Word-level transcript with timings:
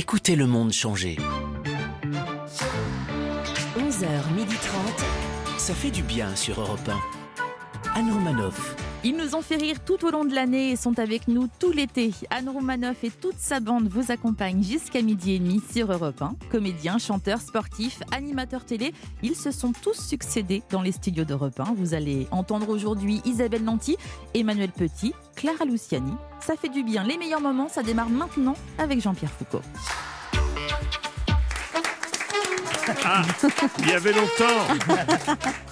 Écoutez 0.00 0.36
le 0.36 0.46
monde 0.46 0.70
changer. 0.70 1.16
11h30. 3.76 3.98
Ça 5.58 5.74
fait 5.74 5.90
du 5.90 6.04
bien 6.04 6.36
sur 6.36 6.60
Europe 6.60 6.88
1. 6.88 7.98
Anne 7.98 8.12
Romanoff. 8.12 8.76
Ils 9.04 9.16
nous 9.16 9.36
ont 9.36 9.42
fait 9.42 9.56
rire 9.56 9.76
tout 9.84 10.04
au 10.04 10.10
long 10.10 10.24
de 10.24 10.34
l'année 10.34 10.72
et 10.72 10.76
sont 10.76 10.98
avec 10.98 11.28
nous 11.28 11.48
tout 11.60 11.70
l'été. 11.70 12.12
Anne 12.30 12.48
Romanoff 12.48 13.04
et 13.04 13.10
toute 13.10 13.38
sa 13.38 13.60
bande 13.60 13.86
vous 13.88 14.10
accompagnent 14.10 14.62
jusqu'à 14.62 15.02
midi 15.02 15.34
et 15.34 15.38
demi 15.38 15.62
sur 15.72 15.92
Europe 15.92 16.20
1. 16.20 16.34
Comédiens, 16.50 16.98
chanteurs, 16.98 17.40
sportifs, 17.40 18.00
animateurs 18.10 18.64
télé, 18.64 18.92
ils 19.22 19.36
se 19.36 19.52
sont 19.52 19.72
tous 19.72 19.94
succédés 19.94 20.64
dans 20.70 20.82
les 20.82 20.90
studios 20.90 21.24
d'Europe 21.24 21.60
1. 21.60 21.74
Vous 21.76 21.94
allez 21.94 22.26
entendre 22.32 22.68
aujourd'hui 22.70 23.22
Isabelle 23.24 23.62
Nanty, 23.62 23.96
Emmanuel 24.34 24.72
Petit, 24.72 25.14
Clara 25.36 25.64
Luciani. 25.64 26.12
Ça 26.40 26.56
fait 26.56 26.68
du 26.68 26.82
bien. 26.82 27.04
Les 27.04 27.18
meilleurs 27.18 27.40
moments, 27.40 27.68
ça 27.68 27.84
démarre 27.84 28.10
maintenant 28.10 28.56
avec 28.78 29.00
Jean-Pierre 29.00 29.30
Foucault. 29.30 29.62
Ah, 33.04 33.22
il 33.78 33.88
y 33.88 33.92
avait 33.92 34.12
longtemps. 34.12 35.36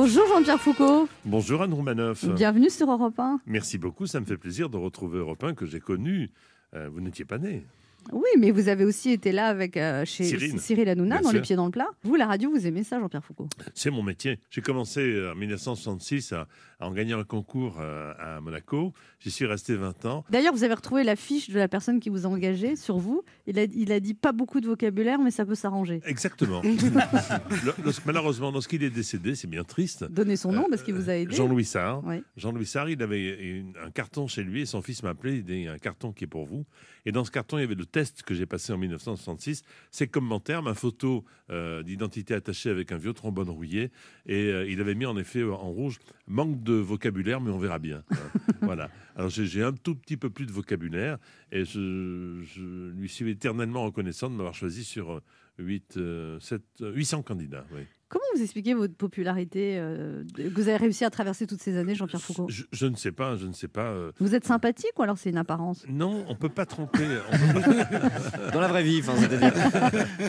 Bonjour 0.00 0.28
Jean-Pierre 0.28 0.60
Foucault, 0.60 1.08
Bonjour 1.24 1.60
Anne 1.60 1.74
Romanoff. 1.74 2.24
bienvenue 2.24 2.70
sur 2.70 2.88
Europe 2.88 3.18
1. 3.18 3.40
Merci 3.46 3.78
beaucoup, 3.78 4.06
ça 4.06 4.20
me 4.20 4.26
fait 4.26 4.36
plaisir 4.36 4.70
de 4.70 4.76
retrouver 4.76 5.18
Europe 5.18 5.42
1 5.42 5.54
que 5.54 5.66
j'ai 5.66 5.80
connu. 5.80 6.30
Euh, 6.74 6.88
vous 6.88 7.00
n'étiez 7.00 7.24
pas 7.24 7.38
né. 7.38 7.66
Oui, 8.12 8.28
mais 8.38 8.50
vous 8.50 8.68
avez 8.68 8.84
aussi 8.84 9.10
été 9.10 9.32
là 9.32 9.46
avec 9.46 9.76
euh, 9.76 10.04
chez 10.04 10.24
Cyril. 10.24 10.58
Cyril 10.60 10.88
Hanouna 10.88 11.16
Bien 11.16 11.22
dans 11.22 11.32
Les. 11.32 11.40
Pieds 11.40 11.56
dans 11.56 11.66
le 11.66 11.70
Plat. 11.70 11.86
Vous, 12.02 12.14
la 12.16 12.26
radio, 12.26 12.50
vous 12.50 12.66
aimez 12.66 12.82
ça, 12.84 12.98
Jean-Pierre 13.00 13.24
Foucault? 13.24 13.48
C'est 13.74 13.90
mon 13.90 14.02
métier. 14.02 14.38
J'ai 14.50 14.60
commencé 14.62 15.00
euh, 15.00 15.32
en 15.32 15.34
1966 15.34 16.32
à- 16.32 16.46
en 16.80 16.92
gagnant 16.92 17.18
un 17.18 17.24
concours 17.24 17.78
euh, 17.80 18.12
à 18.18 18.40
Monaco. 18.40 18.92
J'y 19.18 19.30
suis 19.32 19.46
resté 19.46 19.74
20 19.74 20.04
ans. 20.06 20.24
D'ailleurs, 20.30 20.52
vous 20.54 20.62
avez 20.62 20.74
retrouvé 20.74 21.02
la 21.02 21.16
fiche 21.16 21.50
de 21.50 21.58
la 21.58 21.66
personne 21.66 21.98
qui 21.98 22.08
vous 22.08 22.24
a 22.24 22.28
engagé 22.28 22.76
sur 22.76 22.98
vous. 22.98 23.22
Il 23.48 23.58
a, 23.58 23.64
il 23.64 23.90
a 23.90 23.98
dit 23.98 24.14
pas 24.14 24.30
beaucoup 24.32 24.60
de 24.60 24.66
vocabulaire, 24.68 25.18
mais 25.18 25.32
ça 25.32 25.44
peut 25.44 25.56
s'arranger. 25.56 26.00
Exactement. 26.06 26.62
Malheureusement, 28.06 28.50
lorsqu'il 28.50 28.82
est 28.82 28.90
décédé, 28.90 29.34
c'est 29.34 29.48
bien 29.48 29.64
triste. 29.64 30.04
Donnez 30.10 30.36
son 30.36 30.52
nom 30.52 30.66
parce 30.70 30.82
qu'il 30.82 30.94
vous 30.94 31.10
a 31.10 31.14
aidé. 31.16 31.34
Jean-Louis 31.34 31.64
Sarr. 31.64 32.02
Oui. 32.04 32.22
Jean-Louis 32.36 32.66
Sarr, 32.66 32.88
il 32.90 33.02
avait 33.02 33.58
une- 33.58 33.72
un 33.84 33.90
carton 33.90 34.26
chez 34.26 34.42
lui 34.42 34.62
et 34.62 34.66
son 34.66 34.82
fils 34.82 35.02
m'a 35.02 35.10
appelé, 35.10 35.36
il 35.36 35.44
dit, 35.44 35.66
un 35.66 35.78
carton 35.78 36.12
qui 36.12 36.24
est 36.24 36.28
pour 36.28 36.46
vous. 36.46 36.64
Et 37.06 37.12
dans 37.12 37.24
ce 37.24 37.30
carton, 37.30 37.58
il 37.58 37.62
y 37.62 37.64
avait 37.64 37.74
le 37.74 37.86
test 37.86 38.22
que 38.22 38.34
j'ai 38.34 38.46
passé 38.46 38.72
en 38.72 38.78
1966, 38.78 39.62
ses 39.90 40.08
commentaires, 40.08 40.62
ma 40.62 40.74
photo 40.74 41.24
euh, 41.50 41.82
d'identité 41.82 42.34
attachée 42.34 42.70
avec 42.70 42.92
un 42.92 42.98
vieux 42.98 43.12
trombone 43.12 43.48
rouillé. 43.50 43.90
Et 44.26 44.46
euh, 44.46 44.68
il 44.68 44.80
avait 44.80 44.94
mis 44.94 45.06
en 45.06 45.16
effet 45.16 45.40
euh, 45.40 45.52
en 45.52 45.70
rouge, 45.70 45.98
manque 46.26 46.62
de 46.62 46.74
vocabulaire, 46.74 47.40
mais 47.40 47.50
on 47.50 47.58
verra 47.58 47.78
bien. 47.78 48.04
hein. 48.10 48.16
voilà. 48.62 48.90
Alors 49.18 49.30
j'ai 49.30 49.62
un 49.64 49.72
tout 49.72 49.96
petit 49.96 50.16
peu 50.16 50.30
plus 50.30 50.46
de 50.46 50.52
vocabulaire 50.52 51.18
et 51.50 51.64
je, 51.64 52.90
lui 52.90 53.08
suis 53.08 53.28
éternellement 53.30 53.84
reconnaissant 53.84 54.30
de 54.30 54.36
m'avoir 54.36 54.54
choisi 54.54 54.84
sur 54.84 55.12
euh, 55.12 55.22
8, 55.58 55.96
euh, 55.96 56.40
7, 56.40 56.62
euh, 56.82 56.92
800 56.92 57.22
candidats. 57.22 57.66
oui. 57.72 57.82
Comment 58.10 58.24
vous 58.34 58.42
expliquez 58.42 58.72
votre 58.74 58.94
popularité 58.94 59.76
euh, 59.78 60.24
que 60.34 60.48
vous 60.54 60.68
avez 60.68 60.76
réussi 60.78 61.04
à 61.04 61.10
traverser 61.10 61.46
toutes 61.46 61.60
ces 61.60 61.76
années, 61.76 61.94
Jean-Pierre 61.94 62.22
Foucault 62.22 62.46
Je, 62.48 62.64
je 62.72 62.86
ne 62.86 62.96
sais 62.96 63.12
pas, 63.12 63.36
je 63.36 63.46
ne 63.46 63.52
sais 63.52 63.68
pas. 63.68 63.88
euh, 63.90 64.12
Vous 64.18 64.34
êtes 64.34 64.46
sympathique 64.46 64.92
ou 64.98 65.02
alors 65.02 65.18
c'est 65.18 65.28
une 65.30 65.36
apparence 65.36 65.84
Non, 65.88 66.24
on 66.28 66.34
peut 66.34 66.48
pas 66.48 66.64
tromper. 66.64 67.06
on 67.30 67.52
peut 67.52 67.60
pas- 67.60 68.50
Dans 68.52 68.60
la 68.60 68.68
vraie 68.68 68.82
vie, 68.82 69.00
enfin, 69.02 69.14
c'est-à-dire. 69.16 69.52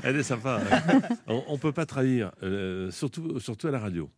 Elle 0.04 0.18
est 0.18 0.24
sympa. 0.24 0.60
On, 1.28 1.44
on 1.48 1.58
peut 1.58 1.72
pas 1.72 1.86
trahir, 1.86 2.32
euh, 2.44 2.92
surtout, 2.92 3.40
surtout 3.40 3.68
à 3.68 3.72
la 3.72 3.80
radio. 3.80 4.10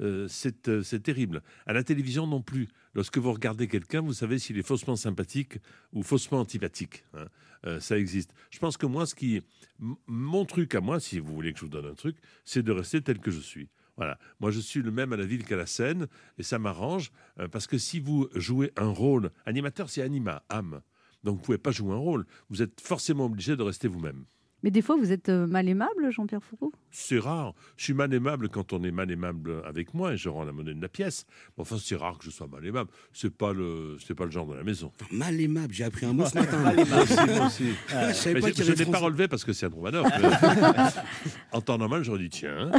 Euh, 0.00 0.26
c'est 0.28 0.68
euh, 0.68 0.82
c'est 0.82 1.00
terrible. 1.00 1.42
À 1.66 1.72
la 1.72 1.84
télévision 1.84 2.26
non 2.26 2.42
plus. 2.42 2.68
Lorsque 2.94 3.18
vous 3.18 3.32
regardez 3.32 3.68
quelqu'un, 3.68 4.00
vous 4.00 4.12
savez 4.12 4.38
s'il 4.38 4.58
est 4.58 4.66
faussement 4.66 4.96
sympathique 4.96 5.58
ou 5.92 6.02
faussement 6.02 6.40
antipathique. 6.40 7.04
hein. 7.14 7.26
Euh, 7.66 7.80
ça 7.80 7.98
existe. 7.98 8.32
Je 8.50 8.58
pense 8.58 8.76
que 8.76 8.86
moi, 8.86 9.06
ce 9.06 9.14
qui, 9.14 9.40
mon 9.78 10.44
truc 10.44 10.74
à 10.74 10.80
moi, 10.80 11.00
si 11.00 11.18
vous 11.18 11.34
voulez 11.34 11.52
que 11.52 11.58
je 11.58 11.64
vous 11.64 11.70
donne 11.70 11.86
un 11.86 11.94
truc, 11.94 12.16
c'est 12.44 12.62
de 12.62 12.72
rester 12.72 13.00
tel 13.00 13.18
que 13.18 13.30
je 13.30 13.40
suis. 13.40 13.68
Voilà. 13.96 14.18
Moi, 14.40 14.50
je 14.50 14.60
suis 14.60 14.82
le 14.82 14.90
même 14.90 15.12
à 15.12 15.16
la 15.16 15.24
ville 15.24 15.44
qu'à 15.44 15.56
la 15.56 15.66
scène, 15.66 16.08
et 16.36 16.42
ça 16.42 16.58
m'arrange 16.58 17.10
parce 17.52 17.66
que 17.66 17.78
si 17.78 18.00
vous 18.00 18.28
jouez 18.34 18.72
un 18.76 18.88
rôle, 18.88 19.30
animateur, 19.46 19.88
c'est 19.88 20.02
anima, 20.02 20.42
âme. 20.48 20.82
Donc, 21.22 21.36
vous 21.36 21.42
pouvez 21.42 21.58
pas 21.58 21.70
jouer 21.70 21.94
un 21.94 21.98
rôle. 21.98 22.26
Vous 22.50 22.60
êtes 22.60 22.80
forcément 22.80 23.26
obligé 23.26 23.56
de 23.56 23.62
rester 23.62 23.88
vous-même. 23.88 24.24
Mais 24.64 24.70
des 24.70 24.80
fois, 24.80 24.96
vous 24.96 25.12
êtes 25.12 25.28
euh, 25.28 25.46
mal 25.46 25.68
aimable, 25.68 26.10
Jean-Pierre 26.10 26.42
Foucault? 26.42 26.72
C'est 26.90 27.18
rare. 27.18 27.52
Je 27.76 27.84
suis 27.84 27.92
mal 27.92 28.14
aimable 28.14 28.48
quand 28.48 28.72
on 28.72 28.82
est 28.82 28.90
mal 28.90 29.10
aimable 29.10 29.62
avec 29.66 29.92
moi 29.92 30.14
et 30.14 30.16
je 30.16 30.30
rends 30.30 30.44
la 30.44 30.52
monnaie 30.52 30.72
de 30.72 30.80
la 30.80 30.88
pièce. 30.88 31.26
Mais 31.58 31.60
enfin, 31.60 31.76
c'est 31.78 31.96
rare 31.96 32.16
que 32.16 32.24
je 32.24 32.30
sois 32.30 32.46
mal 32.46 32.64
aimable. 32.64 32.88
C'est 33.12 33.28
pas 33.28 33.52
le, 33.52 33.98
c'est 34.06 34.14
pas 34.14 34.24
le 34.24 34.30
genre 34.30 34.46
de 34.46 34.54
la 34.54 34.64
maison. 34.64 34.90
Mal 35.12 35.38
aimable, 35.38 35.74
j'ai 35.74 35.84
appris 35.84 36.06
un 36.06 36.14
mot 36.14 36.24
ce 36.24 36.38
matin. 36.38 36.56
Moi 36.60 37.02
aussi, 37.02 37.14
moi 37.36 37.46
aussi. 37.46 37.64
Je 37.88 38.12
savais 38.14 38.34
Mais 38.36 38.40
pas 38.40 38.98
je 38.98 39.04
relevé 39.04 39.28
parce 39.28 39.44
que 39.44 39.52
c'est 39.52 39.66
un 39.66 39.70
mais- 39.70 39.92
en 41.52 41.60
temps 41.60 41.76
normal, 41.76 42.02
j'aurais 42.02 42.20
dit 42.20 42.30
tiens. 42.30 42.70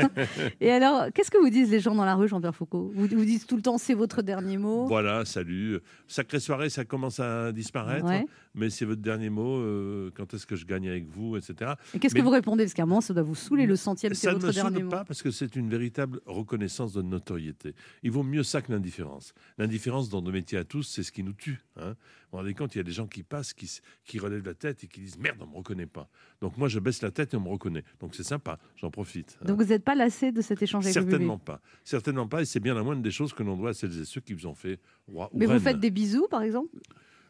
Et 0.62 0.70
alors, 0.70 1.12
qu'est-ce 1.12 1.30
que 1.30 1.36
vous 1.36 1.50
disent 1.50 1.70
les 1.70 1.80
gens 1.80 1.94
dans 1.94 2.06
la 2.06 2.14
rue, 2.14 2.28
Jean-Pierre 2.28 2.54
Foucault? 2.56 2.92
Vous 2.94 3.08
vous 3.08 3.24
disent 3.26 3.46
tout 3.46 3.56
le 3.56 3.62
temps 3.62 3.76
c'est 3.76 3.92
votre 3.92 4.22
dernier 4.22 4.56
mot? 4.56 4.86
Voilà, 4.86 5.26
salut. 5.26 5.80
Sacrée 6.08 6.40
soirée, 6.40 6.70
ça 6.70 6.86
commence 6.86 7.20
à 7.20 7.52
disparaître. 7.52 8.06
Ouais. 8.06 8.24
Mais 8.56 8.70
c'est 8.70 8.84
votre 8.86 9.02
dernier 9.02 9.30
mot. 9.30 9.58
euh, 9.58 10.10
quand 10.14 10.32
est-ce 10.34 10.46
que 10.46 10.56
je 10.56 10.64
gagne 10.66 10.88
avec 10.88 11.06
vous, 11.08 11.36
etc. 11.36 11.72
Et 11.94 11.98
qu'est-ce 11.98 12.14
Mais- 12.14 12.20
que 12.20 12.24
vous 12.24 12.30
répondez? 12.30 12.64
Parce 12.64 12.74
qu'à 12.74 12.82
un 12.82 12.86
moment, 12.86 13.00
ça 13.00 13.12
doit 13.14 13.22
vous 13.22 13.34
saouler 13.34 13.66
le 13.66 13.76
centième, 13.76 14.14
c'est 14.14 14.22
Ça 14.26 14.30
ne 14.30 14.34
votre 14.36 14.46
me 14.48 14.52
dernier 14.52 14.76
saoule 14.76 14.84
mot. 14.84 14.90
pas 14.90 15.04
parce 15.04 15.22
que 15.22 15.30
c'est 15.30 15.54
une 15.56 15.68
véritable 15.68 16.20
reconnaissance 16.26 16.92
de 16.94 17.02
notoriété. 17.02 17.74
Il 18.02 18.10
vaut 18.10 18.22
mieux 18.22 18.42
ça 18.42 18.62
que 18.62 18.72
l'indifférence. 18.72 19.34
L'indifférence 19.58 20.08
dans 20.08 20.22
nos 20.22 20.32
métiers 20.32 20.58
à 20.58 20.64
tous, 20.64 20.82
c'est 20.84 21.02
ce 21.02 21.12
qui 21.12 21.22
nous 21.22 21.34
tue. 21.34 21.62
Hein. 21.76 21.90
Vous 21.90 22.32
vous 22.32 22.38
rendez 22.38 22.54
compte, 22.54 22.74
il 22.74 22.78
y 22.78 22.80
a 22.80 22.84
des 22.84 22.92
gens 22.92 23.06
qui 23.06 23.22
passent, 23.22 23.52
qui, 23.54 24.18
relèvent 24.18 24.44
la 24.46 24.54
tête 24.54 24.82
et 24.84 24.86
qui 24.88 25.00
disent 25.00 25.18
merde, 25.18 25.38
on 25.42 25.46
me 25.46 25.56
reconnaît 25.56 25.86
pas. 25.86 26.08
Donc 26.40 26.56
moi, 26.56 26.68
je 26.68 26.80
baisse 26.80 27.02
la 27.02 27.10
tête 27.10 27.34
et 27.34 27.36
on 27.36 27.40
me 27.40 27.48
reconnaît. 27.48 27.84
Donc 28.00 28.14
c'est 28.14 28.24
sympa, 28.24 28.58
j'en 28.76 28.90
profite. 28.90 29.38
hein. 29.42 29.46
Donc 29.46 29.58
vous 29.60 29.68
n'êtes 29.68 29.84
pas 29.84 29.94
lassé 29.94 30.32
de 30.32 30.40
cet 30.40 30.62
échange 30.62 30.84
avec 30.86 30.94
Certainement 30.94 31.38
pas. 31.38 31.60
Certainement 31.84 32.26
pas. 32.26 32.42
Et 32.42 32.44
c'est 32.46 32.60
bien 32.60 32.74
la 32.74 32.82
moindre 32.82 33.02
des 33.02 33.10
choses 33.10 33.32
que 33.32 33.42
l'on 33.42 33.56
doit 33.56 33.70
à 33.70 33.74
celles 33.74 34.00
et 34.00 34.04
ceux 34.04 34.20
qui 34.20 34.32
vous 34.32 34.46
ont 34.46 34.54
fait 34.54 34.80
roi 35.08 35.28
ou 35.32 35.38
Mais 35.38 35.46
vous 35.46 35.58
faites 35.60 35.78
des 35.78 35.90
bisous, 35.90 36.26
par 36.28 36.42
exemple? 36.42 36.68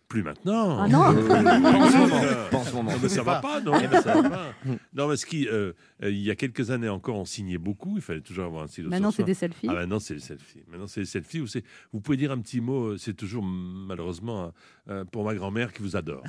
Plus 0.09 0.23
maintenant. 0.23 0.79
Ah 0.79 0.87
non 0.87 1.03
Pas 1.29 1.79
en 1.79 1.91
ce 1.91 1.97
moment. 1.99 2.49
Pas 2.51 2.57
en 2.59 2.65
ce 2.65 2.75
moment. 2.75 2.91
Non, 2.93 2.99
mais 3.03 3.09
ça 3.09 3.23
va 3.25 3.41
pas, 3.41 3.61
non, 3.61 3.73
mais 3.73 4.01
ça 4.01 4.21
va 4.23 4.29
pas. 4.31 4.53
Non, 4.95 5.09
mais 5.09 5.17
ce 5.17 5.27
qui, 5.27 5.49
euh, 5.49 5.73
il 6.01 6.19
y 6.23 6.31
a 6.31 6.37
quelques 6.37 6.71
années 6.71 6.89
encore, 6.89 7.17
on 7.17 7.25
signait 7.25 7.59
beaucoup. 7.59 7.97
Il 7.97 8.03
fallait 8.03 8.21
toujours 8.21 8.45
avoir 8.45 8.63
un 8.63 8.67
stylo. 8.69 8.89
Maintenant, 8.89 9.11
c'est 9.11 9.25
des 9.25 9.35
selfies. 9.35 9.67
Ah 9.69 9.75
maintenant 9.75 9.99
c'est 9.99 10.15
les 10.15 10.21
selfies. 10.21 10.63
Maintenant 10.69 10.87
c'est 10.87 11.01
les 11.01 11.07
selfies 11.07 11.41
où 11.41 11.49
c'est. 11.49 11.65
Vous 11.93 12.01
pouvez 12.01 12.17
dire 12.17 12.31
un 12.31 12.39
petit 12.39 12.61
mot. 12.61 12.93
euh, 12.93 12.97
C'est 12.99 13.15
toujours 13.15 13.43
malheureusement 13.43 14.53
euh, 14.89 15.05
pour 15.05 15.25
ma 15.25 15.35
grand-mère 15.35 15.73
qui 15.73 15.83
vous 15.83 15.97
adore. 15.97 16.23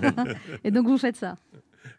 Et 0.64 0.70
donc 0.72 0.86
vous 0.88 0.98
faites 0.98 1.16
ça? 1.16 1.36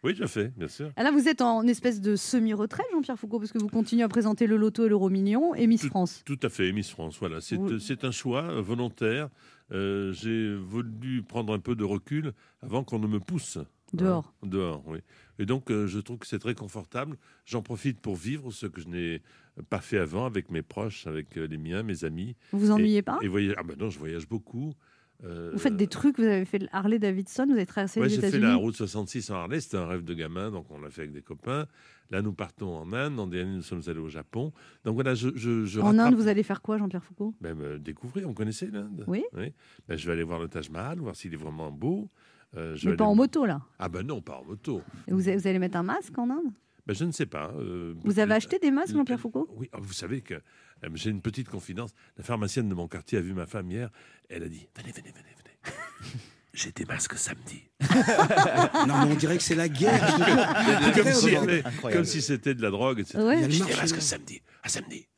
Oui, 0.02 0.14
je 0.14 0.26
fais, 0.26 0.52
bien 0.56 0.68
sûr. 0.68 0.90
Ah 0.96 1.02
là, 1.02 1.10
vous 1.10 1.28
êtes 1.28 1.40
en 1.40 1.66
espèce 1.66 2.00
de 2.00 2.16
semi-retraite, 2.16 2.86
Jean-Pierre 2.92 3.18
Foucault, 3.18 3.38
parce 3.38 3.52
que 3.52 3.58
vous 3.58 3.68
continuez 3.68 4.02
à 4.02 4.08
présenter 4.08 4.46
le 4.46 4.56
loto 4.56 4.84
et 4.84 4.88
l'euro 4.88 5.08
million 5.10 5.54
et 5.54 5.66
Miss 5.66 5.86
France. 5.86 6.22
Tout 6.24 6.38
à 6.42 6.48
fait, 6.48 6.72
Miss 6.72 6.90
France. 6.90 7.16
Voilà, 7.18 7.40
c'est 7.40 7.56
Vous- 7.56 7.70
un 8.02 8.10
choix 8.10 8.42
euh, 8.44 8.60
volontaire. 8.60 9.28
Euh, 9.72 10.12
J'ai 10.12 10.54
voulu 10.54 11.22
prendre 11.22 11.52
un 11.54 11.58
peu 11.58 11.74
de 11.74 11.84
recul 11.84 12.32
avant 12.62 12.84
qu'on 12.84 12.98
ne 12.98 13.06
me 13.06 13.20
pousse. 13.20 13.58
Dehors. 13.92 14.34
Hein, 14.42 14.48
dehors, 14.48 14.82
oui. 14.86 14.98
Et 15.38 15.46
donc, 15.46 15.70
euh, 15.70 15.86
je 15.86 16.00
trouve 16.00 16.18
que 16.18 16.26
c'est 16.26 16.38
très 16.40 16.54
confortable. 16.54 17.16
J'en 17.44 17.62
profite 17.62 18.00
pour 18.00 18.16
vivre 18.16 18.50
ce 18.50 18.66
que 18.66 18.80
je 18.80 18.88
n'ai 18.88 19.22
pas 19.70 19.80
fait 19.80 19.98
avant 19.98 20.26
avec 20.26 20.50
mes 20.50 20.62
proches, 20.62 21.06
avec 21.06 21.36
les 21.36 21.58
miens, 21.58 21.82
mes 21.84 22.04
amis. 22.04 22.34
Vous 22.50 22.58
vous 22.58 22.70
ennuyez 22.72 23.02
pas? 23.02 23.18
Et 23.22 23.28
voyage... 23.28 23.54
Ah 23.56 23.62
ben 23.62 23.76
non, 23.78 23.90
je 23.90 23.98
voyage 23.98 24.28
beaucoup. 24.28 24.74
Euh, 25.22 25.50
Vous 25.52 25.58
faites 25.58 25.76
des 25.76 25.86
trucs, 25.86 26.18
vous 26.18 26.24
avez 26.24 26.44
fait 26.44 26.58
le 26.58 26.68
Harley 26.72 26.98
Davidson, 26.98 27.46
vous 27.46 27.52
avez 27.52 27.66
traversé 27.66 28.00
Ouais, 28.00 28.08
les 28.08 28.14
j'ai 28.14 28.20
fait 28.20 28.28
États-Unis. 28.28 28.46
la 28.48 28.56
route 28.56 28.74
66 28.74 29.30
en 29.30 29.36
Harley, 29.36 29.60
c'était 29.60 29.76
un 29.78 29.86
rêve 29.86 30.04
de 30.04 30.12
gamin, 30.12 30.50
donc 30.50 30.66
on 30.70 30.80
l'a 30.80 30.90
fait 30.90 31.02
avec 31.02 31.12
des 31.12 31.22
copains. 31.22 31.66
Là, 32.10 32.20
nous 32.20 32.32
partons 32.34 32.76
en 32.76 32.92
Inde, 32.92 33.18
en 33.18 33.26
dernier, 33.26 33.54
nous 33.56 33.62
sommes 33.62 33.80
allés 33.86 34.00
au 34.00 34.08
Japon. 34.10 34.52
Donc 34.84 34.94
voilà, 34.96 35.14
je, 35.14 35.30
je, 35.34 35.64
je 35.64 35.80
En 35.80 35.92
rattrape- 35.92 36.08
Inde, 36.08 36.14
vous 36.16 36.28
allez 36.28 36.42
faire 36.42 36.60
quoi, 36.60 36.76
Jean-Pierre 36.76 37.02
Foucault? 37.04 37.34
Ben, 37.40 37.54
me 37.54 37.78
découvrir, 37.78 38.28
on 38.28 38.34
connaissait 38.34 38.66
l'Inde 38.70 39.04
Oui. 39.06 39.24
Ben, 39.32 39.52
je 39.88 40.06
vais 40.06 40.12
aller 40.12 40.24
voir 40.24 40.38
le 40.40 40.48
Taj 40.48 40.68
Mahal, 40.68 40.98
voir 40.98 41.16
s'il 41.16 41.32
est 41.32 41.36
vraiment 41.38 41.70
beau. 41.70 42.10
Euh, 42.56 42.76
je 42.76 42.90
Mais 42.90 42.96
pas 42.96 43.04
aller- 43.04 43.12
en 43.12 43.14
moto, 43.16 43.46
là. 43.46 43.62
Ah 43.78 43.88
ben 43.88 44.06
non, 44.06 44.20
pas 44.20 44.36
en 44.36 44.44
moto. 44.44 44.82
Vous 45.08 45.28
allez 45.28 45.58
mettre 45.58 45.76
un 45.78 45.82
masque 45.82 46.16
en 46.18 46.28
Inde? 46.30 46.52
Ben, 46.86 46.94
je 46.94 47.04
ne 47.04 47.12
sais 47.12 47.26
pas. 47.26 47.50
euh, 47.58 47.94
Vous 48.04 48.18
avez 48.18 48.34
acheté 48.34 48.58
des 48.58 48.70
masques, 48.70 48.90
le- 48.92 48.98
Jean-Pierre 48.98 49.20
Foucault? 49.20 49.48
Oui, 49.56 49.68
ah, 49.72 49.78
vous 49.80 49.92
savez 49.94 50.20
que 50.20 50.34
euh, 50.34 50.88
j'ai 50.94 51.10
une 51.10 51.22
petite 51.22 51.48
confidence. 51.48 51.92
La 52.18 52.24
pharmacienne 52.24 52.68
de 52.68 52.74
mon 52.74 52.88
quartier 52.88 53.16
a 53.18 53.20
vu 53.22 53.32
ma 53.32 53.46
femme 53.46 53.70
hier. 53.70 53.88
Elle 54.28 54.42
a 54.42 54.48
dit 54.48 54.68
Venez, 54.76 54.92
venez, 54.92 55.10
venez, 55.12 55.12
venez. 55.12 55.76
J'ai 56.56 56.70
des 56.70 56.84
masques 56.84 57.18
samedi. 57.18 57.62
Non, 58.86 59.06
mais 59.06 59.12
on 59.12 59.14
dirait 59.16 59.36
que 59.38 59.42
c'est 59.42 59.56
la 59.56 59.68
guerre. 59.68 59.98
comme, 60.94 61.12
si, 61.12 61.34
Incroyable. 61.34 61.64
mais- 61.82 61.92
comme 61.92 62.04
si 62.04 62.22
c'était 62.22 62.54
de 62.54 62.62
la 62.62 62.70
drogue, 62.70 63.00
etc. 63.00 63.18
Ouais. 63.18 63.38
J'ai 63.42 63.48
des 63.48 63.58
marché, 63.60 63.76
masques 63.76 64.00
samedi. 64.02 64.40
À 64.62 64.68
samedi. 64.68 65.08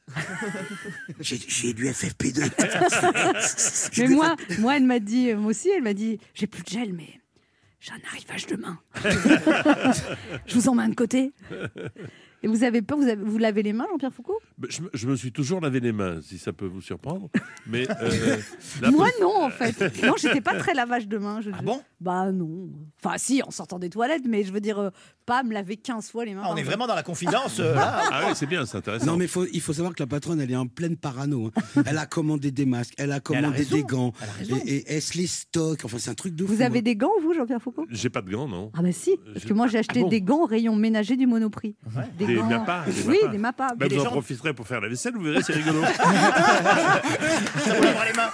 J'ai 1.20 1.36
j'ai 1.36 1.74
du 1.74 1.88
FFP2. 1.88 3.98
Mais 3.98 4.08
moi, 4.08 4.36
moi, 4.60 4.76
elle 4.76 4.84
m'a 4.84 4.98
dit, 4.98 5.34
moi 5.34 5.50
aussi, 5.50 5.68
elle 5.68 5.82
m'a 5.82 5.92
dit, 5.94 6.18
j'ai 6.32 6.46
plus 6.46 6.62
de 6.62 6.68
gel, 6.68 6.92
mais 6.94 7.20
j'ai 7.86 7.92
un 7.92 8.08
arrivage 8.08 8.46
demain. 8.46 8.78
Je 10.46 10.54
vous 10.54 10.68
un 10.82 10.88
de 10.88 10.94
côté. 10.94 11.32
Et 12.46 12.48
vous 12.48 12.62
avez 12.62 12.80
peur, 12.80 12.96
vous, 12.96 13.08
avez- 13.08 13.20
vous 13.24 13.38
lavez 13.38 13.64
les 13.64 13.72
mains, 13.72 13.86
Jean-Pierre 13.90 14.12
Foucault? 14.12 14.38
Ben, 14.56 14.70
Je, 14.70 14.82
me- 14.82 14.90
je 14.94 15.08
me 15.08 15.16
suis 15.16 15.32
toujours 15.32 15.60
lavé 15.60 15.80
les 15.80 15.90
mains, 15.90 16.20
si 16.22 16.38
ça 16.38 16.52
peut 16.52 16.66
vous 16.66 16.80
surprendre. 16.80 17.28
Mais 17.66 17.88
euh, 18.02 18.36
Moi, 18.92 19.08
non, 19.20 19.42
en 19.42 19.50
fait. 19.50 19.80
Non, 20.04 20.14
j'étais 20.16 20.40
pas 20.40 20.54
très 20.54 20.72
lavage 20.72 21.08
de 21.08 21.18
mains. 21.18 21.40
Je, 21.40 21.50
Ah 21.52 21.60
bon? 21.62 21.82
Bah 22.00 22.30
non. 22.30 22.68
Enfin, 23.02 23.16
si, 23.18 23.42
en 23.42 23.50
sortant 23.50 23.80
des 23.80 23.90
toilettes, 23.90 24.22
mais 24.28 24.44
je 24.44 24.52
veux 24.52 24.60
dire, 24.60 24.78
euh, 24.78 24.90
pas 25.24 25.42
me 25.42 25.52
laver 25.54 25.76
15 25.76 26.10
fois 26.10 26.24
les 26.24 26.34
mains. 26.34 26.42
Ah, 26.44 26.50
on 26.52 26.56
est 26.56 26.62
vraiment 26.62 26.86
dans 26.86 26.94
la 26.94 27.02
confidence. 27.02 27.58
euh, 27.58 27.74
là. 27.74 28.02
Ah 28.12 28.22
oui, 28.28 28.32
c'est 28.36 28.46
bien, 28.46 28.64
c'est 28.66 28.76
intéressant. 28.76 29.06
Non, 29.06 29.16
mais 29.16 29.26
faut- 29.26 29.46
il 29.52 29.60
faut 29.60 29.72
savoir 29.72 29.94
que 29.94 30.02
la 30.02 30.06
patronne, 30.06 30.40
elle 30.40 30.50
est 30.52 30.56
en 30.56 30.66
pleine 30.68 30.96
parano. 30.96 31.50
hein. 31.56 31.82
Elle 31.86 31.98
a 31.98 32.06
commandé 32.06 32.50
des 32.52 32.66
masques, 32.66 32.94
elle 32.98 33.10
a 33.12 33.18
commandé 33.20 33.64
des 33.64 33.82
gants, 33.82 34.12
Elle 34.22 34.28
a 34.28 34.32
raison. 34.32 34.56
et, 34.66 34.76
et 34.76 34.84
elle 34.94 35.02
se 35.02 35.16
les 35.18 35.26
stocke. 35.26 35.80
Enfin, 35.84 35.96
c'est 35.98 36.10
un 36.10 36.14
truc 36.14 36.34
de 36.36 36.44
fou. 36.44 36.52
Vous 36.54 36.62
avez 36.62 36.78
hein. 36.78 36.82
des 36.82 36.94
gants, 36.96 37.10
vous, 37.22 37.32
Jean-Pierre 37.34 37.60
Foucault? 37.62 37.86
J'ai 37.90 38.10
pas 38.10 38.22
de 38.22 38.30
gants, 38.30 38.46
non. 38.46 38.70
Ah 38.76 38.82
bah 38.82 38.92
si, 38.92 39.16
parce 39.32 39.40
Je- 39.40 39.48
que 39.48 39.54
moi 39.54 39.66
j'ai 39.66 39.78
acheté 39.78 40.00
Ah 40.00 40.02
bon 40.02 40.08
des 40.08 40.20
gants 40.20 40.42
au 40.42 40.46
rayon 40.46 40.76
ménager 40.76 41.16
du 41.16 41.26
Monoprix. 41.26 41.74
Des 42.18 42.35
des 42.36 42.42
Oui, 42.42 42.48
Mappa. 43.22 43.32
des 43.32 43.38
Mappa. 43.38 43.74
Ben, 43.76 43.88
les 43.88 43.96
vous 43.96 44.02
en 44.02 44.04
gens- 44.04 44.10
profiterez 44.12 44.54
pour 44.54 44.66
faire 44.66 44.80
la 44.80 44.88
vaisselle, 44.88 45.14
vous 45.14 45.22
verrez, 45.24 45.42
c'est 45.42 45.52
rigolo. 45.54 45.80
Ça 45.84 47.74
vous 47.74 47.82
lavera 47.82 48.04
les 48.06 48.12
mains. 48.12 48.30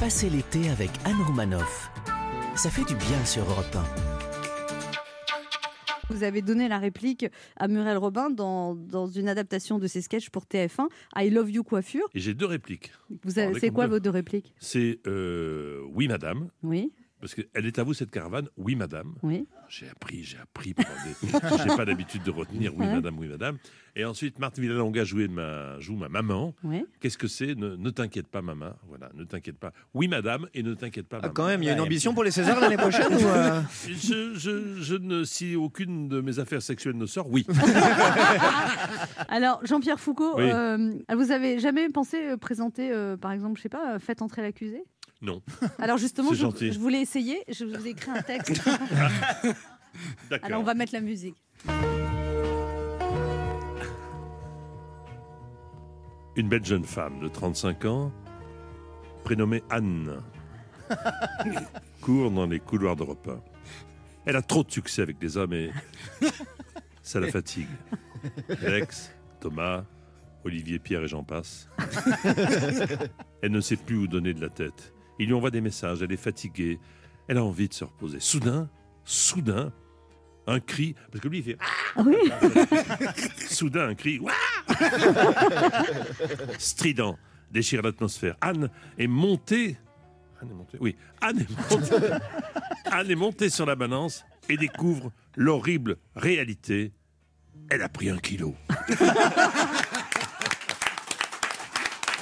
Passez 0.00 0.28
l'été 0.30 0.68
avec 0.70 0.90
Anne 1.04 1.20
Romanoff. 1.26 1.90
Ça 2.54 2.70
fait 2.70 2.84
du 2.84 2.94
bien 2.94 3.24
sur 3.24 3.42
Europe 3.44 3.74
1. 3.74 3.84
Vous 6.14 6.22
avez 6.22 6.40
donné 6.40 6.68
la 6.68 6.78
réplique 6.78 7.26
à 7.56 7.66
Muriel 7.66 7.96
Robin 7.98 8.30
dans, 8.30 8.74
dans 8.76 9.08
une 9.08 9.28
adaptation 9.28 9.78
de 9.80 9.86
ses 9.88 10.00
sketchs 10.02 10.30
pour 10.30 10.44
TF1, 10.44 10.86
I 11.16 11.30
Love 11.30 11.50
You 11.50 11.64
Coiffure. 11.64 12.06
Et 12.14 12.20
j'ai 12.20 12.32
deux 12.32 12.46
répliques. 12.46 12.92
C'est 13.28 13.70
quoi 13.70 13.86
vos 13.88 13.98
deux 13.98 14.10
répliques? 14.10 14.54
C'est 14.60 15.00
euh, 15.08 15.80
oui, 15.92 16.06
madame. 16.06 16.48
Oui, 16.62 16.92
Parce 17.26 17.34
qu'elle 17.34 17.66
est 17.66 17.78
à 17.80 17.82
vous, 17.82 17.92
cette 17.92 18.12
caravane? 18.12 18.46
Oui, 18.56 18.76
madame. 18.76 19.14
oui. 19.24 19.48
J'ai 19.68 19.88
appris, 19.88 20.22
j'ai 20.22 20.38
appris. 20.38 20.74
des- 20.74 20.84
J'ai 21.58 21.76
pas 21.76 21.84
l'habitude 21.84 22.22
de 22.22 22.30
retenir 22.30 22.72
oui, 22.76 22.86
Ouais. 22.86 22.94
madame, 22.94 23.18
oui, 23.18 23.26
madame. 23.26 23.58
Et 23.96 24.04
ensuite, 24.04 24.38
Marthe 24.38 24.60
Villalonga 24.60 25.02
jouait 25.02 25.26
ma, 25.26 25.76
joue 25.80 25.96
ma 25.96 26.08
maman. 26.08 26.54
oui. 26.62 26.84
Qu'est-ce 27.00 27.18
que 27.18 27.26
c'est? 27.26 27.56
Ne, 27.56 27.74
ne 27.74 27.90
t'inquiète 27.90 28.28
pas, 28.28 28.42
maman. 28.42 28.74
Voilà, 28.86 29.10
ne 29.14 29.24
t'inquiète 29.24 29.58
pas. 29.58 29.72
Oui, 29.92 30.06
madame, 30.06 30.46
et 30.54 30.62
ne 30.62 30.74
t'inquiète 30.74 31.08
pas, 31.08 31.16
Ah, 31.18 31.22
maman. 31.22 31.34
quand 31.34 31.46
même, 31.46 31.64
il 31.64 31.66
y 31.66 31.68
a 31.68 31.72
une 31.72 31.80
ambition 31.80 32.14
pour 32.14 32.22
les 32.22 32.30
Césars 32.30 32.60
l'année 32.60 32.76
prochaine 32.76 33.12
ou 33.12 33.26
euh 33.26 33.60
Je, 33.88 34.34
je- 34.34 34.80
je 34.80 34.94
ne, 34.94 35.24
si 35.24 35.56
aucune 35.56 36.08
de 36.08 36.20
mes 36.20 36.38
affaires 36.38 36.62
sexuelles 36.62 36.96
ne 36.96 37.06
sort, 37.06 37.28
oui. 37.28 37.44
Alors, 39.28 39.60
Jean-Pierre 39.66 39.98
Foucault, 39.98 40.34
Oui. 40.36 40.44
euh, 40.52 40.94
vous 41.14 41.30
avez 41.32 41.58
jamais 41.58 41.88
pensé 41.88 42.18
euh, 42.22 42.36
présenter, 42.36 42.92
euh, 42.92 43.16
par 43.16 43.32
exemple, 43.32 43.56
je 43.56 43.62
sais 43.62 43.68
pas, 43.68 43.98
Faites 43.98 44.22
entrer 44.22 44.42
l'accusé? 44.42 44.84
Non. 45.22 45.42
Alors 45.78 45.98
justement, 45.98 46.34
je, 46.34 46.78
voulais 46.78 47.00
essayer, 47.00 47.42
je 47.48 47.64
vous 47.64 47.86
ai 47.86 47.90
écrit 47.90 48.10
un 48.10 48.22
texte. 48.22 48.62
D'accord. 48.64 49.54
Alors 50.42 50.60
on 50.60 50.64
va 50.64 50.74
mettre 50.74 50.92
la 50.92 51.00
musique. 51.00 51.36
Une 56.36 56.48
belle 56.50 56.64
jeune 56.64 56.84
femme 56.84 57.20
de 57.20 57.28
35 57.28 57.86
ans, 57.86 58.12
prénommée 59.24 59.62
Anne, 59.70 60.20
court 62.02 62.30
dans 62.30 62.44
les 62.44 62.60
couloirs 62.60 62.94
d'Europe 62.94 63.26
1. 63.26 63.40
Elle 64.26 64.36
a 64.36 64.42
trop 64.42 64.62
de 64.62 64.70
succès 64.70 65.00
avec 65.00 65.16
les 65.22 65.38
hommes 65.38 65.54
et 65.54 65.70
ça 67.02 67.20
la 67.20 67.28
fatigue. 67.28 67.68
Alex, 68.62 69.12
Thomas, 69.40 69.84
Olivier, 70.44 70.78
Pierre 70.78 71.04
et 71.04 71.08
j'en 71.08 71.24
passe. 71.24 71.70
Elle 73.40 73.52
ne 73.52 73.60
sait 73.62 73.76
plus 73.76 73.96
où 73.96 74.06
donner 74.06 74.34
de 74.34 74.42
la 74.42 74.50
tête. 74.50 74.92
Il 75.18 75.26
lui 75.26 75.34
envoie 75.34 75.50
des 75.50 75.60
messages, 75.60 76.02
elle 76.02 76.12
est 76.12 76.16
fatiguée, 76.16 76.78
elle 77.28 77.38
a 77.38 77.44
envie 77.44 77.68
de 77.68 77.74
se 77.74 77.84
reposer. 77.84 78.20
Soudain, 78.20 78.68
soudain, 79.04 79.72
un 80.46 80.60
cri, 80.60 80.94
parce 81.10 81.20
que 81.20 81.28
lui 81.28 81.38
il 81.38 81.44
fait 81.44 81.58
Ah 81.96 82.02
oui 82.04 82.16
Soudain, 83.48 83.88
un 83.88 83.94
cri 83.94 84.20
strident 86.58 87.18
déchire 87.50 87.82
l'atmosphère. 87.82 88.36
Anne 88.40 88.70
est 88.98 89.06
montée. 89.06 89.76
Anne 90.40 90.50
est 90.50 90.54
montée. 90.54 90.78
Oui, 90.80 90.96
Anne 91.20 91.40
est 91.40 91.70
montée. 91.70 92.14
Anne 92.84 93.10
est 93.10 93.16
montée 93.16 93.48
sur 93.48 93.66
la 93.66 93.74
balance 93.74 94.24
et 94.48 94.56
découvre 94.56 95.12
l'horrible 95.36 95.96
réalité. 96.14 96.92
Elle 97.70 97.82
a 97.82 97.88
pris 97.88 98.10
un 98.10 98.18
kilo. 98.18 98.54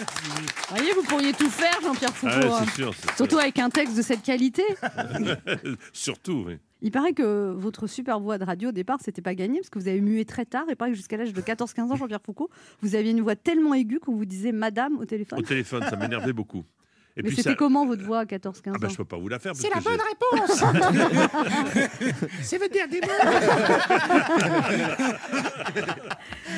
Vous 0.04 0.76
voyez, 0.76 0.92
vous 0.92 1.02
pourriez 1.02 1.32
tout 1.32 1.50
faire, 1.50 1.80
Jean-Pierre 1.82 2.14
Foucault. 2.14 2.32
Ah 2.34 2.46
ouais, 2.46 2.52
hein. 2.52 2.72
sûr. 2.74 2.94
Surtout 3.16 3.38
avec 3.38 3.58
un 3.58 3.70
texte 3.70 3.96
de 3.96 4.02
cette 4.02 4.22
qualité. 4.22 4.62
Surtout, 5.92 6.44
oui. 6.46 6.58
Il 6.82 6.90
paraît 6.90 7.14
que 7.14 7.52
votre 7.52 7.86
super 7.86 8.20
voix 8.20 8.36
de 8.36 8.44
radio 8.44 8.68
au 8.68 8.72
départ, 8.72 8.98
c'était 9.02 9.22
pas 9.22 9.34
gagné 9.34 9.60
parce 9.60 9.70
que 9.70 9.78
vous 9.78 9.88
avez 9.88 10.00
mué 10.02 10.24
très 10.24 10.44
tard. 10.44 10.64
Et 10.70 10.74
paraît 10.74 10.90
que 10.90 10.96
jusqu'à 10.96 11.16
l'âge 11.16 11.32
de 11.32 11.40
14-15 11.40 11.92
ans, 11.92 11.96
Jean-Pierre 11.96 12.20
Foucault, 12.24 12.50
vous 12.82 12.94
aviez 12.94 13.12
une 13.12 13.22
voix 13.22 13.36
tellement 13.36 13.72
aiguë 13.72 14.00
qu'on 14.00 14.14
vous 14.14 14.26
disait 14.26 14.52
madame 14.52 14.98
au 14.98 15.06
téléphone. 15.06 15.38
Au 15.38 15.42
téléphone, 15.42 15.82
ça 15.88 15.96
m'énervait 15.96 16.34
beaucoup. 16.34 16.64
Et 17.16 17.22
Mais 17.22 17.30
c'était 17.30 17.42
ça... 17.50 17.54
comment 17.54 17.86
votre 17.86 18.02
voix 18.02 18.20
à 18.20 18.24
14-15 18.24 18.60
Ah 18.66 18.70
ans 18.70 18.72
ben, 18.80 18.90
je 18.90 18.96
peux 18.96 19.04
pas 19.04 19.16
vous 19.16 19.28
la 19.28 19.38
faire. 19.38 19.54
C'est 19.54 19.72
la 19.72 19.80
bonne 19.80 20.00
réponse. 20.00 20.64
C'est 22.42 22.58
veut 22.58 22.68
dire 22.68 22.88
des 22.88 23.00
mots. 23.00 23.06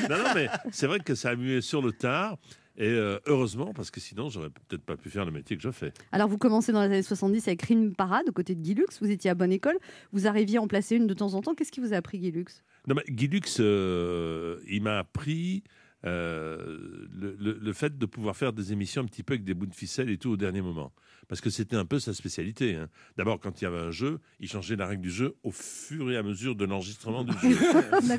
Non, 0.09 0.17
non, 0.17 0.31
mais 0.35 0.49
c'est 0.73 0.87
vrai 0.87 1.01
que 1.01 1.15
ça 1.15 1.31
a 1.31 1.37
mué 1.37 1.61
sur 1.61 1.83
le 1.83 1.93
tard. 1.93 2.39
Et 2.79 2.89
euh, 2.89 3.19
heureusement, 3.27 3.73
parce 3.73 3.91
que 3.91 4.01
sinon, 4.01 4.29
j'aurais 4.29 4.51
peut-être 4.51 4.83
pas 4.83 4.97
pu 4.97 5.09
faire 5.09 5.25
le 5.25 5.31
métier 5.31 5.57
que 5.57 5.63
je 5.63 5.71
fais. 5.71 5.93
Alors 6.13 6.29
vous 6.29 6.39
commencez 6.39 6.73
dans 6.73 6.81
les 6.81 6.87
années 6.87 7.03
70 7.03 7.49
avec 7.49 7.61
Crime 7.61 7.95
Parade 7.95 8.29
aux 8.29 8.33
côtés 8.33 8.55
de 8.55 8.61
Guy 8.61 8.75
Lux. 8.75 9.01
Vous 9.01 9.11
étiez 9.11 9.31
à 9.31 9.35
bonne 9.35 9.53
école. 9.53 9.79
Vous 10.13 10.27
arriviez 10.27 10.59
à 10.59 10.63
en 10.63 10.69
placer 10.69 10.97
une 10.97 11.07
de 11.07 11.15
temps 11.15 11.35
en 11.35 11.41
temps. 11.41 11.55
Qu'est-ce 11.55 11.73
qui 11.73 11.81
vous 11.81 11.95
a 11.95 11.97
appris 11.97 12.19
Guy 12.19 12.33
Lux? 12.33 12.63
Non, 12.87 12.95
mais 12.95 13.03
Guy 13.09 13.29
Lux, 13.29 13.59
euh, 13.61 14.59
il 14.69 14.83
m'a 14.83 14.99
appris 14.99 15.63
euh, 16.05 17.07
le, 17.13 17.37
le- 17.39 17.59
le 17.61 17.73
fait 17.73 17.97
de 17.99 18.07
pouvoir 18.07 18.37
faire 18.37 18.53
des 18.53 18.73
émissions 18.73 19.03
un 19.03 19.07
petit 19.07 19.23
peu 19.23 19.35
avec 19.35 19.45
des 19.45 19.55
bouts 19.55 19.67
de 19.67 19.75
ficelle 19.75 20.11
et 20.11 20.19
tout 20.19 20.31
au 20.31 20.37
dernier 20.37 20.61
moment. 20.61 20.93
Parce 21.29 21.41
que 21.41 21.51
c'était 21.51 21.75
un 21.77 21.85
peu 21.87 21.99
sa 21.99 22.15
spécialité. 22.15 22.77
hein. 22.77 22.89
D'abord, 23.17 23.41
quand 23.41 23.61
il 23.61 23.65
y 23.65 23.67
avait 23.67 23.79
un 23.81 23.91
jeu, 23.91 24.21
il 24.39 24.49
changeait 24.49 24.77
la 24.77 24.87
règle 24.87 25.03
du 25.03 25.11
jeu 25.11 25.35
au 25.43 25.51
fur 25.51 26.11
et 26.13 26.17
à 26.17 26.23
mesure 26.23 26.55
de 26.55 26.65
l'enregistrement 26.65 27.25
du 27.25 27.33
jeu. 27.33 27.57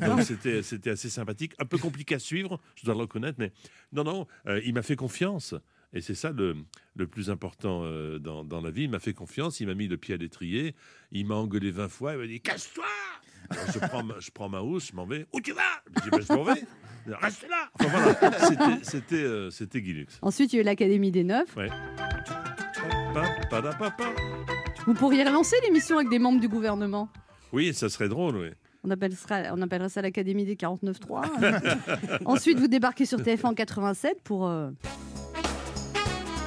Donc 0.06 0.22
c'était 0.22 0.62
c'était 0.62 0.90
assez 0.90 1.08
sympathique, 1.08 1.54
un 1.58 1.64
peu 1.64 1.78
compliqué 1.78 2.16
à 2.16 2.18
suivre, 2.18 2.60
je 2.74 2.84
dois 2.84 2.94
le 2.94 3.00
reconnaître, 3.00 3.38
mais 3.38 3.52
non, 3.92 4.04
non, 4.04 4.26
euh, 4.46 4.60
il 4.64 4.74
m'a 4.74 4.82
fait 4.82 4.96
confiance. 4.96 5.54
Et 5.94 6.02
c'est 6.02 6.14
ça 6.14 6.32
le, 6.32 6.54
le 6.96 7.06
plus 7.06 7.30
important 7.30 7.80
euh, 7.84 8.18
dans, 8.18 8.44
dans 8.44 8.60
la 8.60 8.70
vie. 8.70 8.82
Il 8.82 8.90
m'a 8.90 8.98
fait 8.98 9.14
confiance, 9.14 9.60
il 9.60 9.66
m'a 9.68 9.74
mis 9.74 9.88
le 9.88 9.96
pied 9.96 10.12
à 10.14 10.18
l'étrier, 10.18 10.74
il 11.12 11.24
m'a 11.26 11.36
engueulé 11.36 11.70
20 11.70 11.88
fois, 11.88 12.12
il 12.12 12.18
m'a 12.18 12.26
dit 12.26 12.42
Casse-toi 12.42 12.84
je, 13.72 13.78
prends 13.78 14.02
ma, 14.02 14.14
je 14.20 14.30
prends 14.30 14.48
ma 14.48 14.60
housse, 14.60 14.88
je 14.90 14.96
m'en 14.96 15.06
vais. 15.06 15.26
Où 15.32 15.40
tu 15.40 15.52
vas? 15.52 15.62
Je 15.96 16.02
dis 16.02 16.10
Ben, 16.10 16.20
Je 16.20 16.32
m'en 16.32 16.42
vais. 16.44 16.64
Reste 17.22 17.46
là 17.48 17.70
Enfin 17.80 17.88
voilà, 17.88 18.38
c'était- 18.40 18.84
c'était 18.84 19.22
euh, 19.22 19.50
c'était. 19.50 20.06
Ensuite, 20.20 20.52
il 20.52 20.56
y 20.56 20.58
a 20.58 20.62
eu 20.62 20.64
l'Académie 20.64 21.10
des 21.10 21.24
Neufs. 21.24 21.56
Ouais. 21.56 21.70
Vous 24.86 24.94
pourriez 24.94 25.24
relancer 25.24 25.56
l'émission 25.66 25.96
avec 25.96 26.08
des 26.10 26.18
membres 26.18 26.40
du 26.40 26.48
gouvernement. 26.48 27.08
Oui, 27.52 27.72
ça 27.74 27.88
serait 27.88 28.08
drôle, 28.08 28.36
oui. 28.36 28.48
On 28.84 28.90
appellera, 28.90 29.54
on 29.54 29.62
appellerait 29.62 29.88
ça 29.88 30.02
l'Académie 30.02 30.44
des 30.44 30.54
49.3. 30.54 32.20
Ensuite, 32.26 32.58
vous 32.58 32.68
débarquez 32.68 33.06
sur 33.06 33.18
TF1 33.18 33.46
en 33.46 33.54
87 33.54 34.22
pour 34.22 34.46
euh, 34.46 34.70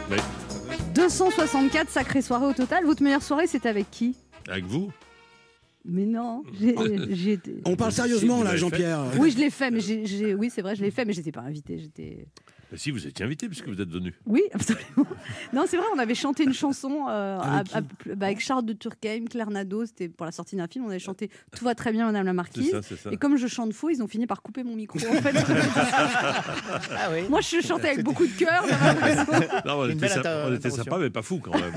Oui. 0.10 0.17
264 0.96 1.89
sacrées 1.89 2.22
soirées 2.22 2.46
au 2.46 2.53
total. 2.53 2.86
Votre 2.86 3.03
meilleure 3.03 3.24
soirée, 3.24 3.48
c'était 3.48 3.70
avec 3.70 3.89
qui? 3.91 4.15
Avec 4.48 4.65
vous 4.65 4.91
Mais 5.83 6.05
non, 6.05 6.43
j'ai 7.09 7.31
été- 7.33 7.61
On 7.65 7.75
parle 7.75 7.91
sérieusement 7.91 8.43
là, 8.43 8.55
Jean-Pierre. 8.55 9.03
Oui, 9.19 9.31
je 9.31 9.38
l'ai 9.38 9.50
fait, 9.50 9.71
mais 9.71 9.79
j'ai, 9.79 10.35
oui, 10.35 10.50
c'est 10.53 10.61
vrai, 10.61 10.75
je 10.75 10.83
l'ai 10.83 10.91
fait, 10.91 11.05
mais 11.05 11.13
j'étais 11.13 11.31
pas 11.31 11.41
invitée. 11.41 11.77
J'étais. 11.79 12.27
Ben, 12.71 12.77
Si, 12.77 12.89
vous 12.91 13.05
étiez 13.05 13.25
invité 13.25 13.47
puisque 13.47 13.67
vous 13.67 13.81
êtes 13.81 13.89
venu. 13.91 14.13
Oui, 14.25 14.41
absolument. 14.53 14.85
Non, 15.53 15.65
c'est 15.67 15.77
vrai, 15.77 15.85
on 15.95 15.99
avait 15.99 16.15
chanté 16.15 16.43
une 16.43 16.53
chanson 16.53 17.05
euh, 17.09 17.37
Avec 17.39 17.73
à- 17.75 17.77
à- 17.79 18.15
bah, 18.15 18.25
avec 18.27 18.39
Charles 18.39 18.65
de 18.65 18.73
Turckheim, 18.73 19.25
Claire 19.29 19.49
Nadeau, 19.49 19.85
c'était 19.85 20.07
pour 20.09 20.25
la 20.25 20.31
sortie 20.31 20.55
d'un 20.55 20.67
film. 20.67 20.85
On 20.85 20.89
avait 20.89 20.99
chanté 20.99 21.29
Tout 21.57 21.65
va 21.65 21.75
très 21.75 21.91
bien, 21.91 22.05
Madame 22.05 22.25
la 22.25 22.33
Marquise. 22.33 22.71
ça, 22.71 22.81
c'est 22.81 22.95
ça. 22.95 23.11
Et 23.11 23.17
comme 23.17 23.35
je 23.37 23.47
chante 23.47 23.73
faux, 23.73 23.89
ils 23.89 24.01
ont 24.01 24.07
fini 24.07 24.25
par 24.27 24.41
couper 24.41 24.63
mon 24.63 24.75
micro. 24.75 24.97
En 24.99 25.21
fait. 25.21 25.35
Ah 26.91 27.09
oui. 27.11 27.21
Moi, 27.29 27.41
je 27.41 27.61
chantais 27.61 27.89
avec 27.89 28.03
beaucoup 28.03 28.25
de 28.25 28.31
cœur. 28.37 28.63
Non, 29.65 29.79
on 29.79 29.89
était, 29.89 30.07
sympa, 30.07 30.19
inter- 30.19 30.43
on 30.45 30.55
était 30.55 30.67
intervention. 30.67 30.83
sympa, 30.83 30.97
mais 30.99 31.09
pas 31.09 31.21
fou 31.21 31.39
quand 31.43 31.51
même. 31.53 31.73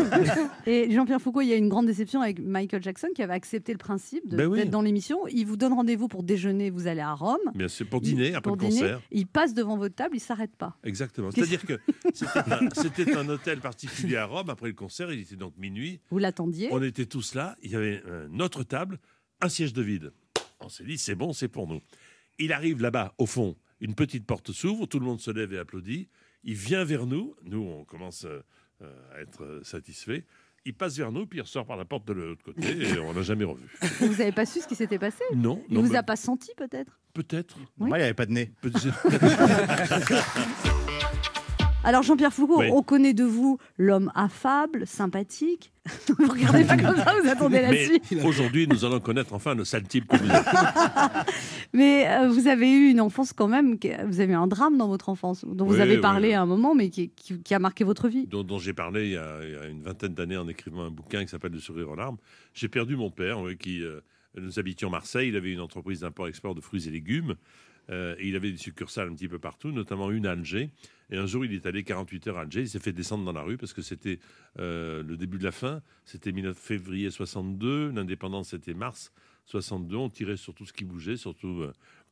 Et 0.67 0.91
Jean-Pierre 0.91 1.21
Foucault, 1.21 1.41
il 1.41 1.49
y 1.49 1.53
a 1.53 1.57
une 1.57 1.69
grande 1.69 1.87
déception 1.87 2.21
avec 2.21 2.39
Michael 2.39 2.83
Jackson 2.83 3.09
qui 3.15 3.23
avait 3.23 3.33
accepté 3.35 3.73
le 3.73 3.79
principe 3.79 4.25
Ben 4.35 4.47
oui. 4.47 4.59
d'être 4.59 4.71
dans 4.71 4.83
l'émission. 4.83 5.27
Il 5.29 5.47
vous 5.47 5.57
donne 5.57 5.73
rendez-vous 5.73 6.09
pour 6.09 6.23
déjeuner, 6.23 6.71
vous 6.71 6.87
allez 6.87 7.01
à 7.01 7.13
Rome. 7.13 7.39
Bien 7.55 7.69
sûr, 7.69 7.87
pour 7.89 8.01
dîner, 8.01 8.29
après 8.35 8.43
pour 8.51 8.57
le 8.57 8.61
dîner, 8.69 8.81
concert. 8.81 9.01
Il 9.11 9.27
passe 9.27 9.55
devant 9.55 9.77
votre 9.77 9.95
table, 9.95 10.17
il 10.17 10.21
s'arrête 10.21 10.55
pas. 10.57 10.77
Exactement. 10.85 11.31
C'est-à-dire 11.31 11.65
que 11.65 11.81
c'était 12.15 13.17
un, 13.17 13.29
hôtel 13.29 13.61
particulier 13.61 14.17
à 14.17 14.27
Rome. 14.27 14.51
Après 14.51 14.69
le 14.69 14.75
concert, 14.75 15.11
il 15.13 15.21
était 15.21 15.37
donc 15.37 15.57
minuit. 15.57 16.01
Vous 16.11 16.19
l'attendiez? 16.19 16.69
On 16.71 16.83
était 16.83 17.07
tous 17.07 17.35
là. 17.35 17.57
Il 17.63 17.71
y 17.71 17.77
avait 17.77 18.03
notre 18.29 18.63
table, 18.63 18.99
un 19.41 19.49
siège 19.49 19.73
de 19.73 19.83
vide. 19.83 20.13
On 20.61 20.69
s'est 20.69 20.85
dit, 20.85 20.99
c'est 20.99 21.15
bon, 21.15 21.33
c'est 21.33 21.49
pour 21.49 21.67
nous. 21.67 21.81
Il 22.39 22.53
arrive 22.53 22.81
là-bas, 22.81 23.15
au 23.19 23.27
fond. 23.27 23.57
Une 23.81 23.95
petite 23.95 24.27
porte 24.27 24.53
s'ouvre, 24.53 24.87
tout 24.87 24.99
le 24.99 25.05
monde 25.05 25.21
se 25.21 25.31
lève 25.31 25.53
et 25.53 25.59
applaudit. 25.59 26.09
Il 26.43 26.55
vient 26.55 26.85
vers 26.85 27.07
nous. 27.07 27.35
Nous, 27.45 27.61
on 27.61 27.85
commence 27.85 28.25
euh, 28.25 28.41
à 29.15 29.21
être 29.21 29.61
satisfaits. 29.63 30.23
Il 30.65 30.75
passe 30.75 30.97
vers 30.97 31.13
nous, 31.13 31.27
puis 31.27 31.39
il 31.39 31.43
ressort 31.43 31.67
par 31.67 31.77
la 31.77 31.85
porte 31.85 32.07
de 32.07 32.13
l'autre 32.15 32.43
côté, 32.45 32.67
et 32.67 32.99
on 32.99 33.13
l'a 33.13 33.23
jamais 33.23 33.45
revu. 33.45 33.65
Vous 34.01 34.09
n'avez 34.17 34.33
pas 34.33 34.47
su 34.47 34.61
ce 34.61 34.67
qui 34.67 34.75
s'était 34.75 34.99
passé? 34.99 35.23
Non, 35.35 35.63
Il 35.69 35.75
non, 35.75 35.83
vous 35.83 35.93
mais 35.93 35.99
a 35.99 36.03
pas 36.03 36.17
senti 36.17 36.51
peut-être? 36.57 36.99
Peut-être. 37.13 37.57
Oui. 37.79 37.89
Moi, 37.89 37.99
il 37.99 38.01
n'y 38.01 38.05
avait 38.05 38.15
pas 38.15 38.27
de 38.27 38.33
nez. 38.33 38.51
Alors 41.85 42.03
Jean-Pierre 42.03 42.33
Foucault, 42.33 42.61
Oui. 42.61 42.69
on 42.73 42.83
connaît 42.83 43.13
de 43.13 43.25
vous 43.25 43.59
l'homme 43.79 44.11
affable, 44.15 44.87
sympathique. 44.87 45.71
vous 46.19 46.27
regardez 46.29 46.65
pas 46.65 46.79
comme 46.79 46.97
ça, 46.97 47.15
vous 47.23 47.29
attendez 47.29 47.61
la 47.61 47.71
Mais 47.71 47.85
suite. 47.85 48.15
aujourd'hui, 48.25 48.67
nous 48.67 48.87
allons 48.87 49.01
connaître 49.01 49.35
enfin 49.35 49.55
le 49.55 49.65
sale 49.67 49.83
type 49.83 50.09
que 50.09 50.17
vous 50.17 50.31
êtes. 50.31 50.47
Mais 51.75 52.07
euh, 52.09 52.29
vous 52.31 52.47
avez 52.49 52.71
eu 52.73 52.89
une 52.91 53.01
enfance 53.03 53.33
quand 53.35 53.49
même, 53.49 53.77
vous 54.07 54.21
avez 54.21 54.33
eu 54.33 54.37
un 54.37 54.47
drame 54.47 54.79
dans 54.79 54.89
votre 54.89 55.11
enfance, 55.11 55.45
dont 55.45 55.67
vous 55.67 55.81
avez 55.81 55.99
parlé 55.99 56.29
oui. 56.29 56.35
à 56.35 56.41
un 56.43 56.47
moment, 56.47 56.75
mais 56.75 56.89
qui, 56.89 57.11
qui- 57.11 57.39
qui 57.43 57.55
a 57.55 57.59
marqué 57.59 57.85
votre 57.85 58.09
vie. 58.09 58.27
dont, 58.29 58.45
dont 58.45 58.59
j'ai 58.59 58.73
parlé 58.73 59.07
il 59.09 59.13
y, 59.13 59.17
a, 59.19 59.39
il 59.45 59.51
y 59.53 59.57
a 59.57 59.67
une 59.67 59.83
vingtaine 59.83 60.15
d'années 60.15 60.37
en 60.39 60.49
écrivant 60.49 60.85
un 60.85 60.91
bouquin 60.91 61.23
qui 61.23 61.29
s'appelle 61.31 61.53
Le 61.53 61.59
sourire 61.61 61.91
aux 61.91 61.97
larmes. 61.97 62.17
J'ai 62.55 62.69
perdu 62.69 62.97
mon 62.97 63.11
père, 63.11 63.41
oui, 63.41 63.59
qui 63.59 63.83
euh, 63.83 64.01
nous 64.41 64.59
habitions 64.59 64.89
Marseille. 64.89 65.29
Il 65.29 65.37
avait 65.37 65.53
une 65.53 65.61
entreprise 65.61 66.01
d'import-export 66.01 66.55
de 66.55 66.61
fruits 66.63 66.87
et 66.89 66.91
légumes. 66.91 67.35
Euh, 67.91 68.17
il 68.21 68.37
avait 68.37 68.51
des 68.51 68.57
succursales 68.57 69.09
un 69.09 69.15
petit 69.15 69.29
peu 69.29 69.39
partout, 69.39 69.71
notamment 69.71 70.11
une 70.11 70.27
à 70.27 70.33
Alger. 70.33 70.71
Et 71.11 71.17
un 71.17 71.27
jour, 71.27 71.45
il 71.45 71.53
est 71.53 71.67
allé 71.67 71.85
48 71.85 72.29
heures 72.29 72.39
à 72.39 72.43
Alger. 72.43 72.63
Il 72.63 72.69
s'est 72.69 72.79
fait 72.79 72.93
descendre 72.93 73.25
dans 73.25 73.33
la 73.33 73.43
rue 73.43 73.57
parce 73.57 73.73
que 73.73 73.83
c'était 73.83 74.19
euh, 74.59 75.03
le 75.03 75.17
début 75.17 75.39
de 75.39 75.45
la 75.45 75.53
fin. 75.53 75.83
C'était 76.05 76.33
19 76.33 76.57
février 76.57 77.11
62. 77.11 77.91
L'indépendance, 77.91 78.51
c'était 78.51 78.75
mars 78.75 79.13
62. 79.47 79.97
On 79.97 80.09
tirait 80.09 80.37
sur 80.37 80.55
tout 80.55 80.65
ce 80.65 80.73
qui 80.73 80.85
bougeait, 80.85 81.17
surtout 81.17 81.63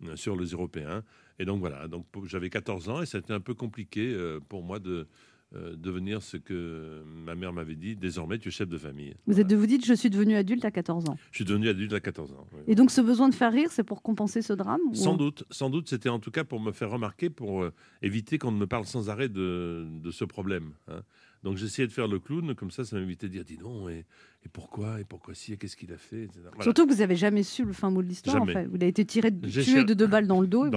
euh, 0.05 0.17
sur 0.17 0.37
les 0.37 0.49
Européens. 0.49 1.03
Et 1.39 1.45
donc 1.45 1.61
voilà. 1.61 1.89
Donc 1.89 2.07
j'avais 2.27 2.51
14 2.51 2.89
ans 2.89 3.03
et 3.03 3.07
c'était 3.07 3.33
un 3.33 3.41
peu 3.41 3.55
compliqué 3.55 4.15
pour 4.49 4.63
moi 4.63 4.79
de 4.79 5.09
euh, 5.55 5.75
devenir 5.77 6.23
ce 6.23 6.37
que 6.37 7.03
ma 7.05 7.35
mère 7.35 7.53
m'avait 7.53 7.75
dit. 7.75 7.95
Désormais, 7.97 8.39
tu 8.39 8.49
es 8.49 8.51
chef 8.51 8.69
de 8.69 8.79
famille. 8.79 9.15
Vous 9.27 9.39
êtes 9.41 9.47
de 9.47 9.57
vous 9.57 9.67
dites, 9.67 9.85
je 9.85 9.93
suis 9.95 10.09
devenu 10.11 10.35
adulte 10.35 10.65
à 10.65 10.71
14 10.71 11.09
ans. 11.11 11.17
Je 11.31 11.37
suis 11.37 11.45
devenu 11.45 11.69
adulte 11.69 11.93
à 11.93 12.01
14 12.01 12.33
ans. 12.33 12.47
oui. 12.55 12.61
Et 12.69 12.75
donc 12.75 12.91
ce 12.91 13.01
besoin 13.01 13.29
de 13.29 13.35
faire 13.35 13.53
rire, 13.53 13.71
c'est 13.71 13.85
pour 13.85 14.03
compenser 14.03 14.41
ce 14.43 14.53
drame 14.55 14.81
ou- 14.91 14.95
Sans 14.95 15.15
doute, 15.17 15.45
sans 15.51 15.69
doute, 15.71 15.89
c'était 15.89 16.09
en 16.09 16.19
tout 16.21 16.31
cas 16.31 16.45
pour 16.45 16.61
me 16.61 16.73
faire 16.73 16.91
remarquer, 16.91 17.29
pour 17.31 17.63
euh, 17.63 17.73
éviter 18.03 18.39
qu'on 18.39 18.53
ne 18.53 18.59
me 18.59 18.67
parle 18.67 18.87
sans 18.87 19.11
arrêt 19.11 19.29
de, 19.29 19.87
de 20.03 20.11
ce 20.11 20.25
problème. 20.25 20.73
hein. 20.89 21.03
Donc 21.43 21.57
j'essayais 21.57 21.89
de 21.89 21.93
faire 21.93 22.07
le 22.07 22.21
clown, 22.21 22.55
comme 22.55 22.71
ça, 22.71 22.85
ça 22.85 22.97
m'évitait 22.97 23.27
de 23.27 23.33
dire, 23.33 23.45
dis 23.45 23.57
donc, 23.57 23.91
et, 23.91 24.05
et 24.45 24.49
pourquoi, 24.53 25.01
et 25.01 25.05
pourquoi 25.05 25.35
si, 25.35 25.53
et 25.53 25.57
qu'est-ce 25.57 25.77
qu'il 25.77 25.93
a 25.93 25.97
fait. 25.97 26.29
Voilà. 26.41 26.63
Surtout 26.63 26.87
que 26.87 26.93
vous 26.93 27.01
n'avez 27.01 27.17
jamais 27.17 27.43
su 27.43 27.65
le 27.65 27.73
fin 27.73 27.91
mot 27.91 28.01
de 28.01 28.07
l'histoire. 28.07 28.41
En 28.41 28.47
fait. 28.47 28.65
Vous 28.67 28.77
avez 28.77 28.87
été 28.87 29.05
tiré, 29.05 29.37
tué 29.37 29.51
cher- 29.63 29.85
de 29.85 29.93
deux 29.93 30.07
balles 30.07 30.29
dans 30.29 30.41
le 30.41 30.47
dos. 30.47 30.71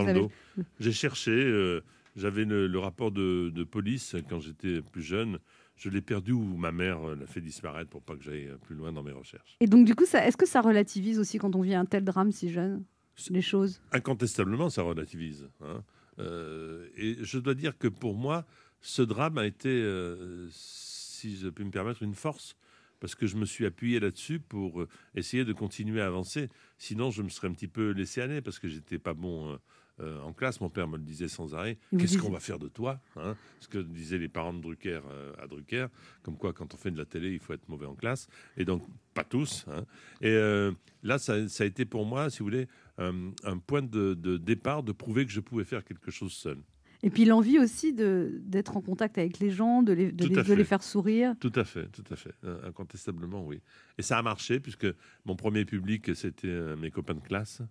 J'ai 0.79 0.91
cherché, 0.91 1.29
euh, 1.32 1.82
j'avais 2.15 2.45
le, 2.45 2.67
le 2.67 2.79
rapport 2.79 3.12
de, 3.12 3.50
de 3.50 3.63
police 3.63 4.15
quand 4.29 4.39
j'étais 4.39 4.81
plus 4.81 5.01
jeune. 5.03 5.39
Je 5.75 5.89
l'ai 5.89 6.01
perdu 6.01 6.31
ou 6.31 6.55
ma 6.55 6.72
mère 6.72 7.03
euh, 7.10 7.15
l'a 7.15 7.27
fait 7.27 7.41
disparaître 7.41 7.89
pour 7.89 8.01
pas 8.01 8.15
que 8.15 8.24
j'aille 8.24 8.50
plus 8.63 8.75
loin 8.75 8.93
dans 8.93 9.03
mes 9.03 9.12
recherches. 9.12 9.57
Et 9.60 9.67
donc 9.67 9.86
du 9.86 9.93
coup, 9.93 10.05
est-ce 10.05 10.38
que 10.38 10.45
ça 10.45 10.62
relativise 10.62 11.19
aussi 11.19 11.38
quand 11.38 11.55
on 11.55 11.62
vit 11.62 11.75
un 11.75 11.86
tel 11.86 12.03
drame 12.05 12.31
si 12.31 12.50
jeune 12.50 12.84
les 13.29 13.41
choses? 13.41 13.81
Incontestablement, 13.91 14.69
ça 14.69 14.81
relativise. 14.84 15.50
hein. 15.62 15.84
Euh, 16.19 16.88
et 16.95 17.17
je 17.22 17.39
dois 17.39 17.55
dire 17.55 17.77
que 17.77 17.89
pour 17.89 18.15
moi, 18.15 18.45
ce 18.79 19.01
drame 19.01 19.38
a 19.38 19.45
été, 19.45 19.69
euh, 19.69 20.48
si 20.51 21.36
je 21.36 21.50
puis 21.50 21.65
me 21.65 21.72
permettre, 21.72 22.03
une 22.03 22.15
force. 22.15 22.55
Parce 23.01 23.13
que 23.13 23.27
je 23.27 23.36
me 23.36 23.45
suis 23.45 23.65
appuyé 23.65 24.00
là-dessus 24.00 24.39
pour 24.39 24.86
essayer 25.13 25.43
de 25.43 25.51
continuer 25.51 26.00
à 26.01 26.07
avancer. 26.07 26.48
Sinon, 26.77 27.12
je 27.12 27.22
me 27.22 27.29
serais 27.29 27.50
un 27.50 27.53
petit 27.53 27.67
peu 27.67 27.91
laissé 27.91 28.22
aller 28.22 28.41
parce 28.41 28.57
que 28.57 28.69
j'étais 28.69 28.98
pas 28.98 29.13
bon 29.13 29.60
euh, 30.00 30.20
en 30.22 30.34
classe. 30.34 30.60
Mon 30.62 30.70
père 30.70 30.88
me 30.88 30.98
le 30.98 31.04
disait 31.04 31.28
sans 31.28 31.56
arrêt. 31.56 31.78
Qu'est-ce 31.98 32.18
qu'on 32.18 32.30
va 32.32 32.40
faire 32.40 32.60
de 32.60 32.68
toi 32.68 33.00
hein? 33.16 33.36
Ce 33.60 33.68
que 33.68 33.78
disaient 33.78 34.18
les 34.18 34.28
parents 34.30 34.54
de 34.54 34.62
Drucker 34.62 35.00
euh, 35.10 35.34
à 35.42 35.48
Drucker. 35.48 35.88
Comme 36.24 36.38
quoi, 36.38 36.54
quand 36.54 36.74
on 36.74 36.78
fait 36.78 36.92
de 36.92 36.98
la 36.98 37.06
télé, 37.06 37.32
il 37.32 37.40
faut 37.40 37.54
être 37.54 37.68
mauvais 37.70 37.86
en 37.86 37.96
classe. 37.96 38.28
Et 38.58 38.66
donc, 38.66 38.84
pas 39.14 39.24
tous. 39.24 39.66
hein. 39.70 39.86
Et 40.22 40.30
euh, 40.30 40.72
là, 41.04 41.18
ça, 41.18 41.48
ça 41.48 41.64
a 41.64 41.68
été 41.68 41.86
pour 41.86 42.06
moi, 42.06 42.30
si 42.30 42.40
vous 42.40 42.46
voulez, 42.46 42.68
un 42.98 43.58
point 43.66 43.82
de, 43.82 44.14
de 44.14 44.38
départ 44.38 44.84
de 44.84 44.92
prouver 44.92 45.25
que 45.25 45.32
je 45.32 45.40
pouvais 45.42 45.66
faire 45.66 45.84
quelque 45.84 46.12
chose 46.12 46.32
seul. 46.34 46.58
Et 47.04 47.10
puis 47.10 47.25
l'envie 47.25 47.60
aussi 47.60 47.94
d'être 47.94 48.78
en 48.78 48.82
contact 48.82 49.18
avec 49.18 49.40
les 49.40 49.52
gens, 49.52 49.84
de 49.84 49.92
les, 49.94 50.12
de 50.12 50.25
les- 50.28 50.44
de 50.44 50.54
les 50.54 50.64
faire 50.64 50.82
sourire. 50.82 51.36
Tout 51.40 51.52
à 51.56 51.64
fait, 51.64 51.88
tout 51.90 52.04
à 52.10 52.16
fait. 52.16 52.34
Incontestablement, 52.64 53.46
oui. 53.46 53.60
Et 53.98 54.02
ça 54.02 54.18
a 54.18 54.22
marché, 54.22 54.60
puisque 54.60 54.88
mon 55.25 55.36
premier 55.36 55.66
public, 55.66 56.16
c'était 56.16 56.75
mes 56.78 56.92
copains 56.92 57.14
de 57.14 57.20
classe. 57.20 57.62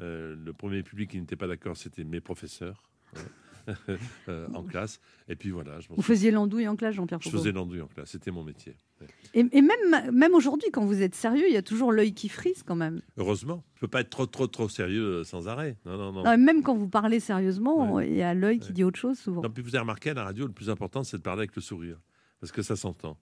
Euh, 0.00 0.34
le 0.36 0.52
premier 0.52 0.82
public 0.82 1.10
qui 1.10 1.20
n'était 1.20 1.36
pas 1.36 1.46
d'accord, 1.46 1.76
c'était 1.76 2.04
mes 2.04 2.20
professeurs 2.20 2.82
hein, 3.16 3.20
euh, 4.28 4.48
en 4.54 4.62
classe. 4.64 5.00
Et 5.28 5.36
puis 5.36 5.50
voilà, 5.50 5.78
je, 5.80 5.88
Vous 5.90 6.02
faisiez 6.02 6.30
l'andouille 6.30 6.66
en 6.66 6.76
classe, 6.76 6.94
Jean-Pierre 6.94 7.20
je 7.22 7.28
faisais 7.30 7.52
l'enduit 7.52 7.80
en 7.80 7.86
classe. 7.86 8.10
C'était 8.10 8.30
mon 8.30 8.42
métier. 8.42 8.74
ouais. 9.00 9.06
Et, 9.34 9.40
et 9.52 9.62
même, 9.62 10.10
même 10.12 10.34
aujourd'hui, 10.34 10.70
quand 10.72 10.84
vous 10.84 11.02
êtes 11.02 11.14
sérieux, 11.14 11.44
il 11.46 11.52
y 11.52 11.56
a 11.58 11.62
toujours 11.62 11.92
l'œil 11.92 12.14
qui 12.14 12.28
frise 12.28 12.62
quand 12.62 12.74
même. 12.74 13.02
Heureusement, 13.18 13.62
je 13.74 13.80
peux 13.80 13.88
pas 13.88 14.00
être 14.00 14.10
trop, 14.10 14.26
trop, 14.26 14.46
trop 14.46 14.68
sérieux 14.68 15.20
euh, 15.20 15.24
sans 15.24 15.46
arrêt. 15.46 15.76
Non, 15.84 15.96
non, 15.98 16.12
non. 16.24 16.38
Même 16.38 16.62
quand 16.62 16.74
vous 16.74 16.88
parlez 16.88 17.20
sérieusement, 17.20 17.94
Ouais. 17.94 18.08
il 18.10 18.16
y 18.16 18.22
a 18.22 18.34
l'œil 18.34 18.58
qui 18.58 18.72
dit 18.72 18.82
autre 18.84 18.98
chose 18.98 19.18
souvent. 19.18 19.42
Non, 19.42 19.50
puis 19.50 19.62
vous 19.62 19.74
avez 19.76 19.80
remarqué 19.82 20.10
à 20.10 20.14
la 20.14 20.24
radio, 20.24 20.46
le 20.46 20.52
plus 20.52 20.70
important, 20.70 21.04
c'est 21.04 21.18
de 21.18 21.22
parler 21.22 21.40
avec 21.40 21.54
le 21.54 21.62
sourire, 21.62 22.00
parce 22.40 22.50
que 22.50 22.62
ça 22.62 22.76
s'entend. 22.76 23.18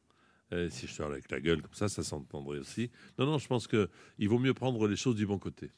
Euh, 0.53 0.69
si 0.69 0.89
je 0.89 0.97
parle 0.97 1.12
avec 1.12 1.31
la 1.31 1.41
gueule 1.41 1.62
comme 1.62 1.75
ça, 1.75 1.89
ça 1.89 2.03
s'entendrait 2.03 2.59
aussi. 2.59 2.91
Non, 3.19 3.27
non, 3.27 3.39
je 3.39 3.47
pense 3.47 3.69
que 3.69 3.89
il 4.19 4.29
vaut 4.29 4.39
mieux 4.41 4.53
prendre 4.55 4.89
les 4.89 4.97
choses 4.97 5.15
du 5.15 5.25
bon 5.27 5.39
côté. 5.39 5.71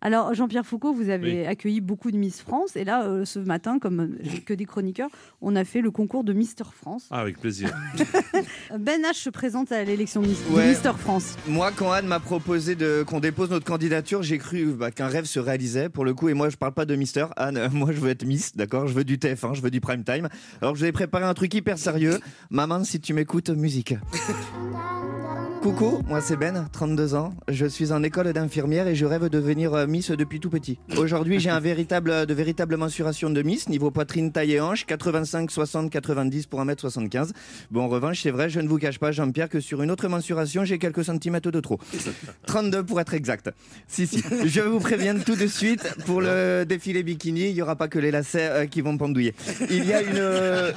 Alors, 0.00 0.34
Jean-Pierre 0.34 0.66
Foucault, 0.66 0.92
vous 0.92 1.08
avez 1.08 1.40
Oui. 1.40 1.46
accueilli 1.46 1.80
beaucoup 1.80 2.10
de 2.10 2.16
Miss 2.18 2.40
France. 2.42 2.76
Et 2.76 2.84
là, 2.84 3.04
euh, 3.04 3.24
ce 3.24 3.38
matin, 3.38 3.78
comme 3.78 4.00
euh, 4.00 4.08
que 4.44 4.52
des 4.54 4.66
chroniqueurs, 4.66 5.08
on 5.40 5.56
a 5.56 5.64
fait 5.64 5.80
le 5.80 5.90
concours 5.90 6.24
de 6.24 6.32
Mister 6.32 6.64
France. 6.74 7.06
Ah, 7.10 7.20
avec 7.20 7.38
plaisir. 7.40 7.74
Ben 8.78 9.02
H 9.02 9.14
se 9.14 9.30
présente 9.30 9.72
à 9.72 9.82
l'élection 9.84 10.20
de 10.22 10.28
Ouais. 10.50 10.68
Mister 10.68 10.92
France. 10.98 11.36
Moi, 11.48 11.70
quand 11.74 11.90
Anne 11.92 12.06
m'a 12.06 12.20
proposé 12.20 12.76
qu'on 13.06 13.20
dépose 13.20 13.50
notre 13.50 13.64
candidature, 13.64 14.22
j'ai 14.22 14.38
cru 14.38 14.66
bah, 14.74 14.90
qu'un 14.90 15.06
rêve 15.08 15.24
se 15.24 15.38
réalisait 15.40 15.88
pour 15.88 16.04
le 16.04 16.12
coup. 16.14 16.28
Et 16.28 16.34
moi, 16.34 16.48
je 16.50 16.56
parle 16.56 16.72
pas 16.74 16.84
de 16.84 16.94
Mister. 16.96 17.26
Anne, 17.36 17.56
euh, 17.56 17.68
moi, 17.72 17.92
je 17.92 18.00
veux 18.00 18.10
être 18.10 18.24
Miss, 18.26 18.54
d'accord? 18.56 18.86
Je 18.86 18.94
veux 18.94 19.04
du 19.04 19.16
TF1, 19.18 19.54
je 19.54 19.62
veux 19.62 19.70
du 19.70 19.80
prime 19.80 20.04
time. 20.04 20.28
Alors, 20.60 20.74
je 20.74 20.80
vous 20.80 20.86
ai 20.86 20.92
préparé 20.92 21.24
un 21.24 21.34
truc 21.34 21.54
hyper 21.54 21.78
sérieux. 21.78 22.18
Maman, 22.50 22.84
si 22.84 23.00
tu 23.00 23.14
m'écoutes, 23.14 23.50
musique. 23.50 23.94
Coucou, 25.64 26.02
moi 26.06 26.20
c'est 26.20 26.36
Ben, 26.36 26.68
32 26.72 27.14
ans. 27.14 27.32
Je 27.48 27.64
suis 27.64 27.90
en 27.90 28.02
école 28.02 28.30
d'infirmière 28.34 28.86
et 28.86 28.94
je 28.94 29.06
rêve 29.06 29.22
de 29.22 29.28
devenir 29.28 29.72
euh, 29.72 29.86
Miss 29.86 30.10
depuis 30.10 30.38
tout 30.38 30.50
petit. 30.50 30.78
Aujourd'hui, 30.98 31.40
j'ai 31.40 31.48
un 31.48 31.58
véritable, 31.70 32.26
de 32.26 32.34
véritables 32.34 32.76
mensurations 32.76 33.30
de 33.30 33.40
Miss, 33.40 33.70
niveau 33.70 33.90
poitrine, 33.90 34.30
taille 34.30 34.52
et 34.52 34.60
hanche, 34.60 34.84
85, 34.84 35.50
60, 35.50 35.90
90 35.90 36.48
pour 36.48 36.62
1m75. 36.62 37.30
Bon, 37.70 37.80
en 37.80 37.88
revanche, 37.88 38.20
c'est 38.20 38.30
vrai, 38.30 38.50
je 38.50 38.60
ne 38.60 38.68
vous 38.68 38.76
cache 38.76 38.98
pas, 38.98 39.10
Jean-Pierre, 39.10 39.48
que 39.48 39.58
sur 39.58 39.82
une 39.82 39.90
autre 39.90 40.06
mensuration, 40.06 40.66
j'ai 40.66 40.78
quelques 40.78 41.06
centimètres 41.06 41.50
de 41.50 41.60
trop. 41.60 41.78
32 42.46 42.82
pour 42.82 43.00
être 43.00 43.14
exact. 43.14 43.50
Si, 43.88 44.06
si. 44.06 44.22
Je 44.44 44.60
vous 44.60 44.80
préviens 44.80 45.18
tout 45.18 45.34
de 45.34 45.46
suite, 45.46 45.96
pour 46.04 46.20
le 46.20 46.64
défilé 46.68 47.02
bikini, 47.02 47.48
il 47.48 47.54
n'y 47.54 47.62
aura 47.62 47.76
pas 47.76 47.88
que 47.88 47.98
les 47.98 48.10
lacets 48.10 48.50
euh, 48.50 48.66
qui 48.66 48.82
vont 48.82 48.98
pendouiller. 48.98 49.34
Il 49.70 49.86
y 49.86 49.94
a 49.94 50.02
une, 50.02 50.18
euh, 50.18 50.72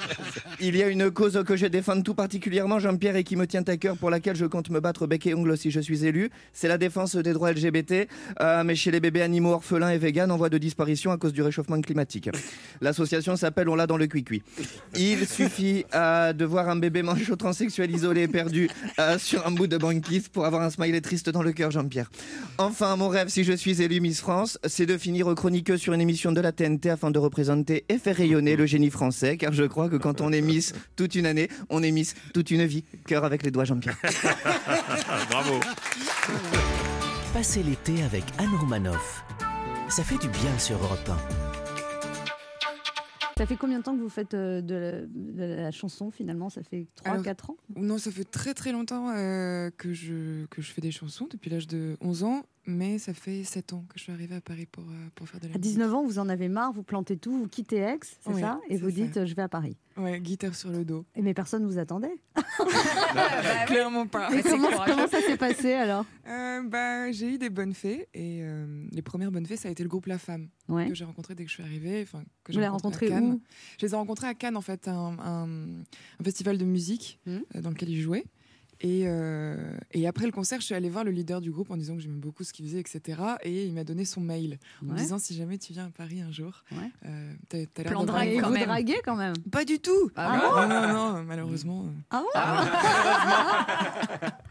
il 0.61 0.77
y 0.77 0.81
a 0.81 0.87
une 0.87 1.11
cause 1.11 1.43
que 1.45 1.57
je 1.57 1.65
défends 1.65 2.01
tout 2.01 2.15
particulièrement, 2.15 2.79
Jean-Pierre, 2.79 3.17
et 3.17 3.25
qui 3.25 3.35
me 3.35 3.47
tient 3.47 3.63
à 3.67 3.75
cœur, 3.75 3.97
pour 3.97 4.09
laquelle 4.09 4.37
je 4.37 4.45
compte 4.45 4.69
me 4.69 4.76
battre 4.79 5.07
bec 5.07 5.25
et 5.27 5.33
ongle 5.33 5.57
si 5.57 5.71
je 5.71 5.79
suis 5.79 6.05
élu. 6.05 6.29
C'est 6.53 6.67
la 6.67 6.77
défense 6.77 7.15
des 7.15 7.33
droits 7.33 7.51
LGBT, 7.51 8.07
euh, 8.41 8.63
mais 8.63 8.75
chez 8.75 8.91
les 8.91 8.99
bébés 8.99 9.21
animaux 9.21 9.51
orphelins 9.51 9.91
et 9.91 9.97
véganes 9.97 10.31
en 10.31 10.37
voie 10.37 10.49
de 10.49 10.57
disparition 10.57 11.11
à 11.11 11.17
cause 11.17 11.33
du 11.33 11.41
réchauffement 11.41 11.79
climatique. 11.81 12.29
L'association 12.81 13.35
s'appelle 13.35 13.69
On 13.69 13.75
l'a 13.75 13.87
dans 13.87 13.97
le 13.97 14.07
cuicui. 14.07 14.43
Il 14.95 15.27
suffit 15.27 15.85
euh, 15.93 16.33
de 16.33 16.45
voir 16.45 16.69
un 16.69 16.75
bébé 16.75 17.01
manchot 17.03 17.35
transsexuel 17.35 17.91
isolé 17.91 18.23
et 18.23 18.27
perdu 18.27 18.69
euh, 18.99 19.17
sur 19.17 19.45
un 19.45 19.51
bout 19.51 19.67
de 19.67 19.77
banquise 19.77 20.29
pour 20.29 20.45
avoir 20.45 20.61
un 20.61 20.69
smiley 20.69 21.01
triste 21.01 21.29
dans 21.29 21.43
le 21.43 21.51
cœur, 21.51 21.71
Jean-Pierre. 21.71 22.09
Enfin, 22.57 22.95
mon 22.95 23.09
rêve, 23.09 23.29
si 23.29 23.43
je 23.43 23.53
suis 23.53 23.81
élu 23.81 23.99
Miss 23.99 24.19
France, 24.19 24.57
c'est 24.65 24.85
de 24.85 24.97
finir 24.97 25.33
chroniqueux 25.35 25.77
sur 25.77 25.93
une 25.93 26.01
émission 26.01 26.31
de 26.31 26.41
la 26.41 26.51
TNT 26.51 26.89
afin 26.89 27.11
de 27.11 27.19
représenter 27.19 27.85
et 27.89 27.97
faire 27.97 28.15
rayonner 28.15 28.55
le 28.55 28.65
génie 28.65 28.89
français, 28.89 29.37
car 29.37 29.53
je 29.53 29.63
crois 29.63 29.89
que 29.89 29.95
quand 29.95 30.21
on 30.21 30.31
est 30.31 30.41
Miss 30.41 30.73
toute 30.95 31.15
une 31.15 31.25
année, 31.25 31.49
on 31.69 31.83
est 31.83 31.91
Miss 31.91 32.15
toute 32.33 32.51
une 32.51 32.65
vie. 32.65 32.83
Cœur 33.05 33.23
avec 33.23 33.43
les 33.43 33.51
doigts, 33.51 33.65
Jean-Pierre. 33.65 33.97
Bravo. 35.29 35.59
Passez 37.33 37.63
l'été 37.63 38.03
avec 38.03 38.23
Anne 38.37 38.55
Romanoff. 38.59 39.23
Ça 39.89 40.03
fait 40.03 40.17
du 40.17 40.27
bien 40.27 40.59
sur 40.59 40.77
Europe 40.77 40.99
1. 41.07 41.17
Ça 43.37 43.45
fait 43.45 43.55
combien 43.55 43.77
de 43.79 43.83
temps 43.83 43.95
que 43.95 44.01
vous 44.01 44.09
faites 44.09 44.33
euh, 44.33 44.61
de, 44.61 44.75
la, 44.75 44.91
de 45.03 45.61
la 45.61 45.71
chanson 45.71 46.09
finalement? 46.09 46.49
Ça 46.49 46.63
fait 46.63 46.87
3-4 47.05 47.07
Alors, 47.09 47.21
ans? 47.49 47.55
Non, 47.75 47.97
ça 47.99 48.11
fait 48.11 48.23
très 48.23 48.53
très 48.55 48.71
longtemps 48.71 49.09
euh, 49.09 49.69
que, 49.77 49.93
je, 49.93 50.45
que 50.47 50.61
je 50.61 50.71
fais 50.71 50.81
des 50.81 50.91
chansons, 50.91 51.27
depuis 51.29 51.49
l'âge 51.51 51.67
de 51.67 51.95
11 52.01 52.23
ans, 52.23 52.43
mais 52.67 52.99
ça 52.99 53.13
fait 53.13 53.43
7 53.43 53.73
ans 53.73 53.85
que 53.89 53.97
je 53.97 54.03
suis 54.03 54.11
arrivée 54.11 54.35
à 54.35 54.41
Paris 54.41 54.65
pour, 54.71 54.83
euh, 54.83 55.07
pour 55.15 55.27
faire 55.27 55.39
de 55.39 55.47
la 55.47 55.55
À 55.55 55.57
musique. 55.57 55.73
19 55.73 55.93
ans, 55.95 56.03
vous 56.05 56.19
en 56.19 56.29
avez 56.29 56.49
marre, 56.49 56.71
vous 56.73 56.83
plantez 56.83 57.17
tout, 57.17 57.31
vous 57.37 57.47
quittez 57.47 57.77
Aix, 57.77 57.99
c'est 58.21 58.33
Oui, 58.33 58.41
ça? 58.41 58.59
Et 58.69 58.77
vous 58.77 58.89
ça. 58.89 58.95
dites 58.95 59.17
euh, 59.17 59.25
je 59.25 59.33
vais 59.35 59.41
à 59.41 59.49
Paris. 59.49 59.77
Ouais, 59.97 60.19
guitare 60.19 60.53
sur 60.53 60.69
le 60.69 60.85
dos. 60.85 61.05
Et 61.15 61.21
mais 61.23 61.33
personne 61.33 61.65
vous 61.65 61.79
attendait. 61.79 62.13
Clairement 63.67 64.05
pas. 64.07 64.29
Et 64.35 64.43
comment, 64.43 64.69
comment 64.85 65.07
ça 65.07 65.21
s'est 65.21 65.37
passé 65.37 65.73
alors? 65.73 66.05
Euh, 66.27 66.61
bah, 66.63 67.11
J'ai 67.11 67.33
eu 67.33 67.37
des 67.37 67.49
bonnes 67.49 67.73
fées, 67.73 68.07
et 68.13 68.39
euh, 68.43 68.85
les 68.91 69.01
premières 69.01 69.31
bonnes 69.31 69.45
fées, 69.45 69.57
ça 69.57 69.69
a 69.69 69.71
été 69.71 69.83
le 69.83 69.89
groupe 69.89 70.05
La 70.07 70.17
Femme, 70.17 70.49
Ouais. 70.67 70.87
que 70.87 70.93
j'ai 70.95 71.05
rencontré 71.05 71.33
dès 71.35 71.43
que 71.45 71.49
je 71.49 71.55
suis 71.55 71.63
arrivée. 71.63 72.01
enfin, 72.03 72.23
que 72.43 72.51
Vous 72.53 72.59
rencontré 72.59 73.11
à 73.13 73.19
où? 73.21 73.41
Je 73.79 73.85
les 73.85 73.93
ai 73.93 73.95
rencontrés 73.95 74.27
à 74.27 74.33
Cannes, 74.33 74.57
en 74.57 74.61
fait, 74.61 74.87
un, 74.87 75.17
un- 75.19 75.47
un 76.19 76.23
festival 76.23 76.57
de 76.57 76.65
musique 76.65 77.19
euh, 77.27 77.39
dans 77.61 77.69
lequel 77.69 77.89
ils 77.89 78.01
jouaient. 78.01 78.25
Et, 78.81 79.03
euh, 79.07 79.55
et 79.93 80.07
après 80.07 80.25
le 80.25 80.31
concert, 80.31 80.59
je 80.59 80.65
suis 80.65 80.75
allée 80.75 80.89
voir 80.89 81.03
le 81.03 81.11
leader 81.11 81.41
du 81.41 81.51
groupe 81.51 81.69
en 81.71 81.77
disant 81.77 81.95
que 81.95 82.01
j'aimais 82.01 82.19
beaucoup 82.19 82.43
ce 82.43 82.53
qu'il 82.53 82.65
faisait, 82.65 82.79
etc. 82.79 83.19
Et 83.43 83.65
il 83.65 83.73
m'a 83.73 83.83
donné 83.83 84.05
son 84.05 84.21
mail 84.21 84.59
en 84.81 84.85
me 84.85 84.91
Ouais. 84.91 84.97
disant 84.97 85.17
si 85.19 85.35
jamais 85.35 85.57
tu 85.57 85.73
viens 85.73 85.85
à 85.85 85.89
Paris 85.89 86.21
un 86.21 86.31
jour, 86.31 86.63
Ouais. 86.71 86.91
euh, 87.05 87.33
t'as 87.49 87.65
t'as 87.73 87.83
l'air 87.83 87.91
Plan 87.91 88.03
d'avoir 88.05 88.17
drague 88.23 88.29
Et 88.29 88.35
une- 88.35 88.41
quand 88.41 88.47
vous 88.49 88.53
même. 88.53 88.65
draguez 88.67 89.01
quand 89.03 89.15
même. 89.15 89.33
Pas 89.51 89.65
du 89.65 89.79
tout. 89.79 90.11
Ah 90.15 90.37
non, 90.37 90.67
non, 90.67 90.87
non, 91.17 91.23
malheureusement. 91.23 91.85
euh. 91.85 91.89
Ah 92.11 92.21
bon 92.21 92.27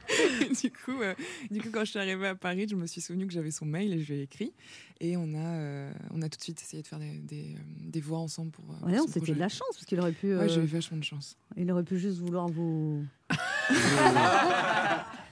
du 0.62 0.70
coup, 0.72 1.02
euh, 1.02 1.14
du 1.50 1.60
coup, 1.60 1.68
quand 1.72 1.80
je 1.84 1.90
suis 1.90 1.98
arrivée 1.98 2.28
à 2.28 2.34
Paris, 2.34 2.66
je 2.68 2.76
me 2.76 2.86
suis 2.86 3.00
souvenu 3.00 3.26
que 3.26 3.32
j'avais 3.32 3.50
son 3.50 3.66
mail 3.66 3.92
et 3.92 3.98
je 4.00 4.12
lui 4.12 4.20
ai 4.20 4.22
écrit. 4.22 4.52
Et 5.00 5.16
on 5.16 5.34
a, 5.34 5.54
euh, 5.56 5.92
on 6.12 6.22
a 6.22 6.28
tout 6.28 6.38
de 6.38 6.42
suite 6.42 6.60
essayé 6.62 6.82
de 6.82 6.88
faire 6.88 6.98
des, 6.98 7.18
des, 7.18 7.54
des 7.80 8.00
voix 8.00 8.18
ensemble 8.18 8.50
pour. 8.50 8.64
euh, 8.70 8.78
pour 8.78 8.88
Ouais, 8.88 8.98
c'était 9.12 9.32
de 9.34 9.38
la 9.38 9.48
chance 9.48 9.68
parce 9.72 9.84
qu'il 9.84 10.00
aurait 10.00 10.12
pu. 10.12 10.28
euh, 10.28 10.40
Ouais, 10.40 10.48
j'ai 10.48 10.60
eu 10.62 10.66
vachement 10.66 10.96
de 10.98 11.04
chance. 11.04 11.36
il 11.56 11.70
aurait 11.70 11.82
pu 11.84 11.98
juste 11.98 12.18
vouloir 12.18 12.48
vous. 12.48 13.04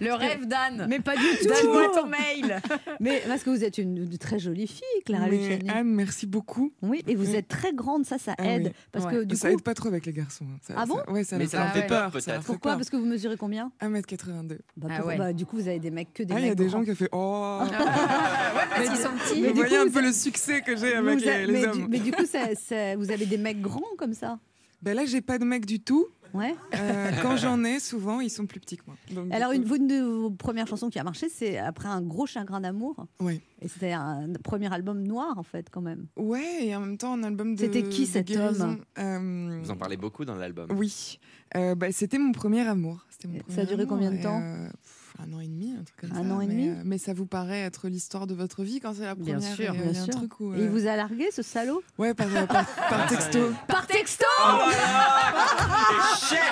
Le 0.00 0.12
rêve 0.12 0.46
d'Anne. 0.46 0.86
Mais 0.88 0.98
pas 0.98 1.16
du 1.16 1.22
tout. 1.22 1.46
Donne-moi 1.46 1.88
ton 1.94 2.06
mail. 2.06 2.60
Mais 3.00 3.22
parce 3.26 3.42
que 3.44 3.50
vous 3.50 3.62
êtes 3.64 3.78
une, 3.78 3.96
une 3.96 4.18
très 4.18 4.38
jolie 4.40 4.66
fille, 4.66 4.82
Clara 5.06 5.26
Mais 5.28 5.38
Luciani. 5.38 5.70
Anne, 5.70 5.86
merci 5.86 6.26
beaucoup. 6.26 6.72
Oui, 6.82 7.02
et 7.06 7.14
vous 7.14 7.34
êtes 7.36 7.48
très 7.48 7.72
grande, 7.72 8.04
ça, 8.04 8.18
ça 8.18 8.34
Ah 8.36 8.44
aide. 8.44 8.66
oui. 8.66 8.72
Parce 8.92 9.04
Ouais. 9.06 9.12
que 9.12 9.22
du 9.24 9.36
ça 9.36 9.48
coup. 9.48 9.54
aide 9.54 9.62
pas 9.62 9.72
trop 9.72 9.88
avec 9.88 10.04
les 10.04 10.12
garçons. 10.12 10.44
hein. 10.52 10.58
Ça- 10.62 10.74
Ah 10.76 10.84
bon 10.84 10.96
ça- 10.96 11.10
Ouais, 11.12 11.24
ça 11.24 11.36
Mais 11.38 11.44
leur 11.44 11.50
ça 11.52 11.58
leur 11.64 11.72
fait 11.72 11.86
peur. 11.86 12.10
peur, 12.10 12.20
ça 12.20 12.32
leur 12.32 12.40
peut-être. 12.40 12.40
fait 12.42 12.52
Pourquoi 12.52 12.72
peur. 12.72 12.78
Parce 12.78 12.90
que 12.90 12.96
vous 12.96 13.06
mesurez 13.06 13.36
combien 13.36 13.70
1m82. 13.80 14.58
bah, 14.76 14.88
Ah 14.90 14.96
pour- 14.98 15.06
ouais. 15.06 15.16
bah, 15.16 15.32
Du 15.32 15.46
coup, 15.46 15.56
vous 15.56 15.68
avez 15.68 15.78
des 15.78 15.90
mecs 15.92 16.12
que 16.12 16.22
des 16.24 16.34
Ah, 16.34 16.40
il 16.40 16.46
y 16.46 16.50
a 16.50 16.54
des 16.56 16.64
grands. 16.66 16.78
gens 16.80 16.84
qui 16.84 16.90
ont 16.90 16.94
fait 16.96 17.08
Oh 17.12 17.60
ouais, 17.62 17.68
parce 18.76 18.88
qu'ils 18.88 18.96
sont 18.98 19.12
petits. 19.12 19.40
Mais 19.40 19.48
Vous 19.48 19.54
du 19.54 19.60
voyez 19.60 19.76
coup, 19.76 19.82
un 19.82 19.84
vous 19.86 19.92
peu 19.92 20.02
le 20.02 20.12
succès 20.12 20.60
que 20.60 20.76
j'ai 20.76 20.94
avec 20.94 21.20
les, 21.20 21.46
les 21.46 21.52
mais, 21.52 21.66
hommes. 21.68 21.76
du, 21.78 21.88
mais 21.88 21.98
du 22.00 22.10
coup, 22.12 22.26
ça- 22.26 22.54
ça- 22.56 22.96
vous 22.96 23.10
avez 23.12 23.26
des 23.26 23.38
mecs 23.38 23.60
grands 23.62 23.82
comme 23.96 24.12
ça 24.12 24.38
Ben 24.82 24.94
là, 24.94 25.04
j'ai 25.06 25.20
pas 25.22 25.38
de 25.38 25.44
mec 25.44 25.64
du 25.64 25.80
tout. 25.80 26.06
Ouais. 26.34 26.54
Euh, 26.74 27.10
quand 27.22 27.36
j'en 27.36 27.62
ai, 27.64 27.78
souvent, 27.78 28.20
ils 28.20 28.28
sont 28.28 28.44
plus 28.46 28.58
petits 28.60 28.76
que 28.76 28.82
moi. 28.86 28.96
Donc, 29.12 29.32
Alors, 29.32 29.50
coup- 29.50 29.54
une, 29.56 29.64
vous, 29.64 29.76
une 29.76 29.86
de 29.86 30.00
vos 30.02 30.30
premières 30.30 30.66
chansons 30.66 30.90
qui 30.90 30.98
a 30.98 31.04
marché, 31.04 31.28
c'est 31.28 31.58
après 31.58 31.88
un 31.88 32.02
gros 32.02 32.26
chagrin 32.26 32.60
d'amour. 32.60 33.06
Ouais. 33.20 33.40
Et 33.62 33.68
c'était 33.68 33.92
un 33.92 34.28
premier 34.42 34.72
album 34.72 35.02
noir, 35.04 35.38
en 35.38 35.42
fait, 35.44 35.68
quand 35.70 35.80
même. 35.80 36.06
Ouais, 36.16 36.66
et 36.66 36.74
en 36.76 36.80
même 36.80 36.98
temps, 36.98 37.12
un 37.14 37.22
album 37.22 37.54
de. 37.54 37.60
C'était 37.60 37.84
qui, 37.84 38.06
cet 38.06 38.26
guérison. 38.26 38.64
homme 38.70 38.84
Euh, 38.98 39.60
Vous 39.62 39.70
en 39.70 39.76
parlez 39.76 39.96
beaucoup 39.96 40.24
dans 40.24 40.34
l'album. 40.34 40.66
Oui. 40.76 41.20
Euh, 41.56 41.74
bah, 41.76 41.92
c'était 41.92 42.18
mon 42.18 42.32
premier 42.32 42.66
amour. 42.66 43.06
Mon 43.26 43.38
ça 43.54 43.60
a 43.62 43.64
duré 43.64 43.82
amour, 43.84 43.94
combien 43.94 44.10
de 44.10 44.20
temps 44.20 44.40
euh, 44.42 44.66
pff, 44.68 45.03
Un 45.20 45.32
an 45.32 45.38
et 45.40 45.46
demi, 45.46 45.72
un 45.78 45.84
truc 45.84 45.96
comme 46.00 46.10
Un 46.12 46.28
ça. 46.28 46.34
an 46.34 46.40
et 46.40 46.46
mais, 46.46 46.52
demi 46.54 46.68
euh, 46.70 46.82
mais 46.84 46.98
ça 46.98 47.14
vous 47.14 47.24
paraît 47.26 47.60
être 47.60 47.86
l'histoire 47.88 48.26
de 48.26 48.34
votre 48.34 48.64
vie 48.64 48.80
quand 48.80 48.94
c'est 48.94 49.04
la 49.04 49.14
Bien 49.14 49.34
première 49.34 49.54
sûr, 49.54 49.64
et, 49.66 49.68
euh, 49.68 49.72
bien 49.72 49.90
il 49.90 49.94
y 49.94 49.98
a 49.98 50.02
un 50.02 50.04
sûr. 50.06 50.14
truc 50.16 50.40
où, 50.40 50.54
Et 50.54 50.62
il 50.62 50.68
vous 50.68 50.86
a 50.88 50.96
largué, 50.96 51.28
ce 51.32 51.42
salaud 51.42 51.82
Ouais, 51.98 52.14
par, 52.14 52.26
euh, 52.34 52.46
par, 52.46 52.66
par 52.88 53.06
texto. 53.08 53.38
Par 53.68 53.86
texto 53.94 54.24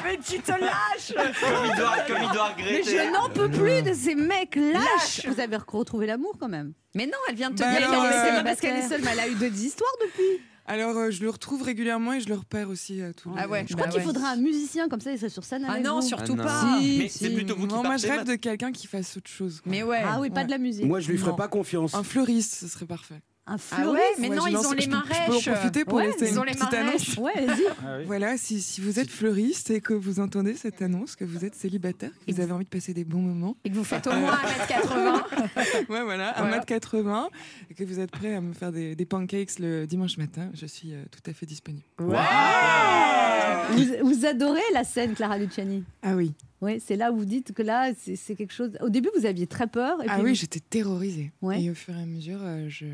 Mais 0.05 0.17
tu 0.19 0.41
te 0.41 0.53
lâches 0.53 1.13
Comme 1.41 1.65
il 1.65 1.77
doit, 1.77 1.97
comme 2.07 2.23
il 2.23 2.33
doit 2.33 2.55
Mais 2.57 2.65
regretter. 2.65 2.97
je 2.99 3.13
n'en 3.13 3.29
peux 3.31 3.49
plus 3.51 3.83
de 3.83 3.93
ces 3.95 4.15
mecs 4.15 4.57
lâches 4.57 5.27
Vous 5.27 5.41
avez 5.41 5.57
retrouvé 5.57 6.07
l'amour, 6.07 6.37
quand 6.39 6.49
même 6.49 6.73
Mais 6.95 7.07
non, 7.07 7.19
elle 7.29 7.35
vient 7.35 7.51
de 7.51 7.57
te 7.57 7.63
Bah 7.63 7.71
dire 7.71 7.79
qu'elle 7.81 7.89
est 7.89 8.13
C'est 8.13 8.13
célibataire. 8.13 8.37
pas 8.37 8.45
parce 8.45 8.61
qu'elle 8.61 8.77
est 8.77 8.89
seule, 8.89 9.01
mais 9.03 9.11
elle 9.13 9.21
a 9.21 9.29
eu 9.29 9.35
deux 9.35 9.63
histoires 9.65 9.93
depuis. 10.03 10.41
Alors, 10.67 10.97
euh, 10.97 11.11
je 11.11 11.23
le 11.23 11.31
retrouve 11.31 11.63
régulièrement 11.63 12.13
et 12.13 12.21
je 12.21 12.29
le 12.29 12.35
repère 12.37 12.69
aussi 12.69 13.03
à 13.03 13.13
tous 13.13 13.33
Ah 13.37 13.47
les- 13.47 13.51
ouais. 13.51 13.65
Je 13.69 13.75
crois 13.75 13.87
Bah 13.87 13.93
qu'il 13.93 14.01
ouais. 14.01 14.07
faudrait 14.07 14.29
un 14.29 14.37
musicien 14.37 14.89
comme 14.89 15.01
ça, 15.01 15.11
il 15.13 15.19
serait 15.19 15.29
sur 15.29 15.43
scène 15.45 15.65
Ah 15.67 15.73
avec 15.73 15.85
non, 15.85 16.01
vous. 16.01 16.07
surtout 16.07 16.35
Ah 16.35 16.37
non. 16.37 16.45
pas. 16.45 16.79
Si, 16.81 16.97
Mais 16.99 17.09
si. 17.09 17.19
c'est 17.19 17.31
plutôt 17.35 17.57
vous 17.57 17.67
qui 17.67 17.75
Moi, 17.75 17.83
moi, 17.83 17.97
je 17.97 18.07
rêve 18.07 18.25
de 18.25 18.37
quelqu'un 18.37 18.71
qui 18.71 18.87
fasse 18.87 19.17
autre 19.17 19.29
chose. 19.31 19.61
quoi. 19.61 19.71
Mais 19.73 19.83
ouais. 19.83 20.03
Ah 20.05 20.21
oui, 20.21 20.31
pas 20.31 20.41
Ouais. 20.41 20.45
de 20.47 20.51
la 20.51 20.59
musique. 20.59 20.85
Moi, 20.87 21.01
je 21.01 21.11
lui 21.11 21.19
ferai 21.19 21.31
Non. 21.33 21.37
pas 21.37 21.49
confiance. 21.49 21.95
Un 21.95 22.05
fleuriste, 22.05 22.55
ce 22.55 22.69
serait 22.69 22.87
parfait. 22.87 23.21
Un 23.45 23.55
Ah 23.55 23.59
fleuriste. 23.59 23.93
ouais, 23.93 24.01
mais 24.21 24.29
non, 24.29 24.47
ils 24.47 24.57
ont 24.57 24.71
les 24.73 24.87
mains 24.87 25.03
peux- 25.05 25.13
Je 25.15 25.19
peux 25.27 25.33
en 25.33 25.35
rêches. 25.35 25.45
profiter 25.51 25.85
pour 25.85 25.95
Ouais, 25.95 26.07
laisser 26.07 26.29
ils 26.31 26.39
ont 26.39 26.43
une 26.45 26.51
les 26.51 26.55
petite 26.55 26.71
mains 26.73 26.79
annonce. 26.79 26.93
rêches. 27.09 27.19
Ouais, 27.19 27.45
vas-y. 27.47 28.05
Voilà, 28.07 28.37
si, 28.37 28.61
si 28.61 28.81
vous 28.81 29.01
êtes 29.01 29.11
fleuriste 29.11 29.71
et 29.71 29.81
que 29.81 29.95
vous 29.95 30.21
entendez 30.21 30.55
cette 30.55 30.81
annonce, 30.81 31.17
que 31.17 31.25
vous 31.25 31.45
êtes 31.45 31.57
célibataire, 31.57 32.13
que 32.25 32.33
vous 32.33 32.41
avez 32.41 32.53
envie 32.53 32.65
de 32.65 32.71
passer 32.71 32.95
des 32.95 33.03
bons 33.05 33.19
moments, 33.21 33.57
Et 33.65 33.71
que 33.71 33.75
vous 33.75 33.83
faites 33.83 34.07
au 34.07 34.13
moins 34.13 34.33
1m80. 34.69 35.25
ouais, 35.91 36.03
voilà, 36.05 36.35
Voilà. 36.39 36.61
1m80, 36.61 37.29
et 37.71 37.75
que 37.75 37.83
vous 37.83 37.99
êtes 37.99 38.13
prêt 38.13 38.35
à 38.37 38.41
me 38.41 38.53
faire 38.53 38.71
des, 38.71 38.95
des 38.95 39.07
pancakes 39.07 39.59
le 39.59 39.87
dimanche 39.87 40.19
matin, 40.19 40.49
je 40.55 40.67
suis 40.67 40.95
euh, 40.95 41.03
tout 41.11 41.29
à 41.29 41.35
fait 41.35 41.45
disponible. 41.47 41.83
Vous, 41.99 43.85
vous 44.05 44.25
adorez 44.27 44.61
la 44.73 44.85
scène, 44.85 45.15
Clara 45.15 45.39
Luciani 45.39 45.85
Ah 46.03 46.15
oui, 46.15 46.33
Oui, 46.63 46.81
c'est 46.85 46.97
là 46.97 47.13
où 47.13 47.17
vous 47.17 47.25
dites 47.25 47.53
que 47.53 47.63
là, 47.63 47.93
c'est 47.97 48.35
quelque 48.37 48.53
chose. 48.53 48.71
Au 48.81 48.89
début, 48.89 49.11
vous 49.19 49.27
aviez 49.27 49.47
très 49.47 49.67
peur. 49.67 50.01
Et 50.03 50.07
ah 50.09 50.15
puis 50.15 50.23
oui 50.25 50.31
vous- 50.31 50.37
j'étais 50.37 50.61
terrorisée. 50.61 51.33
Ouais. 51.43 51.61
Et 51.63 51.71
au 51.71 51.75
fur 51.75 51.95
et 51.97 52.01
à 52.03 52.07
mesure, 52.07 52.39
euh, 52.41 52.67
je... 52.69 52.87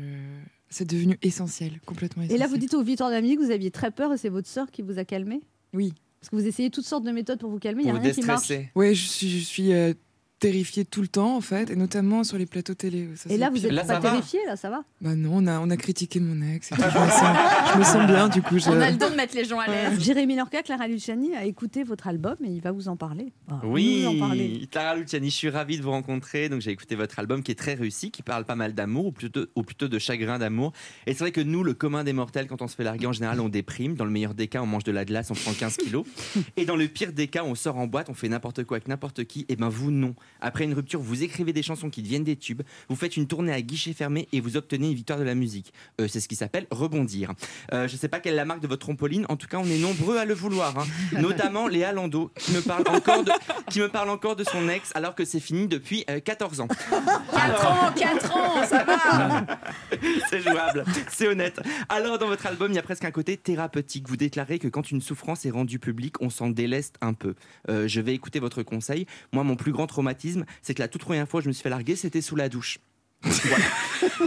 c'est 0.69 0.89
devenu 0.89 1.17
essentiel, 1.21 1.79
complètement 1.85 2.23
Et 2.23 2.25
essentiel. 2.25 2.39
là, 2.41 2.47
vous 2.47 2.57
dites 2.57 2.73
aux 2.73 2.83
Victoire 2.83 3.11
d'Amie 3.11 3.35
que 3.37 3.41
vous 3.43 3.51
aviez 3.51 3.71
très 3.71 3.91
peur 3.91 4.11
et 4.11 4.17
c'est 4.17 4.29
votre 4.29 4.47
sœur 4.47 4.71
qui 4.71 4.81
vous 4.81 4.97
a 4.99 5.05
calmé 5.05 5.41
Oui. 5.73 5.93
Parce 6.19 6.29
que 6.31 6.35
vous 6.35 6.45
essayez 6.47 6.69
toutes 6.69 6.85
sortes 6.85 7.05
de 7.05 7.11
méthodes 7.11 7.39
pour 7.39 7.49
vous 7.49 7.59
calmer, 7.59 7.83
il 7.83 7.85
n'y 7.85 7.91
a 7.91 7.93
vous 7.93 8.01
rien 8.01 8.11
qui 8.11 8.21
marche. 8.23 8.47
déstresser. 8.47 8.69
Ouais, 8.75 8.93
je 8.93 9.05
suis, 9.07 9.29
je 9.29 9.45
suis 9.45 9.71
euh, 9.71 9.93
terrifiée 10.39 10.85
tout 10.85 11.01
le 11.01 11.07
temps, 11.07 11.35
en 11.35 11.41
fait, 11.41 11.69
et 11.69 11.75
notamment 11.75 12.23
sur 12.23 12.37
les 12.37 12.45
plateaux 12.45 12.73
télé. 12.73 13.09
Ça, 13.15 13.29
Et 13.29 13.37
là, 13.37 13.49
vous 13.49 13.65
êtes 13.65 13.71
Là, 13.71 13.83
pas 13.83 13.99
terrifié, 13.99 14.39
là, 14.47 14.55
ça 14.55 14.69
va 14.69 14.83
Bah 15.01 15.15
non, 15.15 15.31
on 15.33 15.47
a, 15.47 15.59
on 15.59 15.69
a 15.69 15.77
critiqué 15.77 16.19
mon 16.19 16.41
ex, 16.41 16.71
et 16.71 16.75
tout, 16.75 16.81
je, 16.81 16.87
me 16.87 17.09
sens, 17.09 17.37
je 17.73 17.79
me 17.79 17.83
sens 17.83 18.07
bien, 18.07 18.29
du 18.29 18.41
coup. 18.41 18.57
Je... 18.57 18.69
On 18.69 18.79
a 18.81 18.89
le 18.89 18.97
don 18.97 19.09
de 19.09 19.15
mettre 19.15 19.35
les 19.35 19.45
gens 19.45 19.59
à 19.59 19.67
l'aise. 19.67 19.99
Jérémy 19.99 20.35
Lorca, 20.35 20.63
Clara 20.63 20.87
Luciani 20.87 21.35
a 21.35 21.45
écouté 21.45 21.83
votre 21.83 22.07
album 22.07 22.35
et 22.43 22.49
il 22.49 22.61
va 22.61 22.71
vous 22.71 22.87
en 22.87 22.95
parler. 22.95 23.31
Ah, 23.49 23.59
nous 23.63 24.05
en 24.05 24.19
parler. 24.19 24.57
Oui, 24.59 24.67
Clara 24.71 24.95
Luciani, 24.95 25.29
je 25.29 25.35
suis 25.35 25.49
ravie 25.49 25.77
de 25.77 25.83
vous 25.83 25.91
rencontrer. 25.91 26.49
Donc 26.49 26.61
j'ai 26.61 26.71
écouté 26.71 26.95
votre 26.95 27.19
album 27.19 27.43
qui 27.43 27.51
est 27.51 27.55
très 27.55 27.73
réussi, 27.73 28.11
qui 28.11 28.23
parle 28.23 28.45
pas 28.45 28.55
mal 28.55 28.73
d'amour, 28.73 29.07
ou 29.07 29.11
plutôt, 29.11 29.45
ou 29.55 29.63
plutôt 29.63 29.87
de 29.87 29.99
chagrin 29.99 30.39
d'amour. 30.39 30.73
Et 31.05 31.13
c'est 31.13 31.19
vrai 31.19 31.31
que 31.31 31.41
nous, 31.41 31.63
le 31.63 31.73
commun 31.73 32.03
des 32.03 32.13
mortels, 32.13 32.47
quand 32.47 32.61
on 32.61 32.67
se 32.67 32.75
fait 32.75 32.83
larguer, 32.83 33.07
en 33.07 33.13
général, 33.13 33.39
on 33.39 33.49
déprime. 33.49 33.95
Dans 33.95 34.05
le 34.05 34.11
meilleur 34.11 34.33
des 34.33 34.47
cas, 34.47 34.61
on 34.61 34.67
mange 34.67 34.83
de 34.83 34.91
la 34.91 35.05
glace, 35.05 35.31
on 35.31 35.35
prend 35.35 35.53
15 35.53 35.77
kilos. 35.77 36.05
Et 36.57 36.65
dans 36.65 36.75
le 36.75 36.87
pire 36.87 37.13
des 37.13 37.27
cas, 37.27 37.43
on 37.43 37.55
sort 37.55 37.77
en 37.77 37.87
boîte, 37.87 38.09
on 38.09 38.13
fait 38.13 38.29
n'importe 38.29 38.63
quoi 38.63 38.77
avec 38.77 38.87
n'importe 38.87 39.25
qui. 39.25 39.45
Et 39.49 39.55
ben 39.55 39.69
vous, 39.69 39.91
non. 39.91 40.15
Après 40.41 40.63
une 40.63 40.73
rupture, 40.73 41.01
vous 41.01 41.23
écrivez 41.23 41.51
des 41.53 41.63
chansons 41.63 41.89
qui 41.89 42.01
deviennent 42.01 42.23
des 42.23 42.35
tubes, 42.37 42.61
vous 42.87 42.95
faites 42.95 43.17
une 43.17 43.27
tournée 43.27 43.51
à 43.51 43.61
guichet 43.61 43.93
fermé 43.93 44.27
et 44.31 44.39
vous 44.39 44.55
obtenez 44.57 44.87
une 44.89 44.95
victoire 44.95 45.19
de 45.19 45.23
la 45.25 45.35
musique. 45.35 45.73
Euh, 45.99 46.07
c'est 46.07 46.19
ce 46.21 46.27
qui 46.29 46.35
s'appelle 46.35 46.65
rebondir. 46.71 47.33
Euh, 47.73 47.87
je 47.87 47.95
sais 47.97 48.07
pas 48.07 48.19
quelle 48.19 48.33
est 48.33 48.37
la 48.37 48.45
marque 48.45 48.61
de 48.61 48.67
votre 48.67 48.85
trampoline, 48.85 49.25
en 49.29 49.35
tout 49.35 49.47
cas, 49.47 49.57
on 49.57 49.65
est 49.65 49.77
nombreux 49.79 50.17
à 50.17 50.25
le 50.25 50.33
vouloir. 50.33 50.77
hein. 50.79 50.85
Notamment 51.19 51.67
Léa 51.67 51.91
Lando, 51.91 52.31
qui 52.37 52.51
me 52.53 52.61
parle 52.61 52.83
encore 52.87 53.23
de, 53.23 53.31
qui 53.69 53.79
me 53.81 53.89
parle 53.89 54.09
encore 54.09 54.35
de 54.35 54.43
son 54.45 54.69
ex 54.69 54.91
alors 54.95 55.13
que 55.15 55.25
c'est 55.25 55.39
fini 55.39 55.67
depuis 55.67 56.05
euh, 56.09 56.19
14 56.19 56.61
ans. 56.61 56.67
4 56.67 57.65
ans, 57.67 57.91
4 57.95 58.37
ans, 58.37 58.63
ça 58.65 58.83
va. 58.83 59.45
C'est 60.29 60.41
jouable, 60.41 60.83
c'est 61.09 61.27
honnête. 61.27 61.59
Alors, 61.89 62.19
dans 62.19 62.27
votre 62.27 62.45
album, 62.45 62.71
il 62.71 62.75
y 62.75 62.79
a 62.79 62.83
presque 62.83 63.03
un 63.05 63.11
côté 63.11 63.35
thérapeutique. 63.37 64.07
Vous 64.07 64.17
déclarez 64.17 64.59
que 64.59 64.67
quand 64.67 64.91
une 64.91 65.01
souffrance 65.01 65.45
est 65.45 65.49
rendue 65.49 65.79
publique, 65.79 66.21
on 66.21 66.29
s'en 66.29 66.49
déleste 66.49 66.95
un 67.01 67.13
peu. 67.13 67.35
Euh, 67.69 67.87
je 67.87 67.99
vais 68.01 68.13
écouter 68.13 68.39
votre 68.39 68.61
conseil. 68.63 69.05
Moi, 69.33 69.43
mon 69.43 69.55
plus 69.55 69.71
grand 69.71 69.87
traumatisme, 69.87 70.18
c'est 70.61 70.73
que 70.73 70.81
la 70.81 70.87
toute 70.87 71.01
première 71.01 71.27
fois 71.27 71.39
que 71.41 71.45
je 71.45 71.49
me 71.49 71.53
suis 71.53 71.63
fait 71.63 71.69
larguer, 71.69 71.95
c'était 71.95 72.21
sous 72.21 72.35
la 72.35 72.49
douche. 72.49 72.79
Voilà. 73.43 73.65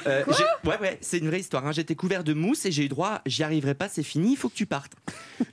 Euh, 0.07 0.25
ouais, 0.65 0.79
ouais, 0.81 0.99
c'est 1.01 1.19
une 1.19 1.29
vraie 1.29 1.41
histoire. 1.41 1.67
hein. 1.67 1.73
J'étais 1.73 1.95
couvert 1.95 2.25
de 2.25 2.35
mousse 2.35 2.67
et 2.67 2.73
j'ai 2.73 2.85
eu 2.85 2.89
droit, 2.89 3.21
j'y 3.27 3.43
arriverai 3.43 3.75
pas, 3.75 3.89
c'est 3.89 4.03
fini, 4.03 4.33
il 4.33 4.37
faut 4.37 4.49
que 4.49 4.55
tu 4.55 4.67
partes. 4.67 4.93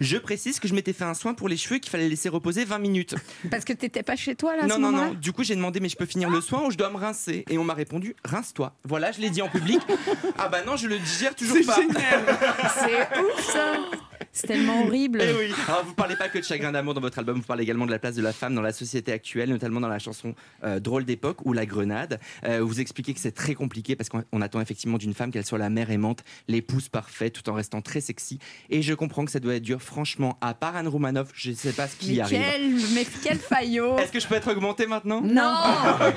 Je 0.02 0.18
précise 0.18 0.60
que 0.60 0.68
je 0.68 0.74
m'étais 0.74 0.92
fait 0.94 1.04
un 1.06 1.14
soin 1.14 1.34
pour 1.34 1.48
les 1.50 1.56
cheveux 1.58 1.78
qu'il 1.80 1.90
fallait 1.90 2.10
laisser 2.10 2.28
reposer 2.30 2.66
20 2.66 2.80
minutes. 2.80 3.16
Parce 3.52 3.64
que 3.66 3.74
t'étais 3.74 4.04
pas 4.04 4.16
chez 4.16 4.36
toi 4.36 4.56
là 4.58 4.66
Non, 4.66 4.76
ce 4.76 4.80
non, 4.80 4.92
non. 4.92 5.14
Du 5.14 5.32
coup, 5.34 5.44
j'ai 5.44 5.56
demandé, 5.56 5.80
mais 5.80 5.90
je 5.90 5.96
peux 5.98 6.06
finir 6.06 6.30
le 6.30 6.42
soin 6.42 6.66
ou 6.66 6.72
je 6.72 6.78
dois 6.78 6.90
me 6.90 6.98
rincer? 6.98 7.46
Et 7.50 7.58
on 7.58 7.64
m'a 7.64 7.74
répondu, 7.74 8.16
rince-toi. 8.26 8.76
Voilà, 8.84 9.12
je 9.12 9.20
l'ai 9.22 9.30
dit 9.30 9.42
en 9.42 9.50
public. 9.50 9.80
Ah 10.38 10.48
bah 10.50 10.64
non, 10.66 10.76
je 10.78 10.88
le 10.88 11.00
digère 11.00 11.36
toujours 11.36 11.58
C'est 11.58 11.66
pas. 11.66 11.76
C'est 12.80 13.20
ouf 13.22 13.54
ça. 13.54 13.78
C'est 14.32 14.48
tellement 14.48 14.84
horrible. 14.86 15.22
Eh 15.22 15.34
oui. 15.34 15.54
Alors, 15.68 15.86
vous 15.86 15.94
parlez 15.94 16.16
pas 16.16 16.30
que 16.30 16.38
de 16.38 16.44
chagrin 16.44 16.72
d'amour 16.72 16.94
dans 16.94 17.02
votre 17.02 17.20
album, 17.20 17.38
vous 17.38 17.44
parlez 17.46 17.64
également 17.64 17.86
de 17.86 17.92
la 17.92 18.00
place 18.00 18.16
de 18.16 18.22
la 18.22 18.34
femme 18.34 18.56
dans 18.56 18.62
la 18.62 18.72
société 18.72 19.12
actuelle, 19.12 19.50
notamment 19.50 19.80
dans 19.80 19.88
la 19.88 20.00
chanson 20.00 20.36
euh, 20.64 20.80
Drôle 20.80 21.06
d'époque 21.06 21.46
ou 21.46 21.54
La 21.54 21.66
Grenade. 21.66 22.20
Euh, 22.46 22.62
vous 22.62 22.80
expliquez 22.80 23.14
que 23.14 23.20
c'est 23.20 23.32
très 23.32 23.56
compliqué 23.56 23.96
parce 23.96 24.10
qu'on 24.10 24.24
on 24.32 24.42
attend 24.42 24.62
effectivement 24.62 24.98
d'une 24.98 25.14
femme 25.14 25.32
qu'elle 25.32 25.46
soit 25.46 25.58
la 25.58 25.70
mère 25.70 25.92
aimante, 25.92 26.24
l'épouse 26.48 26.90
parfaite, 26.90 27.34
tout 27.34 27.50
en 27.50 27.54
restant 27.54 27.82
très 27.82 28.02
sexy. 28.02 28.40
Et 28.70 28.82
je 28.82 28.94
comprends 28.94 29.26
que 29.26 29.32
ça 29.32 29.40
doit 29.40 29.56
être 29.56 29.64
dur. 29.64 29.82
Franchement, 29.82 30.38
à 30.42 30.54
part 30.54 30.76
Anne 30.76 30.88
Roumanoff, 30.88 31.30
je 31.34 31.52
sais 31.52 31.74
pas 31.74 31.88
ce 31.88 31.96
qui 31.96 32.14
Mais 32.14 32.22
arrive. 32.22 32.40
quel, 32.40 32.72
mais 32.94 33.06
quel 33.24 33.38
faillot. 33.38 33.98
Est-ce 33.98 34.12
que 34.12 34.20
je 34.20 34.28
peux 34.28 34.36
être 34.36 34.52
augmenté 34.52 34.86
maintenant? 34.86 35.22
Non. 35.22 35.56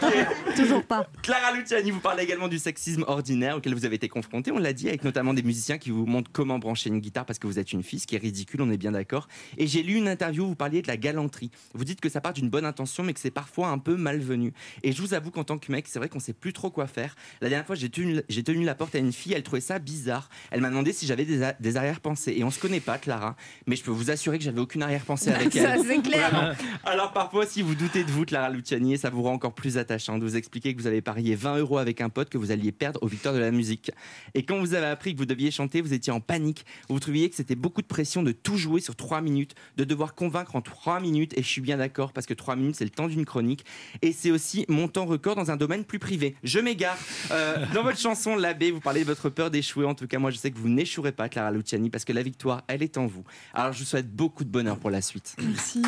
Toujours 0.57 0.85
pas. 0.85 1.07
Clara 1.22 1.53
Luciani, 1.53 1.90
vous 1.90 2.01
parlez 2.01 2.22
également 2.25 2.48
du 2.48 2.59
sexisme 2.59 3.05
ordinaire 3.07 3.57
auquel 3.57 3.75
vous 3.75 3.85
avez 3.85 3.96
été 3.96 4.09
confronté. 4.09 4.53
On 4.53 4.59
l'a 4.59 4.72
dit 4.72 4.88
avec 4.88 5.05
notamment 5.05 5.35
des 5.35 5.42
musiciens 5.42 5.79
qui 5.79 5.90
vous 5.90 6.07
montrent 6.07 6.31
comment 6.33 6.59
brancher 6.59 6.90
une 6.90 7.01
guitare 7.01 7.25
parce 7.25 7.38
que 7.38 7.46
vous 7.46 7.59
êtes 7.59 7.72
une 7.72 7.83
fille, 7.83 8.01
qui 8.12 8.16
est 8.16 8.18
ridicule, 8.18 8.61
on 8.61 8.70
est 8.70 8.77
bien 8.77 8.92
d'accord. 8.92 9.27
Et 9.57 9.66
j'ai 9.66 9.83
lu 9.83 9.94
une 9.94 10.07
interview 10.07 10.44
où 10.44 10.48
vous 10.48 10.55
parliez 10.55 10.83
de 10.83 10.87
la 10.87 10.98
galanterie. 10.98 11.51
Vous 11.72 11.85
dites 11.85 11.98
que 11.98 12.11
ça 12.11 12.20
part 12.20 12.35
d'une 12.35 12.51
bonne 12.51 12.66
intention, 12.66 13.03
mais 13.03 13.14
que 13.14 13.20
c'est 13.20 13.31
parfois 13.31 13.68
un 13.68 13.79
peu 13.79 13.96
malvenu. 13.96 14.53
Et 14.83 14.92
je 14.92 15.01
vous 15.01 15.14
avoue 15.14 15.31
qu'en 15.31 15.44
tant 15.44 15.57
que 15.57 15.72
mec, 15.72 15.87
c'est 15.88 15.98
vrai 15.98 16.11
qu'on 16.11 16.20
sait 16.20 16.35
plus 16.35 16.53
trop 16.53 16.70
quoi 16.70 16.87
faire. 16.87 17.16
La 17.40 17.48
dernière 17.48 17.66
fois, 17.66 17.75
j'ai 17.75 17.88
tenu, 17.88 18.64
la 18.64 18.75
porte 18.75 18.94
à 18.96 18.98
une 18.98 19.14
fille, 19.14 19.33
elle 19.33 19.42
trouvait 19.42 19.62
ça 19.62 19.79
bizarre. 19.79 20.29
Elle 20.51 20.61
m'a 20.61 20.68
demandé 20.68 20.92
si 20.92 21.07
j'avais 21.07 21.25
des, 21.25 21.77
arrière-pensées. 21.77 22.35
Et 22.37 22.44
on 22.44 22.51
se 22.51 22.61
connaît 22.61 22.81
pas, 22.81 22.98
Clara, 22.98 23.35
mais 23.66 23.77
je 23.77 23.83
peux 23.83 23.90
vous 23.90 24.11
assurer 24.11 24.37
que 24.37 24.44
j'avais 24.44 24.61
aucune 24.61 24.83
arrière-pensée 24.83 25.31
avec 25.33 25.57
elle. 25.57 25.79
Ça 25.79 25.85
c'est 25.87 26.03
clair. 26.03 26.31
Vraiment. 26.31 26.53
Alors 26.85 27.14
parfois, 27.14 27.46
si 27.46 27.62
vous 27.62 27.75
doutez 27.75 28.05
de 28.05 28.11
vous, 28.11 28.27
Clara 28.27 28.51
Luciani, 28.51 28.98
ça 28.98 29.09
vous 29.09 29.22
rend 29.22 29.33
encore 29.33 29.55
plus 29.55 29.79
attachant 29.79 30.18
de 30.18 30.25
vous 30.25 30.37
expliquer 30.37 30.75
que 30.75 30.81
vous 30.83 30.87
avez 30.87 31.01
parié 31.01 31.35
20 31.35 31.57
euros 31.61 31.79
avec 31.79 32.03
un 32.03 32.11
pote 32.11 32.29
que 32.29 32.37
vous 32.37 32.51
alliez 32.51 32.72
perdre 32.72 33.03
aux 33.03 33.09
victoires 33.09 33.33
de 33.33 33.40
la 33.40 33.53
musique. 33.53 33.90
Et 34.35 34.44
quand 34.44 34.59
vous 34.59 34.75
avez 34.75 34.88
appris 34.88 35.14
que 35.14 35.18
vous 35.18 35.25
deviez 35.25 35.51
chanter, 35.51 35.81
vous 35.81 35.94
étiez 35.94 36.12
en 36.12 36.20
panique. 36.20 36.66
Vous 36.90 37.01
trouviez 37.01 37.31
que 37.31 37.37
c'était 37.37 37.55
beaucoup 37.55 37.81
de 37.81 37.87
pression 37.92 38.22
de 38.22 38.33
tout 38.33 38.57
jouer 38.57 38.81
sur 38.81 38.96
trois 38.96 39.20
minutes, 39.20 39.55
de 39.76 39.85
devoir 39.85 40.14
convaincre 40.14 40.57
en 40.57 40.62
trois 40.62 40.98
minutes. 40.98 41.37
Et 41.37 41.42
je 41.42 41.48
suis 41.48 41.61
bien 41.61 41.76
d'accord 41.76 42.14
parce 42.14 42.26
que 42.26 42.33
trois 42.33 42.57
minutes, 42.57 42.76
c'est 42.76 42.85
le 42.85 42.90
temps 42.90 43.07
d'une 43.07 43.26
chronique. 43.26 43.66
Et 44.00 44.12
c'est 44.12 44.31
aussi 44.31 44.64
mon 44.68 44.88
temps 44.88 45.05
record 45.05 45.37
dans 45.37 45.50
un 45.50 45.57
domaine 45.57 45.85
plus 45.85 45.98
privé. 45.98 46.35
Je 46.42 46.59
m'égare. 46.59 46.96
Euh, 47.31 47.66
dans 47.74 47.83
votre 47.83 47.98
chanson, 47.98 48.35
L'abbé, 48.35 48.70
vous 48.70 48.81
parlez 48.81 49.00
de 49.00 49.07
votre 49.07 49.28
peur 49.28 49.50
d'échouer. 49.50 49.85
En 49.85 49.94
tout 49.94 50.07
cas, 50.07 50.18
moi, 50.18 50.31
je 50.31 50.38
sais 50.38 50.50
que 50.50 50.57
vous 50.57 50.70
n'échouerez 50.70 51.12
pas, 51.12 51.28
Clara 51.28 51.50
Luciani, 51.50 51.90
parce 51.90 52.07
que 52.07 52.14
la 52.14 52.22
victoire, 52.22 52.62
elle 52.66 52.83
est 52.83 52.96
en 52.96 53.07
vous. 53.07 53.24
Alors, 53.52 53.74
je 53.74 53.81
vous 53.81 53.85
souhaite 53.85 54.11
beaucoup 54.11 54.44
de 54.44 54.48
bonheur 54.48 54.78
pour 54.78 54.88
la 54.88 55.02
suite. 55.02 55.37
Merci. 55.38 55.83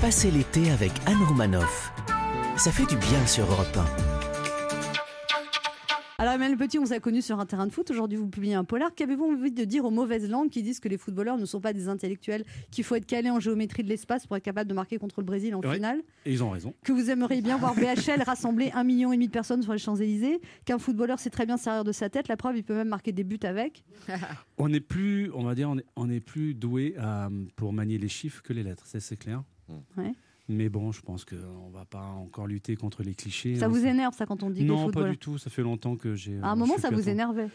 Passez 0.00 0.32
l'été 0.32 0.70
avec 0.72 0.90
Anne 1.06 1.22
Romanoff. 1.28 1.92
Ça 2.56 2.72
fait 2.72 2.86
du 2.86 2.96
bien 2.96 3.24
sur 3.26 3.44
Europe 3.44 3.76
1. 3.76 4.17
Alors 6.20 6.34
Emmanuel 6.34 6.58
Petit, 6.58 6.80
on 6.80 6.82
vous 6.84 6.92
a 6.92 6.98
connu 6.98 7.22
sur 7.22 7.38
un 7.38 7.46
terrain 7.46 7.64
de 7.68 7.70
foot. 7.72 7.88
Aujourd'hui, 7.92 8.18
vous 8.18 8.26
publiez 8.26 8.54
un 8.54 8.64
polar. 8.64 8.92
Qu'avez-vous 8.92 9.26
envie 9.26 9.52
de 9.52 9.62
dire 9.62 9.84
aux 9.84 9.92
mauvaises 9.92 10.28
langues 10.28 10.50
qui 10.50 10.64
disent 10.64 10.80
que 10.80 10.88
les 10.88 10.98
footballeurs 10.98 11.38
ne 11.38 11.44
sont 11.44 11.60
pas 11.60 11.72
des 11.72 11.86
intellectuels, 11.88 12.42
qu'il 12.72 12.82
faut 12.82 12.96
être 12.96 13.06
calé 13.06 13.30
en 13.30 13.38
géométrie 13.38 13.84
de 13.84 13.88
l'espace 13.88 14.26
pour 14.26 14.36
être 14.36 14.42
capable 14.42 14.68
de 14.68 14.74
marquer 14.74 14.98
contre 14.98 15.20
le 15.20 15.26
Brésil 15.26 15.54
en 15.54 15.60
Ouais. 15.60 15.76
finale 15.76 16.02
Et 16.26 16.32
ils 16.32 16.42
ont 16.42 16.50
raison. 16.50 16.74
que 16.82 16.90
vous 16.90 17.08
aimeriez 17.10 17.40
bien 17.40 17.56
voir 17.56 17.76
BHL 17.76 18.20
rassembler 18.26 18.72
un 18.74 18.82
million 18.82 19.12
et 19.12 19.16
demi 19.16 19.28
de 19.28 19.32
personnes 19.32 19.62
sur 19.62 19.72
les 19.72 19.78
Champs-Élysées, 19.78 20.40
qu'un 20.64 20.78
footballeur 20.80 21.20
sait 21.20 21.30
très 21.30 21.46
bien 21.46 21.56
servir 21.56 21.84
de 21.84 21.92
sa 21.92 22.08
tête, 22.10 22.26
la 22.26 22.36
preuve, 22.36 22.56
il 22.56 22.64
peut 22.64 22.74
même 22.74 22.88
marquer 22.88 23.12
des 23.12 23.22
buts 23.22 23.38
avec. 23.44 23.84
On 24.58 24.72
est 24.72 24.80
plus, 24.80 25.30
on 25.34 25.44
va 25.44 25.54
dire, 25.54 25.70
on 25.70 25.78
est, 25.78 25.84
on 25.94 26.10
est 26.10 26.18
plus 26.18 26.52
doué 26.52 26.96
pour 27.54 27.72
manier 27.72 27.96
les 27.96 28.08
chiffres 28.08 28.42
que 28.42 28.52
les 28.52 28.64
lettres, 28.64 28.86
ça 28.86 28.98
c'est 28.98 29.16
clair. 29.16 29.44
Ouais. 29.96 30.14
Mais 30.48 30.68
bon, 30.70 30.92
je 30.92 31.02
pense 31.02 31.24
qu'on 31.26 31.68
va 31.70 31.84
pas 31.84 32.00
encore 32.02 32.46
lutter 32.46 32.74
contre 32.74 33.02
les 33.02 33.14
clichés. 33.14 33.56
Ça 33.56 33.66
hein. 33.66 33.68
vous 33.68 33.84
énerve, 33.84 34.14
ça, 34.14 34.24
quand 34.24 34.42
on 34.42 34.50
dit 34.50 34.60
que 34.60 34.64
Non, 34.64 34.90
pas 34.90 35.08
du 35.08 35.18
tout. 35.18 35.36
Ça 35.38 35.50
fait 35.50 35.62
longtemps 35.62 35.96
que 35.96 36.14
j'ai. 36.14 36.38
À 36.40 36.48
un 36.48 36.52
euh, 36.52 36.56
moment, 36.56 36.78
ça 36.78 36.90
vous 36.90 37.08
énervait? 37.08 37.48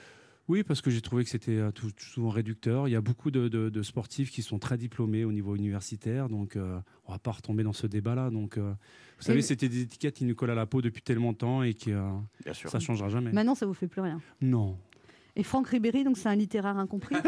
Oui, 0.49 0.61
parce 0.63 0.81
que 0.81 0.91
j'ai 0.91 0.99
trouvé 1.01 1.23
que 1.23 1.29
c'était 1.29 1.55
euh, 1.57 1.71
tout- 1.71 1.89
souvent 1.97 2.29
réducteur. 2.29 2.87
Il 2.89 2.91
y 2.91 2.95
a 2.97 3.01
beaucoup 3.01 3.31
de, 3.31 3.47
de- 3.47 3.69
de 3.69 3.81
sportifs 3.81 4.29
qui 4.29 4.41
sont 4.41 4.59
très 4.59 4.77
diplômés 4.77 5.23
au 5.23 5.31
niveau 5.31 5.55
universitaire, 5.55 6.27
donc 6.27 6.57
euh, 6.57 6.79
on 7.07 7.13
va 7.13 7.19
pas 7.19 7.31
retomber 7.31 7.63
dans 7.63 7.71
ce 7.71 7.87
débat-là. 7.87 8.29
Donc, 8.29 8.57
euh, 8.57 8.73
vous 9.17 9.23
savez, 9.23 9.41
c'était 9.41 9.69
des 9.69 9.83
étiquettes 9.83 10.15
qui 10.15 10.25
nous 10.25 10.35
collent 10.35 10.49
à 10.51 10.55
la 10.55 10.65
peau 10.65 10.81
depuis 10.81 11.01
tellement 11.01 11.31
de 11.31 11.37
temps 11.37 11.63
et 11.63 11.73
qui, 11.73 11.93
euh, 11.93 12.11
Bien 12.43 12.53
sûr. 12.53 12.69
ça 12.69 12.79
changera 12.79 13.07
jamais. 13.07 13.31
Maintenant, 13.31 13.55
ça 13.55 13.65
vous 13.65 13.73
fait 13.73 13.87
plus 13.87 14.01
rien? 14.01 14.19
Non. 14.41 14.77
Et 15.37 15.43
Franck 15.43 15.67
Ribéry, 15.69 16.03
donc 16.03 16.17
c'est 16.17 16.29
un 16.29 16.35
littéraire 16.35 16.77
incompris? 16.77 17.15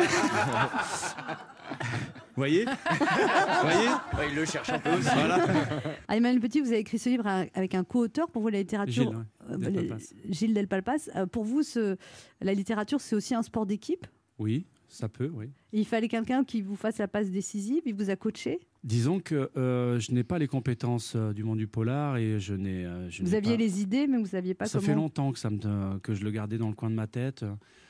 Vous 2.36 2.41
voyez 2.41 2.65
voyez 2.65 3.88
Ouais, 4.17 4.30
il 4.30 4.36
le 4.36 4.45
cherche 4.45 4.69
un 4.69 4.80
peu 4.80 4.89
aussi. 4.91 5.08
Voilà. 5.13 5.45
Ah, 6.08 6.17
Emmanuel 6.17 6.41
Petit, 6.41 6.60
vous 6.62 6.67
avez 6.67 6.80
écrit 6.80 7.00
ce 7.00 7.10
livre 7.10 7.26
avec 7.28 7.76
un 7.76 7.84
co-auteur. 7.84 8.30
Pour 8.30 8.41
vous, 8.41 8.50
la 8.50 8.60
littérature. 8.60 9.04
Gilles, 9.12 9.15
ouais, 9.17 9.52
euh, 9.52 9.58
Del 9.58 9.88
Palpas. 9.88 10.04
Gilles 10.30 10.54
Del 10.54 10.67
Palpas. 10.67 11.10
Euh, 11.15 11.26
pour 11.26 11.43
vous, 11.45 11.63
ce- 11.63 11.95
la 12.41 12.54
littérature, 12.54 13.00
c'est 13.02 13.15
aussi 13.15 13.34
un 13.36 13.41
sport 13.43 13.65
d'équipe? 13.65 14.06
Oui, 14.38 14.65
ça 14.89 15.08
peut, 15.08 15.32
oui. 15.34 15.45
Et 15.71 15.80
il 15.80 15.86
fallait 15.86 16.10
quelqu'un 16.10 16.43
qui 16.43 16.62
vous 16.62 16.76
fasse 16.76 16.98
la 16.98 17.08
passe 17.08 17.30
décisive. 17.32 17.84
Il 17.86 17.95
vous 17.95 18.10
a 18.10 18.15
coaché? 18.17 18.60
Disons 18.84 19.19
que 19.19 19.50
euh, 19.58 19.98
je 20.00 20.12
n'ai 20.12 20.24
pas 20.24 20.38
les 20.38 20.48
compétences 20.48 21.13
euh, 21.15 21.32
du 21.34 21.43
monde 21.43 21.58
du 21.58 21.67
polar 21.67 22.17
et 22.17 22.39
je 22.39 22.54
n'ai. 22.54 22.86
euh, 22.86 23.10
Vous 23.21 23.34
aviez 23.34 23.54
pas- 23.54 23.58
les 23.58 23.82
idées, 23.82 24.08
mais 24.08 24.17
vous 24.17 24.28
saviez 24.28 24.54
pas 24.54 24.65
Ça 24.65 24.78
comment. 24.80 24.88
fait 24.89 24.95
longtemps 24.95 25.32
que, 25.32 25.39
ça 25.39 25.50
me, 25.50 25.58
euh, 25.65 25.98
que 26.00 26.13
je 26.13 26.24
le 26.24 26.32
gardais 26.32 26.58
dans 26.58 26.67
le 26.69 26.76
coin 26.76 26.89
de 26.89 26.95
ma 26.95 27.08
tête. 27.08 27.45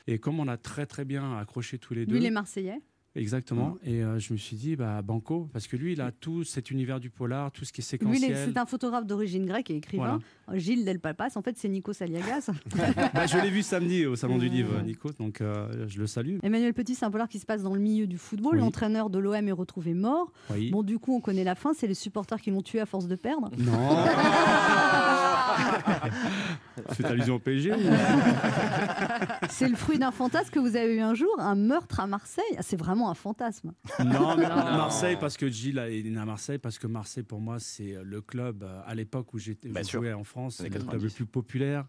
Et 0.06 0.18
comme 0.18 0.38
on 0.40 0.46
a 0.48 0.56
très 0.56 0.86
très 0.86 1.04
bien 1.04 1.36
accroché 1.36 1.78
tous 1.78 1.92
les 1.94 2.06
deux. 2.06 2.12
Lui, 2.14 2.22
il 2.22 2.26
est 2.26 2.30
Marseillais? 2.30 2.80
Exactement. 3.16 3.76
Et 3.84 4.02
euh, 4.02 4.18
je 4.18 4.32
me 4.32 4.38
suis 4.38 4.56
dit, 4.56 4.76
bah, 4.76 5.02
Banco, 5.02 5.48
parce 5.52 5.66
que 5.66 5.76
lui, 5.76 5.92
il 5.94 6.00
a 6.00 6.12
tout 6.12 6.44
cet 6.44 6.70
univers 6.70 7.00
du 7.00 7.10
polar, 7.10 7.50
tout 7.50 7.64
ce 7.64 7.72
qui 7.72 7.80
est 7.80 7.90
Lui, 8.02 8.18
séquentiel. 8.18 8.36
c'est 8.52 8.58
un 8.58 8.66
photographe 8.66 9.06
d'origine 9.06 9.46
grecque 9.46 9.70
et 9.70 9.76
écrivain. 9.76 10.20
Gilles 10.52 10.84
Del 10.84 11.00
Palpas, 11.00 11.30
en 11.36 11.42
fait, 11.42 11.56
c'est 11.56 11.68
Nikos 11.68 12.00
Aliagas. 12.02 12.50
Bah, 13.14 13.26
je 13.26 13.38
l'ai 13.38 13.50
vu 13.50 13.62
samedi 13.62 14.06
au 14.06 14.16
Salon 14.16 14.38
du 14.38 14.48
Livre, 14.48 14.80
Nico, 14.82 15.10
donc 15.18 15.40
euh, 15.40 15.86
je 15.88 15.98
le 15.98 16.06
salue. 16.06 16.38
Emmanuel 16.42 16.74
Petit, 16.74 16.94
c'est 16.94 17.04
un 17.04 17.10
polar 17.10 17.28
qui 17.28 17.38
se 17.38 17.46
passe 17.46 17.62
dans 17.62 17.74
le 17.74 17.80
milieu 17.80 18.06
du 18.06 18.18
football. 18.18 18.56
Oui. 18.56 18.60
L'entraîneur 18.60 19.10
de 19.10 19.18
l'OM 19.18 19.48
est 19.48 19.52
retrouvé 19.52 19.94
mort. 19.94 20.32
Oui. 20.50 20.70
Bon, 20.70 20.82
du 20.82 20.98
coup, 20.98 21.16
on 21.16 21.20
connaît 21.20 21.44
la 21.44 21.54
fin. 21.54 21.72
C'est 21.74 21.86
les 21.86 21.94
supporters 21.94 22.40
qui 22.40 22.50
l'ont 22.50 22.62
tué 22.62 22.80
à 22.80 22.86
force 22.86 23.06
de 23.06 23.16
perdre. 23.16 23.50
Non 23.58 23.72
C'est 26.92 27.04
allusion 27.04 27.36
au 27.36 27.38
PSG 27.38 27.72
ou- 27.72 27.76
C'est 29.48 29.68
le 29.68 29.76
fruit 29.76 29.98
d'un 29.98 30.10
fantasme 30.10 30.50
que 30.50 30.58
vous 30.58 30.76
avez 30.76 30.96
eu 30.96 31.00
un 31.00 31.14
jour, 31.14 31.34
un 31.38 31.54
meurtre 31.54 32.00
à 32.00 32.06
Marseille. 32.06 32.44
Ah, 32.58 32.62
C'est 32.62 32.76
vraiment 32.76 33.10
un 33.10 33.14
fantasme. 33.14 33.72
Non, 34.04 34.36
mais 34.36 34.46
Non. 34.48 34.54
Marseille, 34.56 35.16
parce 35.18 35.36
que 35.36 35.48
Gilles 35.48 35.78
est 35.78 36.02
né 36.02 36.18
à 36.18 36.24
Marseille, 36.24 36.58
parce 36.58 36.78
que 36.78 36.86
Marseille, 36.86 37.22
pour 37.24 37.40
moi, 37.40 37.56
c'est 37.58 37.96
le 38.02 38.20
club, 38.20 38.62
euh, 38.62 38.80
à 38.86 38.94
l'époque 38.94 39.32
où 39.34 39.38
j'étais 39.38 39.68
Bien 39.68 39.82
je 39.82 39.86
sûr. 39.88 40.00
jouais 40.02 40.12
en 40.12 40.24
France, 40.24 40.56
c'est 40.58 40.64
le 40.64 40.70
club 40.70 40.84
90. 40.84 41.04
le 41.04 41.10
plus 41.10 41.26
populaire. 41.26 41.84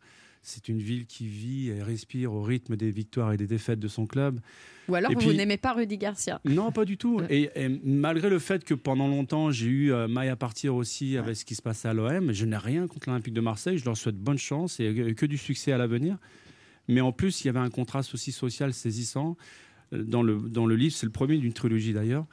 C'est 0.50 0.70
une 0.70 0.78
ville 0.80 1.06
qui 1.06 1.28
vit 1.28 1.68
et 1.72 1.84
respire 1.84 2.32
au 2.32 2.42
rythme 2.42 2.78
des 2.78 2.90
victoires 2.90 3.34
et 3.34 3.38
des 3.38 3.48
défaites 3.48 3.82
de 3.82 3.90
son 3.90 4.06
club. 4.08 4.40
Ou 4.88 4.96
alors 4.96 5.12
Et 5.12 5.16
vous 5.16 5.34
n'aimez 5.34 5.58
pas 5.58 5.74
Rudy 5.74 5.98
Garcia 5.98 6.40
Non, 6.46 6.72
pas 6.72 6.86
du 6.86 6.96
tout. 6.96 7.20
Et, 7.30 7.50
et 7.54 7.68
malgré 7.84 8.30
le 8.30 8.40
fait 8.40 8.64
que 8.64 8.74
pendant 8.74 9.10
longtemps, 9.10 9.52
j'ai 9.52 9.68
eu 9.68 9.92
euh, 9.92 10.08
maille 10.08 10.30
à 10.30 10.38
partir 10.38 10.74
aussi 10.76 11.18
avec 11.18 11.36
ce 11.36 11.44
qui 11.44 11.54
se 11.56 11.62
passait 11.62 11.90
à 11.90 11.94
l'OM, 11.94 12.32
je 12.32 12.46
n'ai 12.46 12.56
rien 12.56 12.88
contre 12.88 13.10
l'Olympique 13.10 13.34
de 13.34 13.42
Marseille. 13.42 13.78
Je 13.78 13.84
leur 13.84 13.98
souhaite 13.98 14.16
bonne 14.16 14.38
chance 14.38 14.80
et 14.80 14.94
que- 14.96 15.12
que 15.12 15.26
du 15.26 15.38
succès 15.38 15.74
à 15.74 15.78
l'avenir. 15.78 16.18
Mais 16.88 17.02
en 17.02 17.12
plus, 17.12 17.42
il 17.44 17.48
y 17.48 17.50
avait 17.50 17.60
un 17.60 17.70
contraste 17.70 18.14
aussi 18.14 18.32
social 18.32 18.74
saisissant. 18.74 19.36
Euh, 19.92 20.02
Dans 20.04 20.24
le, 20.24 20.38
dans 20.38 20.66
le 20.66 20.78
livre, 20.78 20.96
c'est 20.96 21.06
le 21.06 21.12
premier 21.12 21.38
d'une 21.38 21.52
trilogie 21.52 21.92
d'ailleurs. 21.92 22.26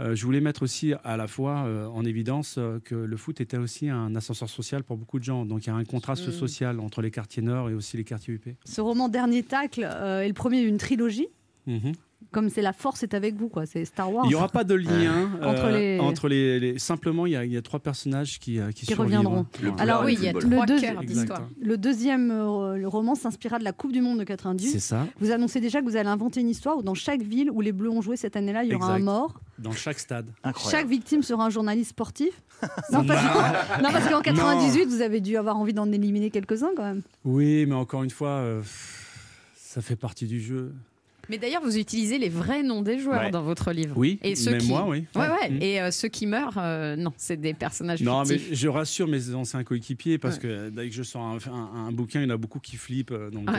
Euh, 0.00 0.14
je 0.16 0.24
voulais 0.24 0.40
mettre 0.40 0.62
aussi 0.62 0.92
à 1.04 1.16
la 1.16 1.28
fois 1.28 1.64
euh, 1.66 1.86
en 1.86 2.04
évidence 2.04 2.56
euh, 2.58 2.80
que 2.84 2.96
le 2.96 3.16
foot 3.16 3.40
était 3.40 3.58
aussi 3.58 3.88
un 3.88 4.16
ascenseur 4.16 4.48
social 4.48 4.82
pour 4.82 4.96
beaucoup 4.96 5.20
de 5.20 5.24
gens. 5.24 5.44
Donc 5.44 5.64
il 5.64 5.68
y 5.68 5.70
a 5.70 5.76
un 5.76 5.84
contraste 5.84 6.26
Mm. 6.28 6.32
social 6.32 6.80
entre 6.80 7.00
les 7.00 7.10
quartiers 7.10 7.42
nord 7.42 7.70
et 7.70 7.74
aussi 7.74 7.96
les 7.96 8.04
quartiers 8.04 8.34
UP. 8.34 8.48
Ce 8.64 8.80
roman 8.80 9.08
Dernier 9.08 9.42
Tacle 9.42 9.82
est 9.84 10.26
le 10.28 10.34
premier 10.34 10.62
d'une 10.62 10.78
trilogie. 10.78 11.28
Mhm. 11.66 11.92
Comme 12.30 12.48
c'est 12.50 12.62
la 12.62 12.72
force 12.72 13.04
est 13.04 13.14
avec 13.14 13.36
vous, 13.36 13.48
quoi. 13.48 13.64
C'est 13.64 13.84
Star 13.84 14.12
Wars. 14.12 14.24
Il 14.24 14.30
n'y 14.30 14.34
aura 14.34 14.48
pas 14.48 14.64
de 14.64 14.74
lien 14.74 15.30
euh, 15.40 15.44
Entre 15.46 15.68
les- 15.68 16.00
entre 16.00 16.28
les, 16.28 16.58
les- 16.58 16.78
Simplement, 16.80 17.26
il 17.26 17.32
y, 17.32 17.36
a, 17.36 17.44
il 17.44 17.52
y 17.52 17.56
a 17.56 17.62
trois 17.62 17.78
personnages 17.78 18.40
qui, 18.40 18.58
euh, 18.58 18.72
qui, 18.72 18.86
qui 18.86 18.94
reviendront. 18.94 19.46
Voilà. 19.60 19.80
Alors 19.80 20.02
oui, 20.04 20.14
il 20.18 20.24
y 20.24 20.28
a 20.28 20.32
le, 20.32 20.40
deux- 20.40 21.38
le 21.60 21.76
deuxième 21.78 22.32
euh, 22.32 22.76
le 22.76 22.88
roman 22.88 23.14
s'inspira 23.14 23.60
de 23.60 23.64
la 23.64 23.72
Coupe 23.72 23.92
du 23.92 24.00
Monde 24.00 24.18
de 24.18 24.24
98. 24.24 24.68
C'est 24.68 24.80
ça. 24.80 25.06
Vous 25.20 25.30
annoncez 25.30 25.60
déjà 25.60 25.80
que 25.80 25.84
vous 25.84 25.94
allez 25.94 26.08
inventer 26.08 26.40
une 26.40 26.48
histoire 26.48 26.76
où 26.78 26.82
dans 26.82 26.94
chaque 26.94 27.22
ville 27.22 27.50
où 27.52 27.60
les 27.60 27.70
Bleus 27.72 27.90
ont 27.90 28.02
joué 28.02 28.16
cette 28.16 28.34
année-là, 28.36 28.64
il 28.64 28.72
y 28.72 28.74
aura 28.74 28.94
un 28.94 28.98
mort. 28.98 29.40
Dans 29.60 29.70
chaque 29.72 30.00
stade. 30.00 30.26
Chaque 30.70 30.88
victime 30.88 31.22
sera 31.22 31.44
un 31.46 31.50
journaliste 31.50 31.90
sportif. 31.90 32.42
non, 32.92 33.02
du 33.02 33.08
tout. 33.10 33.14
Non, 33.14 33.90
parce 33.92 34.08
qu'en 34.08 34.22
98, 34.22 34.86
vous 34.86 35.02
avez 35.02 35.20
dû 35.20 35.36
avoir 35.36 35.56
envie 35.56 35.72
d'en 35.74 35.92
éliminer 35.92 36.30
quelques-uns 36.30 36.70
quand 36.76 36.82
même. 36.82 37.02
Oui, 37.24 37.64
mais 37.66 37.74
encore 37.76 38.02
une 38.02 38.10
fois, 38.10 38.30
euh, 38.30 38.60
ça 39.54 39.80
fait 39.82 39.94
partie 39.96 40.26
du 40.26 40.40
jeu. 40.40 40.72
Mais 41.28 41.38
d'ailleurs, 41.38 41.62
vous 41.62 41.76
utilisez 41.78 42.18
les 42.18 42.28
vrais 42.28 42.62
noms 42.62 42.82
des 42.82 42.98
joueurs 42.98 43.22
Ouais. 43.22 43.30
dans 43.30 43.42
votre 43.42 43.72
livre. 43.72 43.94
Oui, 43.96 44.18
et 44.22 44.34
ceux 44.36 44.52
même 44.52 44.60
qui... 44.60 44.68
moi, 44.68 44.86
oui. 44.88 45.04
Ouais, 45.14 45.22
Ouais. 45.22 45.28
ouais. 45.28 45.50
Mm. 45.50 45.62
Et 45.62 45.80
euh, 45.80 45.90
ceux 45.90 46.08
qui 46.08 46.26
meurent, 46.26 46.58
euh, 46.58 46.96
non, 46.96 47.12
c'est 47.16 47.40
des 47.40 47.54
personnages 47.54 48.00
Non, 48.02 48.24
mais 48.24 48.38
je 48.52 48.68
rassure 48.68 49.08
mes 49.08 49.34
anciens 49.34 49.64
coéquipiers 49.64 50.18
parce 50.18 50.38
que 50.38 50.68
dès 50.70 50.88
que 50.88 50.94
je 50.94 51.02
sors 51.02 51.22
un, 51.22 51.38
un- 51.52 51.86
un 51.88 51.92
bouquin, 51.92 52.20
il 52.20 52.24
y 52.28 52.30
en 52.30 52.34
a 52.34 52.36
beaucoup 52.36 52.60
qui 52.60 52.76
flippent. 52.76 53.10
euh, 53.12 53.30
Donc, 53.30 53.48
euh. 53.48 53.52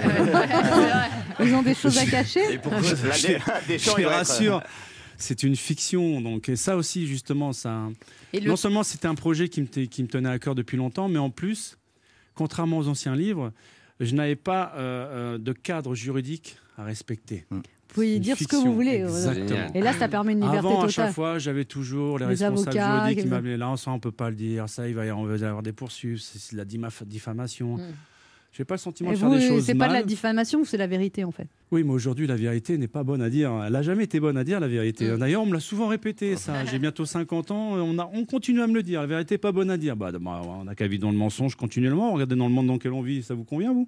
Ils 1.44 1.54
ont 1.54 1.62
des 1.64 1.74
choses 1.76 1.98
à 1.98 2.06
cacher. 2.06 2.54
Et 2.54 2.58
pourquoi 2.58 2.82
je, 2.82 3.98
les 3.98 4.06
rassure. 4.06 4.62
C'est 5.18 5.44
une 5.44 5.56
fiction, 5.56 6.20
donc 6.20 6.50
et 6.50 6.58
ça 6.58 6.76
aussi 6.76 7.08
justement, 7.08 7.54
ça. 7.54 7.88
Et 8.34 8.42
le- 8.42 8.50
Non 8.50 8.58
seulement 8.58 8.84
c'était 8.84 9.08
un 9.08 9.16
projet 9.16 9.48
qui 9.48 9.62
me, 9.62 9.68
te- 9.68 9.80
qui 9.86 10.04
me 10.04 10.08
tenait 10.10 10.28
à 10.30 10.38
cœur 10.40 10.56
depuis 10.56 10.76
longtemps, 10.76 11.08
mais 11.08 11.20
en 11.20 11.30
plus, 11.30 11.78
contrairement 12.34 12.80
aux 12.80 12.90
anciens 12.90 13.16
livres, 13.16 13.54
je 14.02 14.14
n'avais 14.14 14.36
pas 14.36 14.74
euh, 14.76 15.36
euh, 15.36 15.38
de 15.38 15.54
cadre 15.54 15.96
juridique 15.96 16.58
à 16.78 16.84
respecter. 16.84 17.46
Vous 17.52 17.62
pouvez 17.88 18.20
dire 18.20 18.38
ce 18.38 18.46
que 18.48 18.56
vous 18.56 18.74
voulez. 18.74 19.02
euh, 19.02 19.08
Exactement. 19.08 19.68
Et 19.74 19.82
là, 19.82 19.94
ça 19.94 20.08
permet 20.10 20.34
une 20.34 20.40
liberté 20.42 20.58
Avant, 20.60 20.72
à 20.72 20.88
totale. 20.88 20.90
chaque 20.92 21.14
fois, 21.14 21.40
j'avais 21.40 21.66
toujours 21.66 22.20
les, 22.20 22.26
Les 22.26 22.30
responsables 22.32 22.78
avocats, 22.78 22.98
juridiques 23.00 23.24
qui 23.24 23.30
m'appelaient 23.30 23.58
là, 23.58 23.74
ça 23.78 23.92
on 23.92 24.00
peut 24.00 24.12
pas 24.12 24.30
le 24.30 24.36
dire, 24.36 24.68
ça 24.68 24.88
il 24.88 24.96
va 24.96 25.06
y 25.06 25.10
avoir, 25.10 25.62
des 25.64 25.72
poursuites, 25.72 26.20
c'est 26.20 26.54
de 26.54 26.58
la 26.58 26.66
diffamation. 27.06 27.80
J'ai 28.58 28.64
pas 28.64 28.76
le 28.76 28.80
sentiment 28.80 29.10
Et 29.12 29.14
de 29.16 29.20
faire 29.20 29.30
des 29.30 29.42
choses 29.46 29.66
c'est 29.66 29.76
pas 29.76 29.88
de 29.90 29.94
la 29.94 30.04
diffamation, 30.04 30.64
c'est 30.64 30.78
la 30.78 30.88
vérité 30.88 31.24
en 31.24 31.32
fait? 31.32 31.48
Oui, 31.72 31.84
mais 31.84 31.92
aujourd'hui, 31.92 32.26
la 32.28 32.36
vérité 32.36 32.78
n'est 32.78 32.88
pas 32.88 33.04
bonne 33.04 33.22
à 33.22 33.30
dire. 33.30 33.52
Elle 33.66 33.74
n'a 33.74 33.82
jamais 33.82 34.04
été 34.06 34.20
bonne 34.20 34.38
à 34.38 34.44
dire, 34.44 34.60
la 34.60 34.68
vérité. 34.68 35.10
Mm. 35.10 35.18
D'ailleurs, 35.18 35.42
on 35.42 35.46
me 35.48 35.54
l'a 35.54 35.60
souvent 35.60 35.88
répété, 35.88 36.36
ça. 36.38 36.64
J'ai 36.72 36.80
bientôt 36.80 37.06
50 37.06 37.52
ans, 37.52 37.72
on, 37.74 37.98
a, 38.00 38.10
on 38.14 38.24
continue 38.24 38.62
à 38.62 38.68
me 38.68 38.74
le 38.76 38.84
dire. 38.84 39.02
La 39.02 39.08
vérité 39.08 39.34
n'est 39.34 39.40
pas 39.40 39.52
bonne 39.52 39.70
à 39.72 39.78
dire. 39.78 39.96
Bah, 39.98 40.12
bah, 40.12 40.42
on 40.46 40.64
n'a 40.66 40.76
qu'à 40.76 40.88
vivre 40.88 41.02
dans 41.02 41.12
le 41.12 41.18
mensonge 41.18 41.56
continuellement. 41.56 42.14
Regardez 42.14 42.36
dans 42.36 42.48
le 42.48 42.54
monde 42.54 42.68
dans 42.68 42.74
lequel 42.76 42.94
on 42.94 43.02
vit, 43.02 43.24
ça 43.24 43.34
vous 43.34 43.44
convient, 43.44 43.74
vous? 43.74 43.88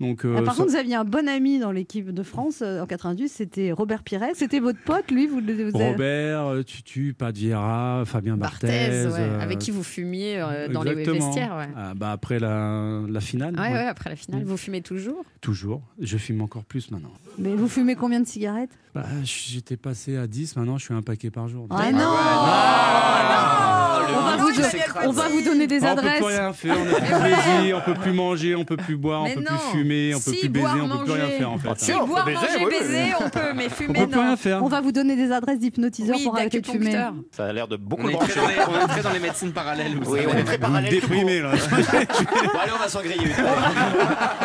Donc, 0.00 0.24
euh, 0.24 0.34
Ah, 0.38 0.42
par 0.42 0.54
ça- 0.54 0.62
contre, 0.62 0.72
vous 0.72 0.78
aviez 0.78 0.96
un 0.96 1.04
bon 1.04 1.26
ami 1.28 1.58
dans 1.60 1.70
l'équipe 1.72 2.10
de 2.12 2.22
France 2.22 2.62
euh, 2.62 2.82
en 2.82 2.86
98, 2.86 3.28
c'était 3.28 3.72
Robert 3.72 4.02
Piret. 4.02 4.32
C'était 4.34 4.60
votre 4.60 4.80
pote, 4.80 5.10
lui 5.10 5.26
vous, 5.28 5.40
le- 5.40 5.70
vous 5.70 5.76
avez- 5.80 5.92
Robert, 5.92 6.46
euh, 6.46 6.62
Tutu, 6.62 7.14
Pat 7.16 7.34
Vieira, 7.34 8.02
Fabien 8.06 8.36
Barthez. 8.36 8.66
Barthez, 8.66 9.06
ouais, 9.06 9.12
euh, 9.20 9.40
avec 9.40 9.58
qui 9.60 9.70
vous 9.70 9.84
fumiez 9.84 10.40
euh, 10.40 10.68
dans 10.68 10.82
les 10.82 10.94
vestiaires. 10.94 11.56
Ouais. 11.56 11.68
Ah, 11.76 11.94
bah, 11.94 12.10
après 12.12 12.38
la, 12.40 13.00
la 13.08 13.20
finale. 13.20 13.54
Ouais, 13.58 13.72
ouais. 13.78 13.86
après 13.88 14.10
la 14.10 14.16
finale, 14.16 14.44
vous 14.44 14.56
fumez 14.56 14.82
toujours? 14.82 15.24
Toujours. 15.40 15.82
Je 16.00 16.16
fume 16.18 16.40
encore 16.42 16.64
plus 16.64 16.90
maintenant. 16.90 17.12
Mais 17.38 17.54
vous 17.54 17.68
fumez 17.68 17.94
combien 17.94 18.20
de 18.20 18.26
cigarettes? 18.26 18.70
Bah, 18.94 19.06
J'étais 19.24 19.76
passé 19.76 20.16
à 20.16 20.26
10, 20.26 20.56
maintenant 20.56 20.78
je 20.78 20.84
suis 20.84 20.94
un 20.94 21.02
paquet 21.02 21.30
par 21.30 21.48
jour. 21.48 21.66
Ah 21.70 21.92
non 21.92 21.98
Ah, 22.00 23.87
On 24.10 24.22
va 24.22 24.36
vous, 24.36 24.52
don- 24.52 24.68
on 25.04 25.12
va 25.12 25.28
vous 25.28 25.42
donner 25.42 25.66
des 25.66 25.78
Ah, 25.84 25.88
on 25.92 25.94
peut 25.94 26.00
adresses. 26.00 26.16
plus 26.18 26.26
rien 26.26 26.52
faire, 26.52 26.76
on 26.80 26.84
n'a 26.84 26.94
plus 26.94 27.14
plaisir, 27.20 27.76
on 27.76 27.80
peut 27.80 28.00
plus 28.00 28.12
manger, 28.12 28.54
on 28.54 28.64
peut 28.64 28.76
plus 28.76 28.96
boire, 28.96 29.22
on 29.24 29.26
peut 29.34 29.42
plus 29.44 29.58
fumer, 29.72 30.14
on 30.14 30.20
peut 30.20 30.30
plus 30.32 30.48
baiser, 30.48 30.66
on 30.82 30.88
peut 30.88 31.04
plus 31.04 31.12
rien 31.12 31.28
faire 31.38 31.50
en 31.52 31.58
fait. 31.58 31.68
Si, 31.76 31.92
boire, 31.92 32.26
manger, 32.28 32.64
baiser, 32.70 33.12
on 33.20 33.28
peut, 33.28 33.52
mais 33.54 33.66
On 33.66 33.70
fumer, 33.70 33.98
peut 34.00 34.06
plus 34.06 34.16
non. 34.16 34.22
rien 34.22 34.36
faire. 34.36 34.62
On 34.64 34.68
va 34.68 34.80
vous 34.80 34.92
donner 34.92 35.16
des 35.16 35.32
adresses 35.32 35.58
d'hypnotiseurs 35.58 36.16
pour 36.24 36.36
arrêter 36.36 36.60
de 36.60 36.66
fumer. 36.66 36.96
Ça 37.32 37.46
a 37.46 37.52
l'air 37.52 37.68
de 37.68 37.76
beaucoup 37.76 38.06
On 38.06 38.08
est, 38.08 38.16
très 38.18 38.34
brancher. 38.34 38.40
dans 38.40 38.48
les, 38.48 38.54
on 38.80 38.84
est 38.84 38.88
très 38.88 39.02
dans 39.02 39.12
les 39.12 39.18
médecines 39.20 39.52
parallèles. 39.52 39.92
Oui, 40.06 40.20
on 40.28 40.36
est 40.36 40.44
très 40.44 40.58
parallèle. 40.58 40.92
tout 40.94 41.00
court. 41.00 41.08
Déprimé 41.10 41.40
là. 41.40 41.50
Bon, 41.58 42.58
allez, 42.60 42.72
on 42.74 42.78
va 42.78 42.88
s'en 42.88 43.00
griller. 43.00 43.30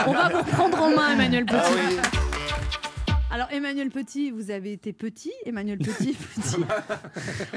On 0.08 0.14
va 0.14 0.30
vous 0.30 0.44
prendre 0.52 0.82
en 0.82 0.90
main, 0.90 1.14
Emmanuel 1.14 1.46
Petit. 1.46 2.23
Ah. 3.34 3.36
Alors 3.36 3.48
Emmanuel 3.52 3.90
Petit, 3.90 4.32
vous 4.32 4.52
avez 4.52 4.74
été 4.74 4.94
petit, 4.94 5.32
Emmanuel 5.46 5.80
Petit, 5.80 6.14
petit. 6.36 6.64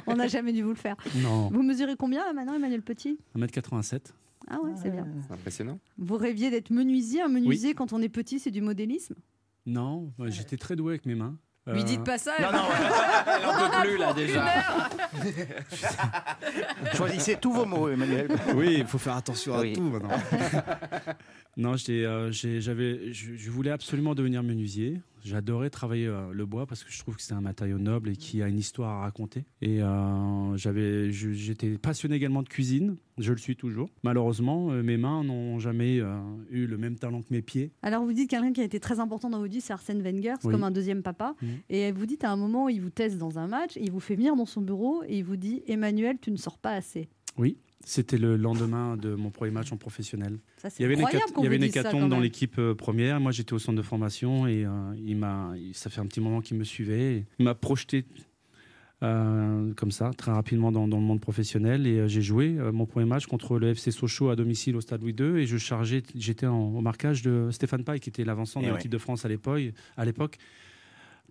On 0.07 0.17
n'a 0.17 0.27
jamais 0.27 0.53
dû 0.53 0.63
vous 0.63 0.71
le 0.71 0.75
faire. 0.77 0.97
Non. 1.17 1.51
Vous 1.53 1.63
mesurez 1.63 1.97
combien 1.97 2.25
là 2.25 2.33
maintenant, 2.33 2.55
Emmanuel 2.55 2.83
Petit? 2.83 3.19
1m87. 3.37 4.01
Ah 4.49 4.59
ouais, 4.63 4.73
c'est 4.81 4.91
bien. 4.91 5.07
C'est 5.27 5.35
impressionnant. 5.35 5.79
Vous 5.99 6.17
rêviez 6.17 6.51
d'être 6.51 6.71
menuisier. 6.71 7.21
Un 7.23 7.29
menuisier, 7.29 7.75
quand 7.75 7.93
on 7.93 8.01
est 8.01 8.09
petit, 8.09 8.39
c'est 8.39 8.51
du 8.51 8.61
modélisme? 8.63 9.15
Non, 9.67 10.13
moi, 10.19 10.31
j'étais 10.31 10.57
très 10.57 10.77
doué 10.77 10.93
avec 10.93 11.07
mes 11.07 11.15
mains. 11.17 11.37
Lui 11.67 11.81
Euh, 11.81 11.85
dites 11.85 12.05
pas 12.05 12.17
ça. 12.17 12.33
Non, 12.41 12.53
non, 12.53 12.65
Elle 13.27 13.47
en 13.47 13.59
peut 13.59 13.89
plus 13.89 13.97
là 13.99 14.13
déjà. 14.13 14.45
Choisissez 16.95 17.37
tous 17.37 17.53
vos 17.53 17.65
mots, 17.67 17.89
Emmanuel. 17.89 18.29
Oui, 18.55 18.77
il 18.79 18.87
faut 18.87 18.99
faire 18.99 19.17
attention 19.17 19.55
à 19.55 19.63
Oui. 19.63 19.73
tout 19.73 19.83
maintenant. 19.83 20.11
Non, 21.57 21.77
j'étais, 21.77 22.05
euh, 22.05 22.31
j'ai- 22.31 22.61
j'avais, 22.61 23.13
je, 23.13 23.35
je 23.37 23.51
voulais 23.51 23.73
absolument 23.73 24.15
devenir 24.15 24.45
menuisier. 24.45 25.01
J'adorais 25.27 25.71
travailler 25.71 26.07
euh, 26.07 26.33
le 26.33 26.47
bois 26.47 26.67
parce 26.67 26.85
que 26.85 26.93
je 26.93 26.99
trouve 27.01 27.17
que 27.17 27.23
c'est 27.23 27.35
un 27.35 27.41
matériau 27.41 27.79
noble 27.79 28.11
et 28.11 28.17
qui 28.17 28.43
a 28.43 28.47
une 28.49 28.59
histoire 28.59 28.91
à 28.91 29.01
raconter. 29.01 29.45
Et 29.61 29.83
euh, 29.83 30.57
j'avais, 30.57 31.11
j'étais 31.11 31.79
passionné 31.79 32.15
également 32.15 32.45
de 32.45 32.49
cuisine. 32.49 32.95
Je 33.19 33.33
le 33.33 33.39
suis 33.39 33.57
toujours. 33.57 33.89
Malheureusement, 34.05 34.71
euh, 34.71 34.85
mes 34.85 34.97
mains 34.97 35.25
n'ont 35.25 35.59
jamais 35.59 35.99
euh, 35.99 36.17
eu 36.49 36.67
le 36.67 36.79
même 36.79 36.97
talent 36.97 37.23
que 37.23 37.29
mes 37.35 37.43
pieds. 37.43 37.73
Alors 37.83 38.05
vous 38.05 38.13
dites 38.13 38.31
quelqu'un 38.31 38.53
qui 38.53 38.61
a 38.61 38.65
été 38.65 38.79
très 38.79 39.01
important 39.01 39.29
dans 39.29 39.41
votre 39.41 39.53
vie, 39.53 39.61
c'est 39.61 39.73
Arsène 39.73 40.01
Wenger, 40.01 40.35
c'est 40.41 40.47
Oui. 40.47 40.53
comme 40.53 40.63
un 40.63 40.71
deuxième 40.71 41.03
papa. 41.03 41.35
Et 41.71 41.91
vous 41.91 42.07
dites 42.07 42.23
à 42.23 42.31
un 42.31 42.37
moment, 42.37 42.69
il 42.69 42.81
vous 42.81 42.91
teste 42.91 43.19
dans 43.19 43.41
un 43.41 43.49
match, 43.49 43.73
il 43.81 43.91
vous 43.91 43.99
fait 44.01 44.15
venir 44.15 44.37
dans 44.37 44.47
son 44.47 44.61
bureau 44.63 45.03
et 45.09 45.19
il 45.19 45.25
vous 45.25 45.37
dit 45.37 45.63
Emmanuel, 45.67 46.19
tu 46.21 46.31
ne 46.31 46.37
sors 46.37 46.59
pas 46.59 46.71
assez. 46.73 47.09
Oui, 47.37 47.59
c'était 47.85 48.19
le 48.19 48.37
lendemain 48.37 48.97
de 48.97 49.15
mon 49.15 49.31
premier 49.31 49.51
match 49.53 49.71
en 49.73 49.77
professionnel. 49.77 50.39
Ça, 50.59 50.69
Il 50.79 50.83
y 50.83 50.85
avait 50.85 50.95
une, 50.95 51.01
hécat- 51.03 51.21
il 51.39 51.45
y 51.45 51.47
avait 51.47 51.57
une 51.57 51.63
hécatombe 51.63 52.09
dans 52.09 52.19
l'équipe 52.21 52.59
euh, 52.59 52.75
première. 52.75 53.21
Moi, 53.21 53.31
j'étais 53.33 53.53
au 53.53 53.59
centre 53.59 53.77
de 53.79 53.83
formation 53.83 54.47
et 54.47 54.65
euh, 54.65 54.71
il 54.97 55.17
m'a, 55.17 55.53
ça 55.73 55.89
fait 55.91 56.01
un 56.01 56.07
petit 56.07 56.21
moment 56.21 56.41
qu'il 56.41 56.57
me 56.57 56.65
suivait. 56.65 57.25
Il 57.39 57.45
m'a 57.45 57.55
projeté 57.55 58.05
euh, 59.03 59.73
comme 59.75 59.91
ça, 59.91 60.11
très 60.17 60.33
rapidement 60.33 60.73
dans, 60.73 60.89
dans 60.89 60.97
le 60.97 61.03
monde 61.05 61.21
professionnel. 61.21 61.87
Et 61.87 61.99
euh, 62.01 62.09
j'ai 62.09 62.23
joué 62.23 62.57
euh, 62.59 62.73
mon 62.73 62.87
premier 62.87 63.07
match 63.07 63.27
contre 63.27 63.59
le 63.59 63.69
FC 63.69 63.91
Sochaux 63.91 64.31
à 64.31 64.37
domicile 64.37 64.75
au 64.75 64.81
Stade 64.81 65.03
Louis 65.03 65.15
II. 65.19 65.39
Et 65.41 65.47
je 65.47 65.59
chargeais, 65.59 66.03
j'étais 66.15 66.47
au 66.47 66.81
marquage 66.81 67.23
de 67.23 67.51
Stéphane 67.53 67.85
Paille, 67.85 68.01
qui 68.01 68.09
était 68.09 68.25
l'avancement 68.25 68.63
de 68.63 68.69
Et 68.69 68.73
l'équipe 68.73 68.91
de 68.91 68.99
France 68.99 69.25
à 69.25 69.29
l'époque. 69.29 69.63
À 69.97 70.05
l'époque, 70.05 70.39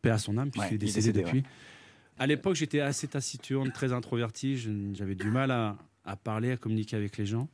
paix 0.02 0.12
à 0.12 0.20
son 0.20 0.38
âme, 0.38 0.46
Ouais, 0.48 0.52
puisqu'il 0.52 0.76
est 0.76 0.78
décédé, 0.78 1.12
décédé, 1.12 1.24
depuis. 1.24 1.44
À 2.18 2.28
l'époque, 2.28 2.56
j'étais 2.56 2.80
assez 2.80 3.08
taciturne, 3.08 3.72
très 3.72 3.92
introverti. 3.92 4.58
J'avais 4.94 5.16
du 5.16 5.30
mal 5.32 5.52
à, 5.52 5.78
à 6.06 6.16
parler, 6.16 6.52
à 6.52 6.58
communiquer 6.58 6.96
avec 6.96 7.18
les 7.18 7.26
gens. 7.26 7.50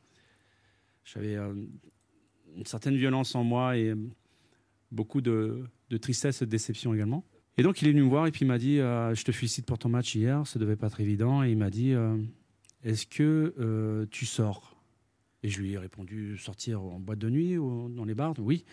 J'avais 1.04 1.36
euh, 1.36 1.54
une 2.56 2.66
certaine 2.66 2.96
violence 2.96 3.34
en 3.34 3.42
moi 3.42 3.76
et 3.76 3.88
euh, 3.88 3.96
beaucoup 4.90 5.20
de, 5.20 5.64
tristesse 6.00 6.42
et 6.42 6.46
de 6.46 6.50
déception 6.50 6.94
également. 6.94 7.24
Et 7.58 7.62
donc, 7.62 7.82
il 7.82 7.88
est 7.88 7.90
venu 7.90 8.02
me 8.02 8.08
voir 8.08 8.26
et 8.26 8.30
puis 8.30 8.42
il 8.42 8.48
m'a 8.48 8.58
dit 8.58 8.78
euh, 8.78 9.14
Je 9.14 9.24
te 9.24 9.32
félicite 9.32 9.66
pour 9.66 9.78
ton 9.78 9.88
match 9.88 10.14
hier, 10.14 10.46
ça 10.46 10.58
devait 10.58 10.76
pas 10.76 10.86
être 10.86 11.00
évident. 11.00 11.42
Et 11.42 11.50
il 11.50 11.58
m'a 11.58 11.70
dit 11.70 11.94
Est-ce 12.84 13.06
que 13.06 14.06
tu 14.10 14.26
sors? 14.26 14.76
Et 15.42 15.48
je 15.48 15.60
lui 15.60 15.72
ai 15.72 15.78
répondu 15.78 16.38
Sortir 16.38 16.82
en 16.82 17.00
boîte 17.00 17.18
de 17.18 17.28
nuit 17.28 17.58
ou 17.58 17.88
dans 17.88 18.04
les 18.04 18.14
bars 18.14 18.34
Oui. 18.38 18.64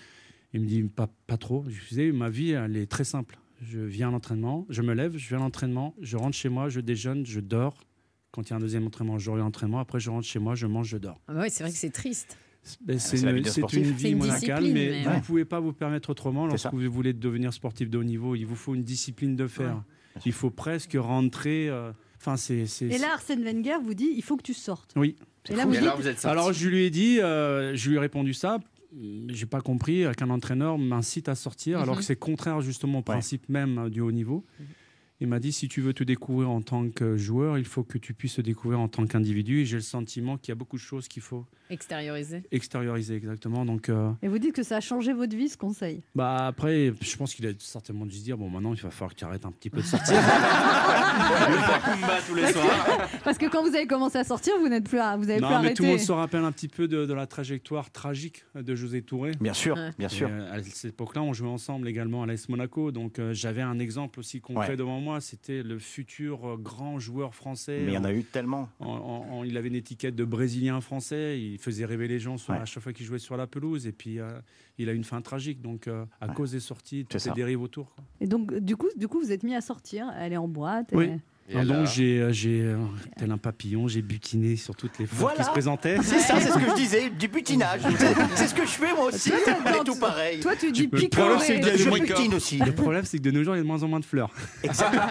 Il 0.54 0.62
me 0.62 0.66
dit 0.66 0.84
Pas, 0.84 1.10
pas 1.28 1.38
trop. 1.38 1.66
Je 1.68 1.80
lui 1.80 1.88
disais 1.90 2.12
Ma 2.12 2.30
vie, 2.30 2.52
elle 2.52 2.78
est 2.78 2.90
très 2.90 3.04
simple. 3.04 3.38
Je 3.62 3.80
viens 3.80 4.08
à 4.08 4.12
l'entraînement, 4.12 4.66
je 4.70 4.82
me 4.82 4.94
lève, 4.94 5.18
je 5.18 5.28
viens 5.28 5.40
à 5.40 5.42
l'entraînement, 5.42 5.94
je 6.00 6.16
rentre 6.16 6.38
chez 6.38 6.48
moi, 6.48 6.70
je 6.70 6.80
déjeune, 6.80 7.26
je 7.26 7.42
dors. 7.42 7.84
Quand 8.32 8.48
il 8.48 8.50
y 8.52 8.54
a 8.54 8.58
un 8.58 8.60
deuxième 8.60 8.86
entraînement, 8.86 9.18
je 9.18 9.30
reviens 9.32 9.44
à 9.44 9.48
l'entraînement. 9.48 9.80
Après, 9.80 10.00
je 10.00 10.10
rentre 10.10 10.28
chez 10.28 10.40
moi, 10.40 10.56
je 10.56 10.68
mange, 10.68 10.88
je 10.88 10.98
dors. 10.98 11.20
Ah 11.28 11.34
bah 11.34 11.40
oui, 11.44 11.48
c'est 11.50 11.64
vrai 11.64 11.72
que 11.72 11.78
c'est 11.78 11.90
triste. 11.90 12.38
Ben, 12.82 13.00
c'est 13.00 13.18
c'est 13.18 13.74
une, 13.74 13.84
vie 13.92 14.10
une 14.12 14.18
monacale, 14.20 14.64
mais, 14.66 14.74
mais 14.74 15.02
vous 15.04 15.10
ouais. 15.10 15.16
ne 15.16 15.22
pouvez 15.22 15.46
pas 15.46 15.60
vous 15.60 15.74
permettre 15.74 16.10
autrement 16.12 16.46
lorsque 16.46 16.72
vous 16.74 16.92
voulez 16.92 17.14
devenir 17.14 17.54
sportif 17.54 17.90
de 17.90 17.98
haut 17.98 18.04
niveau. 18.04 18.36
Il 18.36 18.46
vous 18.46 18.56
faut 18.56 18.76
une 18.76 18.84
discipline 18.84 19.36
de 19.36 19.48
fer. 19.48 19.82
Il 20.26 20.34
faut 20.34 20.50
presque 20.52 20.96
rentrer. 21.00 21.70
euh, 21.70 21.92
Enfin, 22.18 22.36
c'est. 22.36 22.66
c'est- 22.68 22.88
Et 22.88 22.98
là, 22.98 23.14
Arsène 23.14 23.44
Wenger 23.46 23.78
vous 23.82 23.94
dit 23.94 24.12
il 24.14 24.22
faut 24.22 24.36
que 24.36 24.44
tu 24.44 24.54
sortes. 24.54 24.92
Oui. 24.98 25.16
Et 25.50 25.56
là, 25.56 25.64
Et 25.64 25.66
vous 25.68 25.76
alors 25.78 26.06
êtes. 26.06 26.26
Alors, 26.26 26.52
je 26.52 26.68
lui 26.68 26.84
ai 26.84 26.90
dit, 26.90 27.22
euh, 27.22 27.74
je 27.78 27.90
lui 27.90 27.96
ai 27.96 28.00
répondu 28.00 28.34
ça. 28.34 28.60
J'ai 29.30 29.46
pas 29.46 29.62
compris 29.62 30.04
qu'un 30.18 30.30
entraîneur 30.30 30.78
m'incite 30.78 31.30
à 31.30 31.36
sortir, 31.36 31.80
alors 31.80 31.96
Mhm. 31.96 32.00
que 32.02 32.06
c'est 32.06 32.18
contraire 32.18 32.60
justement 32.60 33.00
au 33.00 33.04
principe 33.04 33.48
même 33.48 33.78
euh, 33.78 33.90
du 33.90 34.02
haut 34.02 34.12
niveau. 34.12 34.44
Il 35.22 35.28
m'a 35.28 35.40
dit 35.40 35.52
si 35.52 35.68
tu 35.68 35.82
veux 35.82 35.94
te 35.94 36.04
découvrir 36.06 36.50
en 36.50 36.62
tant 36.62 36.90
que 36.90 37.18
joueur, 37.18 37.58
il 37.58 37.66
faut 37.66 37.84
que 37.84 37.98
tu 37.98 38.14
puisses 38.14 38.36
te 38.36 38.42
découvrir 38.42 38.80
en 38.80 38.88
tant 38.88 39.06
qu'individu. 39.06 39.62
Et 39.62 39.66
j'ai 39.66 39.76
le 39.76 39.82
sentiment 39.82 40.38
qu'il 40.38 40.50
y 40.50 40.54
a 40.54 40.56
beaucoup 40.56 40.78
de 40.78 40.82
choses 40.82 41.10
qu'il 41.10 41.22
faut 41.22 41.46
Extériorisé. 41.70 42.44
extérioriser 42.52 43.16
exactement. 43.16 43.66
Donc, 43.66 43.90
euh, 43.90 44.12
Et 44.22 44.28
vous 44.30 44.40
dites 44.40 44.54
que 44.56 44.64
ça 44.64 44.78
a 44.78 44.80
changé 44.80 45.12
votre 45.12 45.36
vie, 45.36 45.50
ce 45.50 45.58
conseil. 45.58 46.02
Bah 46.16 46.48
après, 46.48 46.94
je 47.02 47.18
pense 47.18 47.36
qu'il 47.36 47.46
a 47.48 47.52
certainement 47.60 48.06
dû 48.06 48.16
se 48.16 48.24
dire 48.24 48.38
bon 48.38 48.50
maintenant 48.50 48.74
il 48.74 48.80
va 48.82 48.90
falloir 48.92 49.12
que 49.14 49.20
tu 49.20 49.26
arrêtes 49.26 49.46
un 49.46 49.52
petit 49.52 49.70
peu 49.70 49.78
de 49.82 49.86
sortir. 49.86 50.16
tous 52.28 52.36
les 52.36 52.52
soirs. 52.54 53.10
Parce 53.24 53.38
que 53.38 53.46
quand 53.48 53.62
vous 53.62 53.76
avez 53.76 53.88
commencé 53.88 54.18
à 54.18 54.24
sortir, 54.24 54.54
vous 54.60 54.70
n'êtes 54.70 54.86
plus, 54.88 55.00
à, 55.00 55.18
vous 55.18 55.30
avez 55.30 55.40
non 55.42 55.48
plus 55.48 55.54
mais 55.54 55.56
arrêté. 55.56 55.74
tout 55.76 55.84
le 55.84 55.90
monde 55.90 56.00
se 56.00 56.12
rappelle 56.12 56.44
un 56.46 56.52
petit 56.52 56.68
peu 56.70 56.88
de, 56.88 57.06
de 57.06 57.14
la 57.14 57.28
trajectoire 57.28 57.92
tragique 57.92 58.46
de 58.56 58.76
José 58.76 59.02
Touré. 59.02 59.32
Bien 59.42 59.54
sûr, 59.54 59.76
Ouais. 59.76 59.92
bien 60.00 60.10
sûr. 60.10 60.30
Et, 60.30 60.32
euh, 60.32 60.54
à 60.54 60.64
cette 60.64 60.94
époque-là, 60.94 61.22
on 61.24 61.34
jouait 61.34 61.50
ensemble 61.50 61.88
également 61.88 62.24
à 62.24 62.26
l'AS 62.26 62.48
Monaco, 62.50 62.92
donc 62.92 63.20
euh, 63.20 63.34
j'avais 63.34 63.62
un 63.62 63.80
exemple 63.80 64.20
aussi 64.20 64.40
concret 64.42 64.70
Ouais. 64.70 64.76
devant 64.78 65.00
moi. 65.00 65.09
C'était 65.20 65.64
le 65.64 65.80
futur 65.80 66.46
euh, 66.48 66.58
grand 66.58 67.00
joueur 67.00 67.34
français. 67.36 67.82
Mais 67.86 67.92
il 67.92 67.96
y 67.96 67.98
en 67.98 68.04
a 68.04 68.14
eu 68.14 68.24
tellement. 68.24 68.70
en- 68.80 68.88
en- 68.88 69.34
en- 69.40 69.44
il 69.44 69.58
avait 69.58 69.68
une 69.70 69.76
étiquette 69.76 70.16
de 70.16 70.24
brésilien 70.26 70.80
français. 70.82 71.40
Il 71.42 71.58
faisait 71.58 71.86
rêver 71.86 72.08
les 72.08 72.20
gens 72.20 72.38
sur- 72.38 72.54
Ouais. 72.54 72.60
à 72.60 72.66
chaque 72.66 72.84
fois 72.84 72.94
qu'il 72.94 73.06
jouait 73.06 73.20
sur 73.20 73.36
la 73.38 73.48
pelouse. 73.48 73.88
Et 73.88 73.92
puis 73.92 74.20
euh, 74.20 74.40
il 74.78 74.90
a 74.90 74.94
une 74.94 75.04
fin 75.04 75.22
tragique. 75.22 75.62
Donc 75.62 75.88
euh, 75.88 76.06
à 76.22 76.28
Ouais. 76.28 76.34
cause 76.34 76.52
des 76.52 76.60
sorties, 76.60 77.06
toutes 77.10 77.20
ça. 77.22 77.32
dérives 77.32 77.62
autour. 77.62 77.94
quoi. 77.96 78.04
Et 78.22 78.28
donc, 78.28 78.54
du 78.54 78.76
coup, 78.76 78.88
du 78.96 79.08
coup, 79.08 79.20
vous 79.20 79.32
êtes 79.32 79.44
mis 79.44 79.56
à 79.56 79.62
sortir, 79.62 80.08
aller 80.10 80.38
en 80.38 80.48
boîte. 80.48 80.90
Oui. 80.94 81.10
Et- 81.50 81.58
Ah, 81.58 81.66
donc 81.66 81.88
j'ai, 81.88 82.20
euh, 82.22 82.32
j'ai 82.32 82.62
euh, 82.62 82.78
tel 83.18 83.32
un 83.32 83.38
papillon, 83.38 83.88
j'ai 83.88 84.02
butiné 84.02 84.56
sur 84.56 84.76
toutes 84.76 84.98
les 85.00 85.06
fois 85.06 85.18
Voilà. 85.20 85.38
qui 85.38 85.44
se 85.46 85.50
présentaient. 85.50 85.98
C'est 86.04 86.20
ça, 86.20 86.36
c'est 86.40 86.50
ce 86.52 86.58
que 86.58 86.70
je 86.70 86.76
disais, 86.76 87.10
du 87.10 87.28
butinage. 87.28 87.82
C'est- 87.98 88.16
C'est 88.36 88.48
ce 88.48 88.54
que 88.54 88.64
je 88.64 88.72
fais 88.72 88.94
moi 88.94 89.06
aussi. 89.06 89.30
Toi, 89.32 89.40
On 89.48 89.70
est 89.70 89.74
toi, 89.74 89.84
tout 89.84 89.96
pareil. 90.00 90.40
Toi, 90.40 90.52
tu 90.60 90.72
dis 90.72 90.90
c'est 90.92 90.98
picorer. 91.00 91.62
Je 91.78 91.90
butine 91.90 92.34
aussi. 92.36 92.58
Le 92.60 92.72
problème, 92.72 93.04
c'est 93.06 93.18
que 93.18 93.24
de 93.24 93.32
nos 93.32 93.44
jours, 93.44 93.56
il 93.56 93.58
y 93.58 93.62
a 93.62 93.64
de 93.64 93.68
moins 93.68 93.82
en 93.84 93.88
moins 93.88 94.00
de 94.00 94.06
fleurs. 94.06 94.30
Exactement. 94.64 95.02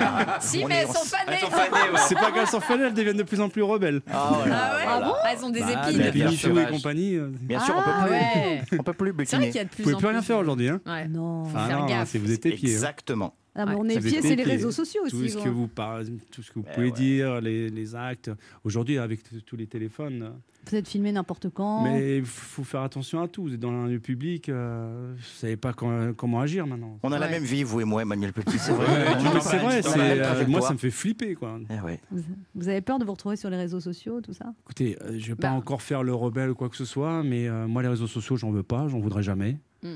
Si, 0.40 0.60
On 0.64 0.68
mais 0.68 0.76
elles 0.76 0.86
sont 0.86 1.04
fanées. 1.04 1.42
Ouais. 1.42 1.98
C'est 2.08 2.14
pas 2.14 2.30
qu'elles 2.32 2.46
sont 2.46 2.60
fanées, 2.60 2.84
elles 2.84 2.94
deviennent 2.94 3.16
de 3.16 3.22
plus 3.22 3.40
en 3.40 3.48
plus 3.48 3.62
rebelles. 3.62 4.00
Ah, 4.10 4.30
voilà, 4.34 4.56
Ah 4.56 4.76
ouais 4.76 4.84
voilà. 4.84 5.18
Elles 5.32 5.44
ont 5.44 5.50
des 5.50 5.60
Bah, 5.60 5.90
épines. 5.90 6.30
sûr. 6.30 6.58
et 6.60 6.66
compagnie. 6.66 7.16
euh, 7.16 7.28
Bien 7.40 7.60
sûr, 7.60 7.74
on 7.76 7.80
Ah 7.84 7.84
peut 8.02 8.06
plus. 8.08 8.12
ouais. 8.12 8.62
On 8.78 8.82
peut 8.82 8.92
plus 8.92 9.08
C'est 9.26 9.36
vrai 9.36 9.46
butiner. 9.46 9.46
qu'il 9.48 9.56
y 9.56 9.60
a 9.60 9.64
de 9.64 9.68
plus 9.68 9.76
Vous 9.78 9.82
pouvez 9.90 9.94
en 9.94 9.98
plus 9.98 10.08
rien 10.08 10.22
faire 10.22 10.38
aujourd'hui. 10.38 10.68
Hein 10.68 10.80
Ouais. 10.86 11.08
Non. 11.08 11.44
Faire 11.46 11.86
gaffe. 11.86 12.08
c'est 12.10 12.18
vous 12.18 12.32
êtes 12.32 12.46
épiés. 12.46 12.68
hein. 12.70 12.72
Exactement. 12.72 13.34
Ah, 13.60 13.66
mais 13.66 13.72
Ouais. 13.74 13.78
on 13.80 13.88
est 13.88 14.00
c'est 14.00 14.36
les 14.36 14.42
réseaux 14.44 14.70
sociaux 14.70 15.02
aussi. 15.04 15.16
Tout 15.16 15.28
ce 15.28 15.44
que 15.44 15.48
vous, 15.48 15.66
par- 15.66 16.00
tout 16.30 16.42
ce 16.42 16.50
que 16.52 16.60
vous 16.60 16.64
Eh 16.70 16.74
pouvez 16.74 16.86
ouais. 16.86 16.92
dire, 16.92 17.40
les, 17.40 17.68
les 17.68 17.94
actes. 17.96 18.30
Aujourd'hui, 18.62 18.98
avec 18.98 19.20
tous 19.44 19.56
les 19.56 19.66
téléphones, 19.66 20.22
euh, 20.22 20.30
Vous 20.70 20.76
êtes 20.76 20.86
filmé 20.88 21.10
n'importe 21.10 21.48
quand. 21.50 21.82
mais 21.82 22.18
il 22.18 22.24
faut 22.24 22.62
faire 22.62 22.82
attention 22.82 23.20
à 23.20 23.26
tout. 23.26 23.42
Vous 23.42 23.54
êtes 23.54 23.60
dans 23.60 23.72
un 23.72 23.88
lieu 23.88 23.98
public, 23.98 24.48
euh, 24.48 25.12
vous 25.16 25.22
savez 25.24 25.56
pas 25.56 25.72
quand- 25.72 26.12
comment 26.16 26.40
agir 26.40 26.66
maintenant. 26.68 26.98
On 27.02 27.10
a 27.10 27.18
la 27.18 27.28
même 27.28 27.42
vie, 27.42 27.64
vous 27.64 27.80
et 27.80 27.84
moi, 27.84 28.02
Emmanuel 28.02 28.32
Petit. 28.32 28.58
C'est 28.58 28.72
vrai. 28.72 29.16
C'est 29.42 29.58
vrai, 29.58 30.20
euh, 30.20 30.46
moi 30.46 30.60
ça 30.60 30.72
me 30.72 30.78
fait 30.78 30.90
flipper 30.92 31.34
quoi. 31.34 31.58
Eh 31.68 31.80
ouais. 31.84 32.00
Vous, 32.12 32.22
vous 32.54 32.68
avez 32.68 32.80
peur 32.80 32.98
de 33.00 33.04
vous 33.04 33.12
retrouver 33.12 33.34
sur 33.36 33.50
les 33.50 33.56
réseaux 33.56 33.80
sociaux, 33.80 34.20
tout 34.20 34.32
ça? 34.34 34.52
Écoutez, 34.66 34.96
euh, 35.02 35.18
je 35.18 35.28
vais 35.28 35.34
pas 35.34 35.48
Bah. 35.48 35.54
encore 35.54 35.82
faire 35.82 36.02
le 36.04 36.14
rebelle 36.14 36.50
ou 36.50 36.54
quoi 36.54 36.68
que 36.68 36.76
ce 36.76 36.84
soit, 36.84 37.22
mais 37.24 37.48
euh, 37.48 37.66
moi 37.66 37.82
les 37.82 37.88
réseaux 37.88 38.06
sociaux, 38.06 38.36
j'en 38.36 38.50
veux 38.52 38.62
pas, 38.62 38.86
j'en 38.88 39.00
voudrais 39.00 39.22
jamais. 39.24 39.56
Mm. 39.82 39.88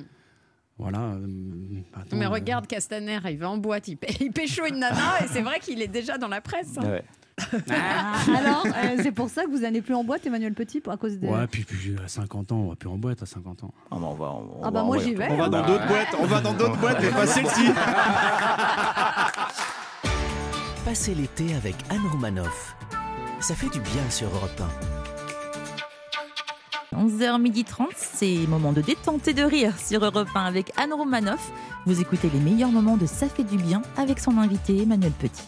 Voilà. 0.82 0.98
euh, 0.98 1.26
attends, 1.94 2.16
Mais 2.16 2.26
euh, 2.26 2.30
regarde 2.30 2.66
Castaner, 2.66 3.18
il 3.30 3.38
va 3.38 3.48
en 3.50 3.56
boîte, 3.56 3.88
il, 3.88 3.96
pê- 3.96 4.16
il 4.20 4.32
pécho 4.32 4.66
une 4.66 4.78
nana 4.80 5.20
et 5.24 5.28
c'est 5.28 5.42
vrai 5.42 5.58
qu'il 5.60 5.80
est 5.80 5.88
déjà 5.88 6.18
dans 6.18 6.28
la 6.28 6.40
presse. 6.40 6.76
hein. 6.78 6.82
Ouais. 6.84 7.04
Ah, 7.70 8.12
Alors, 8.38 8.66
euh, 8.66 8.98
c'est 9.02 9.10
pour 9.10 9.30
ça 9.30 9.44
que 9.44 9.50
vous 9.50 9.60
n'allez 9.60 9.80
plus 9.80 9.94
en 9.94 10.04
boîte, 10.04 10.24
Emmanuel 10.26 10.52
Petit, 10.52 10.80
pour- 10.80 10.92
à 10.92 10.96
cause 10.98 11.18
des. 11.18 11.26
Ouais, 11.28 11.46
puis, 11.46 11.64
puis 11.64 11.96
à 12.04 12.06
50 12.06 12.52
ans, 12.52 12.56
on 12.56 12.68
va 12.68 12.76
plus 12.76 12.88
en 12.90 12.98
boîte 12.98 13.22
à 13.22 13.26
50 13.26 13.64
ans. 13.64 13.72
Ah, 13.90 13.96
bah, 13.98 14.00
on 14.02 14.14
va, 14.14 14.26
on 14.32 14.60
Ah 14.62 14.70
bah 14.70 14.80
va- 14.80 14.84
moi 14.86 14.98
j'y 14.98 15.14
vais. 15.14 15.28
On 15.30 15.36
va 15.36 15.44
hein. 15.44 15.48
dans 15.48 15.66
d'autres 15.66 15.86
boîtes, 15.86 16.08
on 16.20 16.26
va 16.26 16.40
dans 16.40 16.52
d'autres 16.52 16.76
boîtes, 16.78 16.98
mais 17.00 17.10
pas 17.10 17.26
celle-ci. 17.26 17.68
Passez 20.84 21.14
l'été 21.14 21.54
avec 21.54 21.74
Anne 21.90 22.06
Romanoff. 22.10 22.76
Ça 23.40 23.54
fait 23.54 23.70
du 23.70 23.80
bien 23.80 24.08
sur 24.10 24.28
Europe 24.28 24.62
11h30, 26.92 27.86
c'est 27.96 28.46
moment 28.48 28.72
de 28.72 28.80
détente 28.82 29.26
et 29.28 29.32
de 29.34 29.42
rire 29.42 29.78
sur 29.78 30.04
Europe 30.04 30.28
1 30.34 30.40
avec 30.44 30.72
Anne 30.76 30.92
Romanoff. 30.92 31.50
Vous 31.86 32.00
écoutez 32.00 32.28
les 32.32 32.40
meilleurs 32.40 32.70
moments 32.70 32.96
de 32.96 33.06
Ça 33.06 33.28
fait 33.28 33.44
du 33.44 33.56
bien 33.56 33.82
avec 33.96 34.18
son 34.18 34.36
invité 34.38 34.82
Emmanuel 34.82 35.12
Petit. 35.12 35.42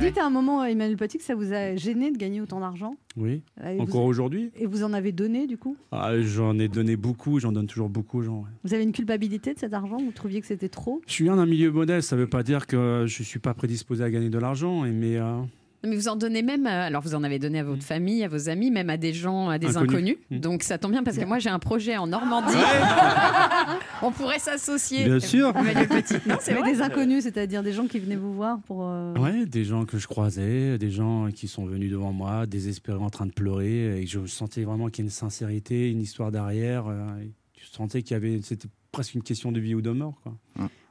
Dites 0.00 0.18
à 0.18 0.26
un 0.26 0.30
moment, 0.30 0.64
Emmanuel 0.64 0.96
Petit, 0.96 1.18
que 1.18 1.24
ça 1.24 1.34
vous 1.34 1.52
a 1.52 1.76
gêné 1.76 2.10
de 2.10 2.18
gagner 2.18 2.40
autant 2.40 2.60
d'argent. 2.60 2.96
Oui. 3.16 3.42
Et 3.66 3.76
vous- 3.76 3.82
Encore 3.82 4.04
aujourd'hui 4.04 4.50
Et 4.56 4.66
vous 4.66 4.84
en 4.84 4.92
avez 4.92 5.12
donné, 5.12 5.46
du 5.46 5.56
coup? 5.56 5.76
Ah, 5.92 6.20
J'en 6.20 6.58
ai 6.58 6.68
donné 6.68 6.96
beaucoup, 6.96 7.38
j'en 7.40 7.52
donne 7.52 7.66
toujours 7.66 7.88
beaucoup 7.88 8.18
aux 8.18 8.22
gens. 8.22 8.38
ouais. 8.40 8.48
Vous 8.64 8.74
avez 8.74 8.82
une 8.82 8.92
culpabilité 8.92 9.54
de 9.54 9.58
cet 9.58 9.72
argent? 9.72 9.96
Vous 9.98 10.12
trouviez 10.12 10.40
que 10.40 10.46
c'était 10.46 10.68
trop? 10.68 11.00
Je 11.06 11.12
suis 11.12 11.28
un 11.28 11.46
milieu 11.46 11.70
modeste, 11.72 12.08
ça 12.10 12.16
ne 12.16 12.20
veut 12.22 12.28
pas 12.28 12.42
dire 12.42 12.66
que 12.66 13.04
je 13.08 13.22
ne 13.22 13.24
suis 13.24 13.38
pas 13.38 13.54
prédisposé 13.54 14.04
à 14.04 14.10
gagner 14.10 14.30
de 14.30 14.38
l'argent, 14.38 14.82
mais 14.82 15.16
euh, 15.16 15.40
Mais 15.86 15.96
vous 15.96 16.08
en 16.08 16.16
donnez 16.16 16.42
même, 16.42 16.66
alors 16.66 17.02
vous 17.02 17.14
en 17.14 17.22
avez 17.24 17.38
donné 17.38 17.58
à 17.60 17.64
votre 17.64 17.82
famille, 17.82 18.24
à 18.24 18.28
vos 18.28 18.48
amis, 18.48 18.70
même 18.70 18.90
à 18.90 18.96
des 18.96 19.12
gens, 19.12 19.48
à 19.48 19.58
des 19.58 19.76
Inconnus. 19.76 19.90
inconnus. 19.90 20.16
Mm. 20.30 20.38
Donc 20.38 20.62
ça 20.62 20.78
tombe 20.78 20.92
bien 20.92 21.02
parce 21.02 21.18
que 21.18 21.24
moi 21.24 21.38
j'ai 21.38 21.50
un 21.50 21.58
projet 21.58 21.96
en 21.96 22.06
Normandie. 22.06 22.54
On 24.02 24.10
pourrait 24.10 24.38
s'associer. 24.38 25.04
Bien 25.04 25.20
sûr. 25.20 25.52
Emmanuel 25.56 25.88
Petit. 25.88 26.14
Non, 26.28 26.36
c'est 26.40 26.60
des 26.62 26.80
inconnus, 26.82 27.22
c'est-à-dire 27.24 27.62
des 27.62 27.72
gens 27.72 27.86
qui 27.86 27.98
venaient 27.98 28.16
vous 28.16 28.34
voir 28.34 28.58
pour. 28.66 28.86
euh, 28.88 29.14
ouais, 29.14 29.46
des 29.46 29.64
gens 29.64 29.84
que 29.84 29.98
je 29.98 30.06
croisais, 30.06 30.78
des 30.78 30.90
gens 30.90 31.28
qui 31.34 31.48
sont 31.48 31.64
venus 31.66 31.90
devant 31.90 32.12
moi, 32.12 32.46
désespérés 32.46 32.98
en 32.98 33.10
train 33.10 33.26
de 33.26 33.32
pleurer, 33.32 34.02
et 34.02 34.06
je 34.06 34.24
sentais 34.26 34.62
vraiment 34.64 34.88
qu'il 34.88 35.04
y 35.04 35.06
a 35.06 35.06
une 35.06 35.10
sincérité, 35.10 35.90
une 35.90 36.00
histoire 36.00 36.30
derrière. 36.30 36.86
euh, 36.88 37.06
et 37.22 37.30
je 37.60 37.66
sentais 37.76 38.02
qu'il 38.02 38.12
y 38.12 38.16
avait, 38.16 38.40
c'était 38.42 38.68
presque 38.92 39.14
une 39.14 39.22
question 39.22 39.50
de 39.52 39.58
vie 39.60 39.74
ou 39.74 39.80
de 39.82 39.90
mort. 39.90 40.20
Quoi. 40.22 40.34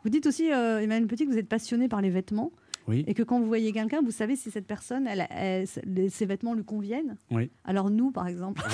Vous 0.04 0.10
dites 0.10 0.26
aussi, 0.28 0.52
euh, 0.52 0.80
Emmanuel 0.82 1.08
Petit, 1.08 1.26
que 1.26 1.32
vous 1.32 1.38
êtes 1.38 1.48
passionné 1.48 1.88
par 1.88 2.02
les 2.02 2.10
vêtements. 2.10 2.52
Oui. 2.88 3.06
Et 3.08 3.14
que 3.14 3.24
quand 3.24 3.40
vous 3.40 3.48
voyez 3.48 3.72
quelqu'un, 3.72 4.02
vous 4.02 4.12
savez 4.12 4.36
si 4.36 4.52
cette 4.52 4.68
personne, 4.68 5.08
elle, 5.08 5.26
elle- 5.30 5.68
les- 5.86 6.10
ses 6.10 6.26
vêtements 6.26 6.54
lui 6.54 6.66
conviennent. 6.66 7.16
Oui. 7.32 7.50
Alors 7.64 7.90
nous, 7.90 8.12
par 8.12 8.28
exemple. 8.28 8.62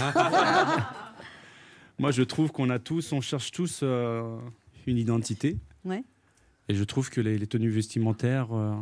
Moi, 2.00 2.12
je 2.12 2.24
trouve 2.24 2.52
qu'on 2.52 2.70
a 2.70 2.80
tous, 2.80 3.12
on 3.12 3.22
cherche 3.22 3.52
tous 3.52 3.82
euh, 3.84 4.38
une 4.88 4.98
identité. 4.98 5.58
Ouais. 5.84 6.04
Et 6.70 6.76
je 6.76 6.84
trouve 6.84 7.10
que 7.10 7.20
les, 7.20 7.38
les 7.38 7.48
tenues 7.48 7.70
vestimentaires 7.70 8.54
euh, 8.54 8.74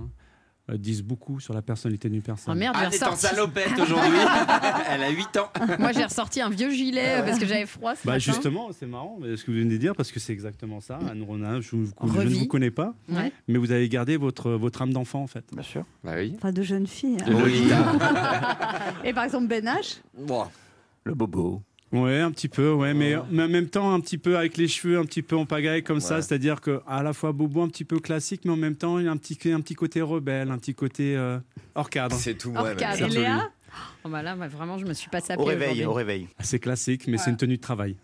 disent 0.75 1.01
beaucoup 1.03 1.39
sur 1.39 1.53
la 1.53 1.61
personnalité 1.61 2.09
d'une 2.09 2.21
personne. 2.21 2.53
Oh 2.53 2.57
merde, 2.59 2.75
Ah, 2.77 2.89
j'ai 2.91 2.97
t'es 2.99 3.05
en 3.05 3.15
salopette 3.15 3.79
aujourd'hui. 3.79 4.17
Elle 4.89 5.03
a 5.03 5.09
8 5.09 5.37
ans. 5.37 5.49
Moi 5.79 5.91
j'ai 5.93 6.03
ressorti 6.03 6.41
un 6.41 6.49
vieux 6.49 6.71
gilet 6.71 7.19
euh, 7.19 7.23
parce 7.23 7.39
que 7.39 7.45
j'avais 7.45 7.65
froid 7.65 7.95
ce 7.95 8.05
Bah 8.05 8.13
matin. 8.13 8.19
justement, 8.19 8.69
c'est 8.77 8.85
marrant 8.85 9.17
mais 9.21 9.37
ce 9.37 9.45
que 9.45 9.51
vous 9.51 9.57
venez 9.57 9.71
de 9.73 9.77
dire 9.77 9.95
parce 9.95 10.11
que 10.11 10.19
c'est 10.19 10.33
exactement 10.33 10.81
ça. 10.81 10.99
Anne 11.09 11.23
Ronin, 11.23 11.61
je, 11.61 11.75
vous- 11.75 11.85
je 12.03 12.21
ne 12.21 12.29
vous 12.35 12.47
connais 12.47 12.71
pas, 12.71 12.93
Ouais. 13.09 13.31
mais 13.47 13.57
vous 13.57 13.71
avez 13.71 13.87
gardé 13.87 14.17
votre, 14.17 14.51
votre 14.51 14.81
âme 14.81 14.91
d'enfant 14.91 15.21
en 15.23 15.27
fait. 15.27 15.45
Bien 15.53 15.63
sûr. 15.63 15.85
Bah 16.03 16.13
oui. 16.17 16.33
Enfin, 16.37 16.51
de 16.51 16.61
jeunes 16.63 16.87
filles. 16.87 17.17
hein. 17.25 17.29
Lolita. 17.29 17.77
Et 19.05 19.13
par 19.13 19.23
exemple, 19.23 19.47
Ben 19.47 19.65
H? 19.65 19.99
Le 21.05 21.13
bobo. 21.13 21.61
Ouais, 21.93 22.19
un 22.19 22.31
petit 22.31 22.49
peu, 22.49 22.73
ouais, 22.73 22.93
mais, 22.93 23.15
mais 23.31 23.43
en 23.43 23.47
même 23.47 23.67
temps 23.69 23.93
un 23.93 24.01
petit 24.01 24.17
peu 24.17 24.37
avec 24.37 24.57
les 24.57 24.67
cheveux 24.67 24.97
un 24.99 25.05
petit 25.05 25.21
peu 25.21 25.37
en 25.37 25.45
pagaille 25.45 25.83
comme 25.83 26.01
ça, 26.01 26.15
Ouais. 26.17 26.21
c'est-à-dire 26.21 26.59
que 26.59 26.81
à 26.85 27.01
la 27.01 27.13
fois 27.13 27.31
bobo 27.31 27.61
un 27.61 27.69
petit 27.69 27.85
peu 27.85 27.99
classique, 27.99 28.41
mais 28.43 28.51
en 28.51 28.57
même 28.57 28.75
temps 28.75 28.99
il 28.99 29.05
y 29.05 29.07
a 29.07 29.11
un 29.11 29.15
petit, 29.17 29.37
un 29.51 29.61
petit 29.61 29.75
côté 29.75 30.01
rebelle, 30.01 30.51
un 30.51 30.57
petit 30.57 30.75
côté 30.75 31.15
euh, 31.15 31.37
hors 31.75 31.89
cadre. 31.89 32.15
C'est 32.17 32.33
tout 32.35 32.51
moi. 32.51 32.73
Et 32.73 33.07
Léa 33.07 33.49
Oh, 34.07 34.09
bah 34.09 34.23
là, 34.23 34.35
bah, 34.35 34.47
vraiment, 34.47 34.77
je 34.77 34.85
me 34.85 34.93
suis 34.93 35.09
passé 35.09 35.33
à 35.33 35.35
Au 35.37 35.43
pied 35.43 35.49
réveil, 35.49 35.67
aujourd'hui. 35.67 35.85
au 35.85 35.93
réveil. 35.93 36.27
C'est 36.39 36.59
classique, 36.59 37.07
mais 37.07 37.17
c'est 37.17 37.29
une 37.29 37.35
tenue 37.37 37.57
de 37.57 37.61
travail. 37.61 37.97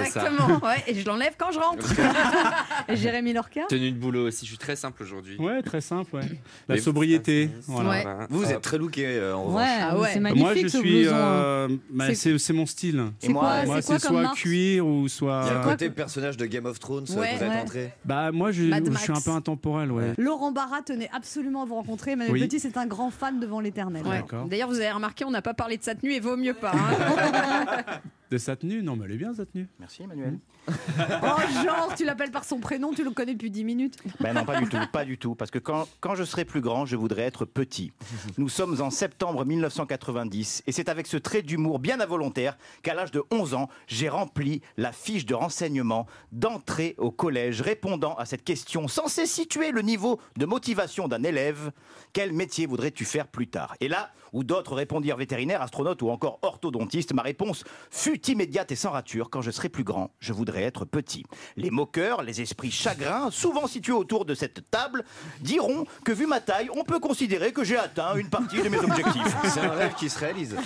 Exactement. 0.00 0.58
Ouais, 0.62 0.82
et 0.86 0.94
je 0.94 1.04
l'enlève 1.04 1.34
quand 1.36 1.50
je 1.52 1.58
rentre. 1.58 1.84
Et 2.88 2.96
Jérémy 2.96 3.32
Lorca. 3.34 3.62
Tenue 3.68 3.90
de 3.92 3.98
boulot 3.98 4.28
aussi. 4.28 4.46
Je 4.46 4.50
suis 4.50 4.58
très 4.58 4.76
simple 4.76 5.02
aujourd'hui. 5.02 5.36
Ouais, 5.38 5.60
très 5.62 5.80
simple, 5.82 6.14
ouais. 6.16 6.22
La 6.68 6.78
sobriété, 6.78 7.48
moustaches, 7.48 7.64
voilà. 7.66 7.90
Ouais. 7.90 8.26
Vous, 8.30 8.38
vous 8.40 8.50
êtes 8.50 8.62
très 8.62 8.78
looké 8.78 9.04
euh, 9.06 9.36
en 9.36 9.52
Ouais, 9.52 9.64
revanche. 9.64 9.88
Ah 9.90 9.98
ouais. 9.98 10.08
c'est 10.14 10.20
magnifique 10.20 10.42
Moi, 10.44 10.54
je 10.54 10.66
suis. 10.68 11.06
hein. 11.08 11.12
euh, 11.14 11.68
bah, 11.90 12.14
C'est- 12.14 12.52
mon 12.52 12.64
style. 12.66 13.04
C'est 13.18 13.28
moi, 13.28 13.64
Moi, 13.66 13.82
c'est 13.82 13.98
soit 13.98 14.32
cuir 14.34 14.86
ou 14.86 15.00
Il 15.00 15.02
y 15.02 15.06
a 15.06 15.08
soit. 15.08 15.42
un 15.60 15.62
côté 15.64 15.90
personnage 15.90 16.36
de 16.38 16.46
Game 16.46 16.64
of 16.66 16.78
Thrones, 16.78 17.04
Ouais. 17.10 17.36
vous 17.36 17.42
êtes 17.44 17.50
Ouais. 17.50 17.60
entré. 17.60 17.92
Bah, 18.04 18.32
moi, 18.32 18.52
je, 18.52 18.62
suis 18.62 19.12
un 19.12 19.20
peu 19.20 19.30
intemporel, 19.32 19.92
ouais. 19.92 20.12
Laurent 20.16 20.52
Barra 20.52 20.80
tenait 20.82 21.10
absolument 21.12 21.62
à 21.62 21.66
vous 21.66 21.74
rencontrer. 21.74 22.12
Emmanuel 22.12 22.32
Oui. 22.32 22.40
Petit, 22.40 22.60
c'est 22.60 22.76
un 22.78 22.86
grand 22.86 23.10
fan 23.10 23.38
devant 23.40 23.60
l'éternel. 23.60 24.02
D'ailleurs, 24.46 24.68
vous 24.68 24.76
avez 24.76 24.90
remarqué, 24.92 25.24
on 25.26 25.30
n'a 25.30 25.42
pas 25.48 25.54
parlé 25.54 25.78
de 25.78 25.82
sa 25.82 25.94
tenue 25.94 26.12
et 26.12 26.20
vaut 26.20 26.36
mieux 26.36 26.52
pas. 26.52 26.72
hein. 26.74 27.98
De 28.30 28.36
sa 28.36 28.56
tenue 28.56 28.82
Non, 28.82 28.94
mais 28.94 29.06
elle 29.06 29.12
est 29.12 29.16
bien, 29.16 29.32
sa 29.32 29.46
tenue. 29.46 29.66
Merci 29.80 30.02
Emmanuel. 30.02 30.38
Oh, 30.70 31.64
genre, 31.64 31.94
tu 31.96 32.04
l'appelles 32.04 32.30
par 32.30 32.44
son 32.44 32.60
prénom, 32.60 32.92
tu 32.92 33.02
le 33.02 33.10
connais 33.10 33.32
depuis 33.32 33.50
10 33.50 33.64
minutes. 33.64 33.96
Ben 34.20 34.34
non, 34.34 34.44
pas 34.44 34.60
du 34.60 34.68
tout, 34.68 34.76
pas 34.92 35.06
du 35.06 35.16
tout. 35.16 35.34
Parce 35.34 35.50
que 35.50 35.58
quand, 35.58 35.88
quand 36.00 36.14
je 36.14 36.24
serai 36.24 36.44
plus 36.44 36.60
grand, 36.60 36.84
je 36.84 36.94
voudrais 36.94 37.22
être 37.22 37.46
petit. 37.46 37.90
Nous 38.36 38.50
sommes 38.50 38.78
en 38.82 38.90
septembre 38.90 39.46
1990 39.46 40.64
et 40.66 40.72
c'est 40.72 40.90
avec 40.90 41.06
ce 41.06 41.16
trait 41.16 41.40
d'humour 41.40 41.78
bien 41.78 42.00
involontaire 42.00 42.58
qu'à 42.82 42.92
l'âge 42.92 43.12
de 43.12 43.22
11 43.30 43.54
ans, 43.54 43.70
j'ai 43.86 44.10
rempli 44.10 44.60
la 44.76 44.92
fiche 44.92 45.24
de 45.24 45.32
renseignement 45.34 46.06
d'entrée 46.32 46.94
au 46.98 47.10
collège 47.10 47.62
répondant 47.62 48.14
à 48.16 48.26
cette 48.26 48.44
question 48.44 48.88
censée 48.88 49.24
situer 49.24 49.70
le 49.70 49.80
niveau 49.80 50.20
de 50.36 50.44
motivation 50.44 51.08
d'un 51.08 51.22
élève. 51.22 51.72
Quel 52.12 52.34
métier 52.34 52.66
voudrais-tu 52.66 53.06
faire 53.06 53.26
plus 53.28 53.48
tard? 53.48 53.74
Et 53.80 53.88
là, 53.88 54.10
où 54.32 54.44
d'autres 54.44 54.74
répondirent 54.74 55.16
vétérinaire, 55.16 55.62
astronaute 55.62 56.02
ou 56.02 56.10
encore 56.10 56.38
orthodontiste, 56.42 57.12
ma 57.12 57.22
réponse 57.22 57.64
fut 57.90 58.30
immédiate 58.30 58.72
et 58.72 58.76
sans 58.76 58.90
rature. 58.90 59.30
Quand 59.30 59.42
je 59.42 59.50
serai 59.50 59.68
plus 59.68 59.84
grand, 59.84 60.10
je 60.20 60.32
voudrais 60.32 60.62
être 60.62 60.84
petit. 60.84 61.24
Les 61.56 61.70
moqueurs, 61.70 62.22
les 62.22 62.40
esprits 62.40 62.70
chagrins, 62.70 63.30
souvent 63.30 63.66
situés 63.66 63.92
autour 63.92 64.24
de 64.24 64.34
cette 64.34 64.70
table, 64.70 65.04
diront 65.40 65.84
que 66.04 66.12
vu 66.12 66.26
ma 66.26 66.40
taille, 66.40 66.70
on 66.74 66.84
peut 66.84 67.00
considérer 67.00 67.52
que 67.52 67.64
j'ai 67.64 67.76
atteint 67.76 68.16
une 68.16 68.28
partie 68.28 68.62
de 68.62 68.68
mes 68.68 68.78
objectifs. 68.78 69.36
C'est 69.44 69.60
un 69.60 69.70
rêve 69.70 69.94
qui 69.94 70.08
se 70.08 70.18
réalise. 70.18 70.56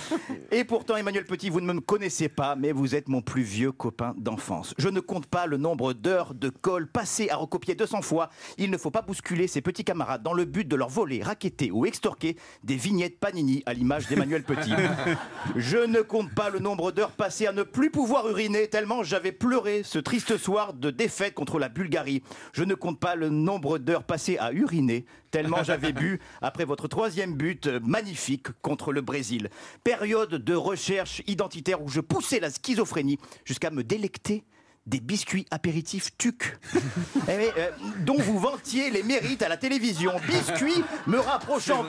Et 0.51 0.63
pourtant, 0.63 0.95
Emmanuel 0.95 1.25
Petit, 1.25 1.49
vous 1.49 1.61
ne 1.61 1.73
me 1.73 1.81
connaissez 1.81 2.29
pas, 2.29 2.55
mais 2.55 2.71
vous 2.71 2.95
êtes 2.95 3.07
mon 3.07 3.21
plus 3.21 3.43
vieux 3.43 3.71
copain 3.71 4.13
d'enfance. 4.17 4.73
Je 4.77 4.89
ne 4.89 4.99
compte 4.99 5.25
pas 5.25 5.45
le 5.45 5.57
nombre 5.57 5.93
d'heures 5.93 6.33
de 6.33 6.49
colle 6.49 6.87
passées 6.87 7.29
à 7.29 7.35
recopier 7.35 7.75
200 7.75 8.01
fois. 8.01 8.29
Il 8.57 8.71
ne 8.71 8.77
faut 8.77 8.91
pas 8.91 9.01
bousculer 9.01 9.47
ses 9.47 9.61
petits 9.61 9.83
camarades 9.83 10.23
dans 10.23 10.33
le 10.33 10.45
but 10.45 10.67
de 10.67 10.75
leur 10.75 10.89
voler, 10.89 11.21
raqueter 11.21 11.71
ou 11.71 11.85
extorquer 11.85 12.37
des 12.63 12.75
vignettes 12.75 13.19
Panini 13.19 13.52
à 13.65 13.73
l'image 13.73 14.07
d'Emmanuel 14.07 14.43
Petit. 14.43 14.71
Je 15.55 15.77
ne 15.77 16.01
compte 16.01 16.33
pas 16.33 16.49
le 16.49 16.59
nombre 16.59 16.91
d'heures 16.91 17.11
passées 17.11 17.45
à 17.45 17.51
ne 17.51 17.63
plus 17.63 17.91
pouvoir 17.91 18.27
uriner 18.29 18.67
tellement 18.67 19.03
j'avais 19.03 19.31
pleuré 19.31 19.83
ce 19.83 19.99
triste 19.99 20.37
soir 20.37 20.73
de 20.73 20.89
défaite 20.89 21.33
contre 21.33 21.59
la 21.59 21.69
Bulgarie. 21.69 22.23
Je 22.53 22.63
ne 22.63 22.73
compte 22.73 22.99
pas 22.99 23.15
le 23.15 23.29
nombre 23.29 23.77
d'heures 23.77 24.03
passées 24.03 24.37
à 24.37 24.51
uriner 24.51 25.05
tellement 25.31 25.63
j'avais 25.63 25.93
bu 25.93 26.19
après 26.41 26.65
votre 26.65 26.87
troisième 26.87 27.35
but 27.35 27.67
magnifique 27.67 28.47
contre 28.61 28.93
le 28.93 29.01
Brésil. 29.01 29.49
Période 29.83 30.35
de 30.35 30.55
recherche 30.55 31.21
identitaire 31.27 31.81
où 31.81 31.89
je 31.89 31.99
poussais 32.01 32.39
la 32.39 32.49
schizophrénie 32.49 33.19
jusqu'à 33.45 33.69
me 33.71 33.83
délecter 33.83 34.43
des 34.85 34.99
biscuits 34.99 35.45
apéritifs 35.51 36.17
TUC, 36.17 36.57
Eh 37.27 37.49
euh, 37.57 37.69
dont 38.05 38.17
vous 38.17 38.37
vantiez 38.37 38.89
les 38.89 39.03
mérites 39.03 39.41
à 39.41 39.49
la 39.49 39.57
télévision. 39.57 40.13
Biscuits 40.27 40.83
me 41.07 41.19
rapprochant, 41.19 41.85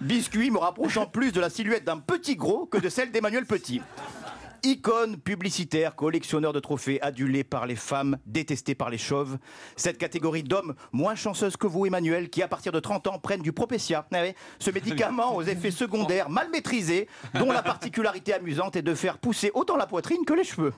biscuits 0.00 0.50
me 0.50 0.58
rapprochant 0.58 1.06
plus 1.06 1.32
de 1.32 1.40
la 1.40 1.50
silhouette 1.50 1.84
d'un 1.84 1.98
petit 1.98 2.36
gros 2.36 2.66
que 2.66 2.78
de 2.78 2.88
celle 2.88 3.10
d'Emmanuel 3.10 3.46
Petit. 3.46 3.80
Icône 4.64 5.18
publicitaire, 5.18 5.94
collectionneur 5.94 6.54
de 6.54 6.60
trophées, 6.60 7.00
adulé 7.02 7.44
par 7.44 7.66
les 7.66 7.76
femmes, 7.76 8.16
détesté 8.24 8.74
par 8.74 8.88
les 8.88 8.96
chauves. 8.96 9.36
Cette 9.76 9.98
catégorie 9.98 10.42
d'hommes 10.42 10.74
moins 10.90 11.14
chanceuses 11.14 11.58
que 11.58 11.66
vous, 11.66 11.84
Emmanuel, 11.84 12.30
qui 12.30 12.42
à 12.42 12.48
partir 12.48 12.72
de 12.72 12.80
30 12.80 13.08
ans 13.08 13.18
prennent 13.18 13.42
du 13.42 13.52
Propecia. 13.52 14.06
Ouais, 14.10 14.34
ce 14.58 14.70
médicament 14.70 15.36
aux 15.36 15.42
effets 15.42 15.70
secondaires 15.70 16.30
mal 16.30 16.48
maîtrisés, 16.50 17.08
dont 17.34 17.52
la 17.52 17.62
particularité 17.62 18.32
amusante 18.32 18.76
est 18.76 18.82
de 18.82 18.94
faire 18.94 19.18
pousser 19.18 19.50
autant 19.52 19.76
la 19.76 19.86
poitrine 19.86 20.24
que 20.24 20.32
les 20.32 20.44
cheveux. 20.44 20.72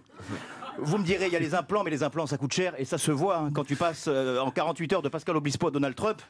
Vous 0.78 0.98
me 0.98 1.04
direz, 1.04 1.26
il 1.26 1.32
y 1.32 1.36
a 1.36 1.40
les 1.40 1.54
implants, 1.54 1.84
mais 1.84 1.90
les 1.90 2.02
implants, 2.02 2.26
ça 2.26 2.36
coûte 2.36 2.52
cher 2.52 2.74
et 2.78 2.84
ça 2.84 2.98
se 2.98 3.10
voit 3.10 3.38
hein, 3.38 3.50
quand 3.54 3.64
tu 3.64 3.76
passes 3.76 4.06
euh, 4.08 4.40
en 4.40 4.50
48 4.50 4.92
heures 4.92 5.02
de 5.02 5.08
Pascal 5.08 5.34
Obispo 5.36 5.68
à 5.68 5.70
Donald 5.70 5.94
Trump. 5.94 6.20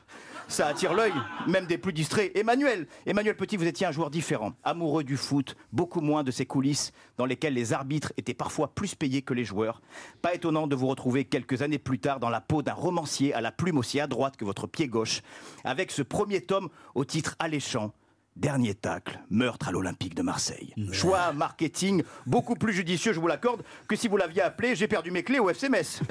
Ça 0.46 0.68
attire 0.68 0.94
l'œil, 0.94 1.12
même 1.48 1.66
des 1.66 1.78
plus 1.78 1.92
distraits. 1.92 2.30
Emmanuel, 2.36 2.86
Emmanuel 3.06 3.36
Petit, 3.36 3.56
vous 3.56 3.66
étiez 3.66 3.86
un 3.86 3.90
joueur 3.90 4.08
différent, 4.08 4.52
amoureux 4.62 5.02
du 5.02 5.16
foot, 5.16 5.56
beaucoup 5.72 6.00
moins 6.00 6.22
de 6.22 6.30
ces 6.30 6.46
coulisses 6.46 6.92
dans 7.16 7.26
lesquelles 7.26 7.54
les 7.54 7.72
arbitres 7.72 8.12
étaient 8.16 8.34
parfois 8.34 8.72
plus 8.72 8.94
payés 8.94 9.22
que 9.22 9.34
les 9.34 9.44
joueurs. 9.44 9.82
Pas 10.22 10.34
étonnant 10.34 10.68
de 10.68 10.76
vous 10.76 10.86
retrouver 10.86 11.24
quelques 11.24 11.62
années 11.62 11.80
plus 11.80 11.98
tard 11.98 12.20
dans 12.20 12.30
la 12.30 12.40
peau 12.40 12.62
d'un 12.62 12.74
romancier 12.74 13.34
à 13.34 13.40
la 13.40 13.50
plume 13.50 13.78
aussi 13.78 13.98
à 13.98 14.06
droite 14.06 14.36
que 14.36 14.44
votre 14.44 14.68
pied 14.68 14.86
gauche, 14.86 15.22
avec 15.64 15.90
ce 15.90 16.02
premier 16.02 16.40
tome 16.40 16.68
au 16.94 17.04
titre 17.04 17.34
alléchant. 17.40 17.92
Dernier 18.36 18.74
tacle, 18.74 19.18
meurtre 19.30 19.68
à 19.68 19.72
l'Olympique 19.72 20.14
de 20.14 20.20
Marseille. 20.20 20.74
Choix 20.92 21.32
marketing 21.32 22.02
beaucoup 22.26 22.54
plus 22.54 22.74
judicieux, 22.74 23.14
je 23.14 23.18
vous 23.18 23.26
l'accorde, 23.26 23.62
que 23.88 23.96
si 23.96 24.08
vous 24.08 24.18
l'aviez 24.18 24.42
appelé 24.42 24.76
J'ai 24.76 24.88
perdu 24.88 25.10
mes 25.10 25.22
clés 25.22 25.38
au 25.38 25.48
FCMS. 25.48 26.02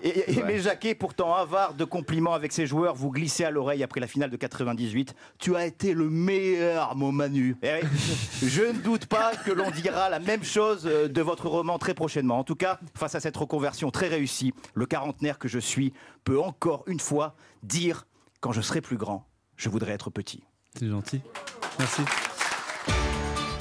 Et, 0.00 0.38
et 0.38 0.42
mes 0.44 0.60
jaquets, 0.60 0.94
pourtant 0.94 1.34
avares 1.34 1.74
de 1.74 1.84
compliments 1.84 2.32
avec 2.32 2.52
ses 2.52 2.66
joueurs, 2.68 2.94
vous 2.94 3.10
glissez 3.10 3.44
à 3.44 3.50
l'oreille 3.50 3.82
après 3.82 3.98
la 4.00 4.06
finale 4.06 4.30
de 4.30 4.36
98. 4.36 5.12
Tu 5.40 5.56
as 5.56 5.66
été 5.66 5.92
le 5.92 6.08
meilleur, 6.08 6.94
mon 6.94 7.10
Manu. 7.10 7.56
Eh 7.62 7.80
je 8.46 8.62
ne 8.62 8.78
doute 8.78 9.06
pas 9.06 9.34
que 9.34 9.50
l'on 9.50 9.72
dira 9.72 10.08
la 10.08 10.20
même 10.20 10.44
chose 10.44 10.86
euh, 10.86 11.08
de 11.08 11.20
votre 11.20 11.48
roman 11.48 11.78
très 11.78 11.94
prochainement. 11.94 12.38
En 12.38 12.44
tout 12.44 12.54
cas, 12.54 12.78
face 12.94 13.16
à 13.16 13.20
cette 13.20 13.36
reconversion 13.36 13.90
très 13.90 14.06
réussie, 14.06 14.54
le 14.74 14.86
quarantenaire 14.86 15.36
que 15.36 15.48
je 15.48 15.58
suis 15.58 15.92
peut 16.22 16.40
encore 16.40 16.84
une 16.86 17.00
fois 17.00 17.34
dire 17.64 18.06
quand 18.40 18.52
je 18.52 18.60
serai 18.60 18.80
plus 18.80 18.98
grand, 18.98 19.26
je 19.56 19.68
voudrais 19.68 19.92
être 19.92 20.10
petit. 20.10 20.44
C'est 20.74 20.88
gentil. 20.88 21.20
Merci. 21.78 22.02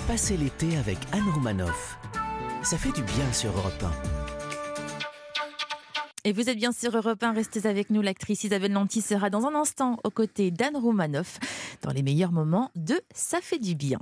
Passez 0.08 0.38
l'été 0.38 0.78
avec 0.78 0.98
Anne 1.12 1.30
Romanoff. 1.34 1.98
Ça 2.64 2.78
fait 2.78 2.92
du 2.92 3.04
bien 3.04 3.32
sur 3.34 3.52
Europe 3.52 3.84
1. 3.84 3.92
Et 6.24 6.34
vous 6.34 6.50
êtes 6.50 6.58
bien 6.58 6.74
sur 6.74 6.96
Europe 6.96 7.24
1, 7.24 7.32
restez 7.32 7.68
avec 7.68 7.90
nous. 7.90 8.02
L'actrice 8.02 8.44
Isabelle 8.44 8.74
Nanty 8.74 9.02
sera 9.02 9.30
dans 9.30 9.46
un 9.46 9.56
instant 9.56 9.98
aux 10.04 10.10
côtés 10.10 10.52
d'Anne 10.52 10.76
Roumanoff 10.76 11.40
dans 11.84 11.92
les 11.92 12.04
meilleurs 12.04 12.34
moments 12.34 12.70
de 12.76 13.00
Ça 13.14 13.40
fait 13.42 13.60
du 13.60 13.76
bien. 13.76 14.00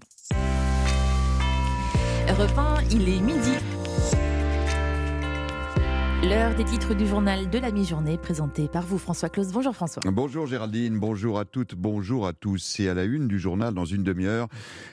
Europe 2.27 2.57
1, 2.57 2.83
il 2.91 3.09
est 3.09 3.19
midi. 3.19 3.51
L'heure 6.27 6.55
des 6.55 6.63
titres 6.63 6.95
du 6.95 7.05
journal 7.05 7.51
de 7.51 7.59
la 7.59 7.71
mi-journée 7.71 8.17
présenté 8.17 8.67
par 8.67 8.83
vous 8.83 8.97
François 8.97 9.29
Claus. 9.29 9.51
Bonjour 9.51 9.75
François. 9.75 10.01
Bonjour 10.07 10.47
Géraldine, 10.47 10.97
bonjour 10.97 11.37
à 11.37 11.45
toutes, 11.45 11.75
bonjour 11.75 12.25
à 12.25 12.33
tous. 12.33 12.57
C'est 12.57 12.89
à 12.89 12.95
la 12.95 13.03
une 13.03 13.27
du 13.27 13.37
journal 13.37 13.75
dans 13.75 13.85
une 13.85 14.01
demi-heure, 14.01 14.47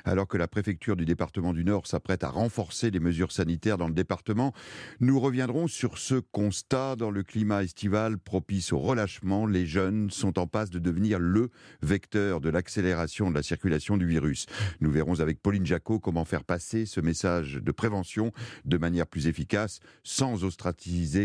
alors 0.05 0.29
que 0.29 0.37
la 0.37 0.47
préfecture 0.47 0.95
du 0.95 1.07
département 1.07 1.55
du 1.55 1.65
Nord 1.65 1.87
s'apprête 1.87 2.23
à 2.23 2.29
renforcer 2.29 2.91
les 2.91 3.01
mesures 3.01 3.33
sanitaires 3.33 3.79
dans 3.79 3.89
le 3.89 3.95
département. 3.95 4.53
Nous 5.01 5.19
reviendrons 5.19 5.69
sur 5.69 5.97
ce 5.97 6.17
constat 6.17 6.97
dans 6.97 7.11
le 7.11 7.23
climat 7.23 7.63
estival 7.63 8.19
propice 8.19 8.75
au 8.75 8.79
relâchement. 8.79 9.47
Les 9.47 9.65
jeunes 9.65 10.11
sont 10.11 10.39
en 10.39 10.47
passe 10.47 10.69
de 10.69 10.79
devenir 10.79 11.19
le 11.19 11.49
vecteur 11.81 12.43
de 12.43 12.51
l'accélération 12.51 13.31
de 13.31 13.35
la 13.35 13.43
circulation 13.43 13.97
du 13.97 14.07
virus. 14.07 14.45
Nous 14.81 14.91
verrons 14.91 15.21
avec 15.21 15.41
Pauline 15.41 15.65
Jacot 15.65 15.99
comment 15.99 16.27
faire 16.27 16.45
passer 16.45 16.85
ce 16.85 17.01
message 17.01 17.55
de 17.55 17.73
prévention 17.73 18.33
de 18.67 18.77
manière 18.77 19.07
plus 19.07 19.29
efficace 19.29 19.81
sans 20.03 20.45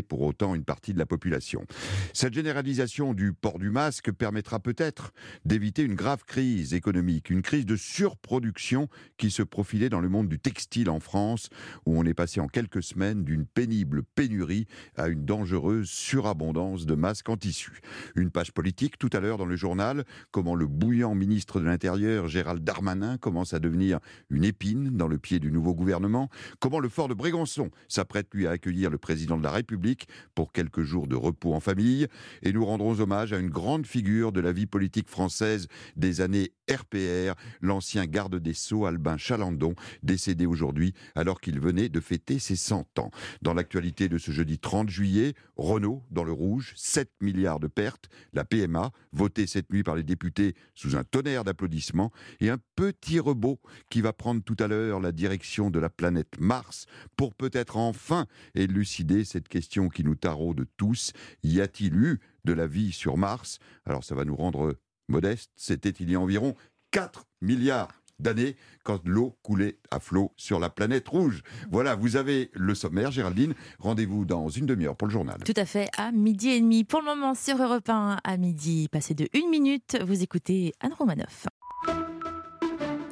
pour 0.01 0.21
autant 0.21 0.55
une 0.55 0.63
partie 0.63 0.93
de 0.93 0.99
la 0.99 1.05
population. 1.05 1.65
Cette 2.13 2.33
généralisation 2.33 3.13
du 3.13 3.33
port 3.33 3.59
du 3.59 3.69
masque 3.69 4.11
permettra 4.11 4.59
peut-être 4.59 5.11
d'éviter 5.45 5.83
une 5.83 5.95
grave 5.95 6.23
crise 6.25 6.73
économique, 6.73 7.29
une 7.29 7.41
crise 7.41 7.65
de 7.65 7.75
surproduction 7.75 8.89
qui 9.17 9.31
se 9.31 9.43
profilait 9.43 9.89
dans 9.89 10.01
le 10.01 10.09
monde 10.09 10.29
du 10.29 10.39
textile 10.39 10.89
en 10.89 10.99
France, 10.99 11.49
où 11.85 11.97
on 11.97 12.03
est 12.03 12.13
passé 12.13 12.39
en 12.39 12.47
quelques 12.47 12.83
semaines 12.83 13.23
d'une 13.23 13.45
pénible 13.45 14.03
pénurie 14.03 14.67
à 14.95 15.07
une 15.07 15.25
dangereuse 15.25 15.89
surabondance 15.89 16.85
de 16.85 16.95
masques 16.95 17.29
en 17.29 17.37
tissu. 17.37 17.81
Une 18.15 18.31
page 18.31 18.51
politique 18.51 18.97
tout 18.97 19.09
à 19.13 19.19
l'heure 19.19 19.37
dans 19.37 19.45
le 19.45 19.55
journal, 19.55 20.05
comment 20.31 20.55
le 20.55 20.67
bouillant 20.67 21.15
ministre 21.15 21.59
de 21.59 21.65
l'Intérieur 21.65 22.27
Gérald 22.27 22.63
Darmanin 22.63 23.17
commence 23.17 23.53
à 23.53 23.59
devenir 23.59 23.99
une 24.29 24.43
épine 24.43 24.97
dans 24.97 25.07
le 25.07 25.17
pied 25.17 25.39
du 25.39 25.51
nouveau 25.51 25.73
gouvernement, 25.73 26.29
comment 26.59 26.79
le 26.79 26.89
fort 26.89 27.07
de 27.07 27.13
Brégançon 27.13 27.69
s'apprête 27.87 28.27
lui 28.33 28.47
à 28.47 28.51
accueillir 28.51 28.89
le 28.89 28.97
président 28.97 29.37
de 29.37 29.43
la 29.43 29.51
République 29.51 29.86
pour 30.35 30.51
quelques 30.51 30.83
jours 30.83 31.07
de 31.07 31.15
repos 31.15 31.53
en 31.53 31.59
famille. 31.59 32.07
Et 32.43 32.51
nous 32.51 32.65
rendrons 32.65 32.99
hommage 32.99 33.33
à 33.33 33.37
une 33.37 33.49
grande 33.49 33.85
figure 33.85 34.31
de 34.31 34.41
la 34.41 34.51
vie 34.51 34.65
politique 34.65 35.09
française 35.09 35.67
des 35.95 36.21
années 36.21 36.51
RPR, 36.69 37.35
l'ancien 37.61 38.05
garde 38.05 38.35
des 38.35 38.53
Sceaux 38.53 38.85
Albin 38.85 39.17
Chalandon, 39.17 39.75
décédé 40.03 40.45
aujourd'hui 40.45 40.93
alors 41.15 41.41
qu'il 41.41 41.59
venait 41.59 41.89
de 41.89 41.99
fêter 41.99 42.39
ses 42.39 42.55
100 42.55 42.99
ans. 42.99 43.11
Dans 43.41 43.53
l'actualité 43.53 44.09
de 44.09 44.17
ce 44.17 44.31
jeudi 44.31 44.59
30 44.59 44.89
juillet, 44.89 45.33
Renault 45.55 46.03
dans 46.11 46.23
le 46.23 46.31
rouge, 46.31 46.73
7 46.75 47.09
milliards 47.21 47.59
de 47.59 47.67
pertes, 47.67 48.09
la 48.33 48.45
PMA, 48.45 48.91
votée 49.11 49.47
cette 49.47 49.71
nuit 49.71 49.83
par 49.83 49.95
les 49.95 50.03
députés 50.03 50.55
sous 50.75 50.95
un 50.95 51.03
tonnerre 51.03 51.43
d'applaudissements, 51.43 52.11
et 52.39 52.49
un 52.49 52.59
petit 52.75 53.19
robot 53.19 53.59
qui 53.89 54.01
va 54.01 54.13
prendre 54.13 54.43
tout 54.43 54.57
à 54.59 54.67
l'heure 54.67 54.99
la 54.99 55.11
direction 55.11 55.69
de 55.69 55.79
la 55.79 55.89
planète 55.89 56.39
Mars 56.39 56.85
pour 57.15 57.33
peut-être 57.33 57.77
enfin 57.77 58.25
élucider 58.55 59.23
cette 59.23 59.47
question 59.47 59.89
qui 59.89 60.03
nous 60.03 60.15
taraude 60.15 60.65
tous. 60.77 61.13
Y 61.43 61.61
a-t-il 61.61 61.95
eu 61.95 62.19
de 62.45 62.53
la 62.53 62.67
vie 62.67 62.91
sur 62.91 63.17
Mars? 63.17 63.59
Alors 63.85 64.03
ça 64.03 64.15
va 64.15 64.25
nous 64.25 64.35
rendre 64.35 64.75
modestes. 65.07 65.51
C'était 65.55 65.89
il 65.89 66.11
y 66.11 66.15
a 66.15 66.19
environ 66.19 66.55
4 66.91 67.25
milliards 67.41 67.89
d'années 68.19 68.55
quand 68.83 68.99
l'eau 69.05 69.37
coulait 69.43 69.77
à 69.91 69.99
flot 69.99 70.33
sur 70.37 70.59
la 70.59 70.69
planète 70.69 71.07
rouge. 71.07 71.43
Voilà, 71.71 71.95
vous 71.95 72.15
avez 72.15 72.49
le 72.53 72.73
sommaire, 72.75 73.11
Géraldine. 73.11 73.53
Rendez-vous 73.79 74.25
dans 74.25 74.49
une 74.49 74.65
demi-heure 74.65 74.95
pour 74.95 75.07
le 75.07 75.13
journal. 75.13 75.37
Tout 75.45 75.53
à 75.55 75.65
fait, 75.65 75.89
à 75.97 76.11
midi 76.11 76.49
et 76.49 76.59
demi. 76.59 76.83
Pour 76.83 77.01
le 77.01 77.05
moment, 77.05 77.35
sur 77.35 77.61
Europe 77.61 77.89
1, 77.89 78.19
à 78.23 78.37
midi, 78.37 78.87
passé 78.91 79.13
de 79.13 79.27
une 79.33 79.49
minute, 79.49 79.97
vous 80.05 80.23
écoutez 80.23 80.73
Anne 80.79 80.93
Romanoff. 80.93 81.47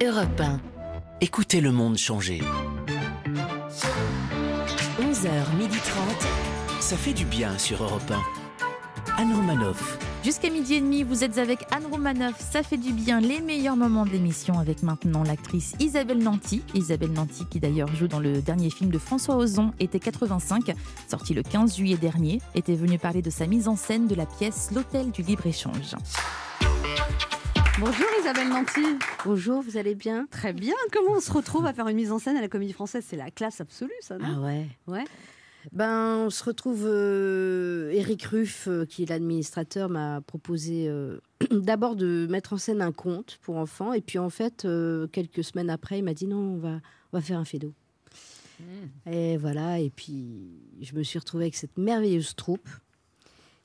Europe 0.04 0.42
1. 0.42 0.60
Écoutez 1.22 1.62
le 1.62 1.72
monde 1.72 1.98
changer. 1.98 2.42
11h, 5.00 5.58
midi 5.58 5.78
30. 5.78 6.82
Ça 6.82 6.98
fait 6.98 7.14
du 7.14 7.26
bien 7.26 7.58
sur 7.58 7.84
Europe 7.84 8.12
1. 8.12 9.22
Anne 9.22 9.34
Romanoff. 9.34 9.98
Jusqu'à 10.26 10.50
midi 10.50 10.74
et 10.74 10.82
demi, 10.82 11.04
vous 11.04 11.24
êtes 11.24 11.38
avec 11.38 11.68
Anne 11.72 11.86
Romanoff. 11.86 12.40
Ça 12.40 12.64
fait 12.64 12.78
du 12.78 12.94
bien, 12.94 13.22
les 13.22 13.42
meilleurs 13.42 13.76
moments 13.76 14.08
de 14.08 14.10
l'émission 14.10 14.58
avec 14.58 14.82
maintenant 14.82 15.22
l'actrice 15.22 15.76
Isabelle 15.80 16.18
Nanty. 16.18 16.64
Isabelle 16.74 17.12
Nanty, 17.12 17.46
qui 17.46 17.60
d'ailleurs 17.60 17.94
joue 17.94 18.08
dans 18.08 18.20
le 18.20 18.42
dernier 18.42 18.72
film 18.72 18.90
de 18.90 18.98
François 18.98 19.36
Ozon, 19.36 19.72
était 19.80 20.00
85, 20.00 20.74
sorti 21.08 21.36
le 21.36 21.44
15 21.44 21.76
juillet 21.76 21.98
dernier, 21.98 22.42
était 22.56 22.74
venue 22.74 22.98
parler 22.98 23.22
de 23.22 23.30
sa 23.30 23.46
mise 23.46 23.68
en 23.68 23.76
scène 23.76 24.08
de 24.08 24.16
la 24.16 24.26
pièce 24.26 24.72
L'Hôtel 24.74 25.12
du 25.12 25.22
Libre-Échange. 25.22 25.94
Bonjour 27.80 28.08
Isabelle 28.20 28.50
Nanty. 28.50 28.98
Bonjour, 29.26 29.62
vous 29.62 29.78
allez 29.78 29.94
bien? 29.94 30.26
Très 30.32 30.54
bien. 30.54 30.74
Comment 30.92 31.18
on 31.18 31.22
se 31.22 31.32
retrouve 31.32 31.68
à 31.68 31.74
faire 31.74 31.88
une 31.88 31.98
mise 31.98 32.12
en 32.12 32.18
scène 32.18 32.36
à 32.36 32.42
la 32.42 32.48
Comédie 32.48 32.74
Française? 32.74 33.06
C'est 33.08 33.16
la 33.16 33.30
classe 33.30 33.62
absolue, 33.62 33.92
ça, 34.02 34.18
non? 34.18 34.26
Ah 34.28 34.40
ouais. 34.40 34.66
Ouais. 34.88 35.04
Ben, 35.72 36.26
on 36.26 36.30
se 36.30 36.44
retrouve. 36.44 36.84
euh, 36.86 37.90
Eric 37.92 38.24
Ruff, 38.24 38.68
euh, 38.68 38.86
qui 38.86 39.04
est 39.04 39.10
l'administrateur, 39.10 39.90
m'a 39.90 40.22
proposé 40.22 40.88
euh, 40.88 41.20
d'abord 41.52 41.96
de 41.96 42.28
mettre 42.30 42.54
en 42.54 42.58
scène 42.58 42.82
un 42.82 42.92
conte 42.92 43.38
pour 43.42 43.58
enfants, 43.58 43.94
et 43.94 44.02
puis 44.02 44.18
en 44.20 44.30
fait, 44.30 44.66
euh, 44.66 45.08
quelques 45.08 45.44
semaines 45.44 45.70
après, 45.70 46.00
il 46.00 46.04
m'a 46.04 46.14
dit 46.14 46.28
non, 46.28 46.38
on 46.38 46.58
va, 46.58 46.80
on 47.14 47.18
va 47.18 47.22
faire 47.22 47.40
un 47.40 47.46
fédo. 47.46 47.74
Et 49.06 49.36
voilà, 49.36 49.80
et 49.82 49.90
puis 49.90 50.48
je 50.82 50.96
me 50.96 51.04
suis 51.04 51.20
retrouvée 51.20 51.44
avec 51.46 51.56
cette 51.56 51.78
merveilleuse 51.78 52.36
troupe 52.36 52.70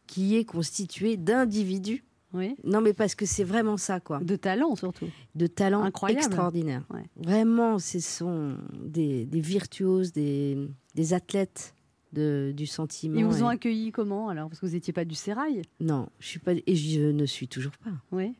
qui 0.09 0.37
est 0.37 0.45
constituée 0.45 1.17
d'individus. 1.17 2.03
Oui. 2.33 2.57
Non, 2.65 2.81
mais 2.81 2.93
parce 2.93 3.15
que 3.15 3.25
c'est 3.27 3.45
vraiment 3.45 3.77
ça, 3.77 4.01
quoi. 4.01 4.19
De 4.21 4.35
talent, 4.37 4.75
surtout. 4.75 5.07
De 5.37 5.47
talent 5.47 5.83
Incroyable. 5.83 6.25
extraordinaire. 6.27 6.83
Ouais. 6.93 7.05
Vraiment, 7.17 7.79
ce 7.79 8.01
sont 8.01 8.57
des, 8.85 9.27
des 9.27 9.41
virtuoses, 9.41 10.13
des, 10.13 10.59
des 10.97 11.15
athlètes 11.15 11.75
de, 12.13 12.53
du 12.57 12.67
sentiment. 12.67 13.19
Ils 13.19 13.25
vous 13.25 13.43
ont 13.43 13.51
et- 13.51 13.55
accueilli 13.55 13.93
comment 13.93 14.29
alors? 14.29 14.49
Parce 14.49 14.61
que 14.61 14.67
vous 14.67 14.73
n'étiez 14.73 14.93
pas 14.93 15.05
du 15.05 15.15
sérail? 15.15 15.63
Non, 15.81 16.09
je 16.19 16.27
suis 16.27 16.39
pas 16.41 16.53
et 16.55 16.75
je 16.77 17.01
ne 17.11 17.27
suis 17.27 17.49
toujours 17.49 17.73
pas. 17.85 17.91
Oui. 18.13 18.35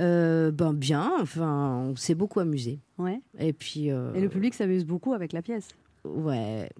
Euh, 0.00 0.50
ben 0.52 0.72
bien, 0.72 1.12
enfin, 1.20 1.76
on 1.90 1.96
s'est 1.96 2.14
beaucoup 2.14 2.40
amusé. 2.40 2.78
Ouais. 2.98 3.20
Et 3.38 3.52
puis. 3.52 3.90
euh, 3.90 4.12
Et 4.14 4.20
le 4.20 4.28
public 4.28 4.54
s'amuse 4.54 4.84
beaucoup 4.84 5.12
avec 5.12 5.32
la 5.32 5.42
pièce. 5.42 5.68
Ouais. 6.04 6.70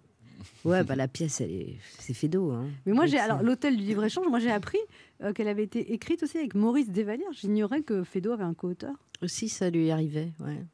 Ouais, 0.64 0.84
bah 0.84 0.94
la 0.94 1.08
pièce, 1.08 1.40
elle 1.40 1.50
est, 1.50 1.76
c'est 1.98 2.14
fait 2.14 2.28
d'eau. 2.28 2.52
Hein. 2.52 2.66
Mais 2.86 2.92
moi, 2.92 3.06
j'ai 3.06 3.18
alors 3.18 3.42
l'hôtel 3.42 3.76
du 3.76 3.82
libre 3.82 4.04
échange. 4.04 4.26
Moi, 4.28 4.38
j'ai 4.38 4.50
appris 4.52 4.78
euh, 5.22 5.32
qu'elle 5.32 5.48
avait 5.48 5.64
été 5.64 5.92
écrite 5.92 6.22
aussi 6.22 6.38
avec 6.38 6.54
Maurice 6.54 6.90
Desvalières. 6.90 7.32
J'ignorais 7.32 7.82
que 7.82 8.04
Fédo 8.04 8.30
avait 8.32 8.44
un 8.44 8.54
co-auteur. 8.54 8.94
Aussi, 9.20 9.48
ça 9.48 9.68
lui 9.68 9.90
arrivait. 9.90 10.32
Ouais. 10.40 10.64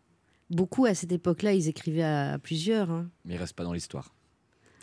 Beaucoup 0.51 0.84
à 0.84 0.95
cette 0.95 1.12
époque-là, 1.12 1.55
ils 1.55 1.68
écrivaient 1.68 2.03
à, 2.03 2.32
à 2.34 2.38
plusieurs. 2.38 2.90
hein. 2.90 3.09
Mais 3.24 3.34
il 3.34 3.36
reste 3.38 3.55
pas 3.57 3.64
dans 3.64 3.72
l'histoire. 3.72 4.14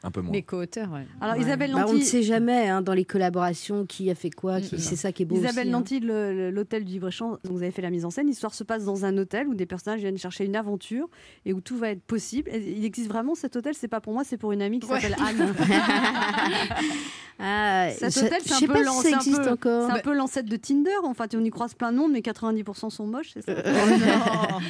Un 0.04 0.10
peu 0.10 0.22
moins. 0.22 0.34
Les 0.34 0.42
co-auteurs, 0.42 0.92
ouais. 0.92 1.06
Alors, 1.22 1.36
Ouais. 1.36 1.42
Isabelle 1.42 1.74
Bah, 1.74 1.86
on 1.88 1.94
ne 1.94 2.00
sait 2.02 2.24
jamais 2.24 2.68
hein, 2.68 2.82
dans 2.82 2.94
les 2.94 3.06
collaborations 3.06 3.86
qui 3.86 4.10
a 4.10 4.16
fait 4.16 4.32
quoi. 4.32 4.60
qui- 4.60 4.80
C'est 4.80 4.96
ça. 4.96 5.12
Qui 5.12 5.22
est 5.24 5.26
beau. 5.26 5.36
Isabelle 5.36 5.68
aussi, 5.68 5.76
hein. 5.76 5.78
Nanty, 5.78 6.00
le- 6.00 6.34
le- 6.34 6.50
l'hôtel 6.50 6.86
du 6.86 6.94
libre-échange, 6.94 7.38
dont 7.44 7.54
vous 7.54 7.62
avez 7.62 7.70
fait 7.72 7.84
la 7.84 7.92
mise 7.92 8.04
en 8.04 8.10
scène, 8.10 8.26
l'histoire 8.28 8.54
se 8.56 8.64
passe 8.64 8.84
dans 8.84 9.06
un 9.06 9.16
hôtel 9.20 9.48
où 9.48 9.54
des 9.54 9.68
personnages 9.68 10.00
viennent 10.00 10.18
chercher 10.18 10.46
une 10.46 10.56
aventure 10.56 11.08
et 11.46 11.54
où 11.54 11.62
tout 11.62 11.78
va 11.78 11.90
être 11.92 12.02
possible. 12.02 12.50
Il 12.54 12.84
existe 12.84 13.10
vraiment 13.10 13.36
cet 13.36 13.56
hôtel, 13.56 13.76
c'est 13.76 13.88
pas 13.88 14.02
pour 14.02 14.14
moi, 14.14 14.24
c'est 14.24 14.38
pour 14.38 14.52
une 14.54 14.62
amie 14.64 14.80
qui 14.80 14.88
s'appelle 14.88 15.16
Anne. 15.24 15.54
Ah, 17.44 17.88
Cet 17.98 18.14
je- 18.14 18.20
hôtel, 18.26 18.40
je 18.44 18.48
c'est 18.50 18.54
un 18.54 18.58
sais 18.60 18.68
peu 18.68 18.74
pas 18.74 18.84
si 18.92 19.14
un 19.14 19.18
existe 19.18 19.44
peu- 19.44 19.50
encore. 19.50 19.86
C'est 19.88 19.92
un 19.92 19.96
Bah- 19.96 20.02
peu 20.04 20.14
l'ancêtre 20.14 20.48
de 20.48 20.56
Tinder. 20.58 20.92
En 21.04 21.16
fait, 21.16 21.34
on 21.36 21.44
y 21.44 21.50
croise 21.50 21.74
plein 21.74 21.92
de 21.92 21.98
monde, 21.98 22.12
mais 22.12 22.22
90% 22.22 22.92
sont 22.92 23.08
moches, 23.08 23.32
c'est 23.34 23.42
ça? 23.44 23.52
Euh, 23.52 23.64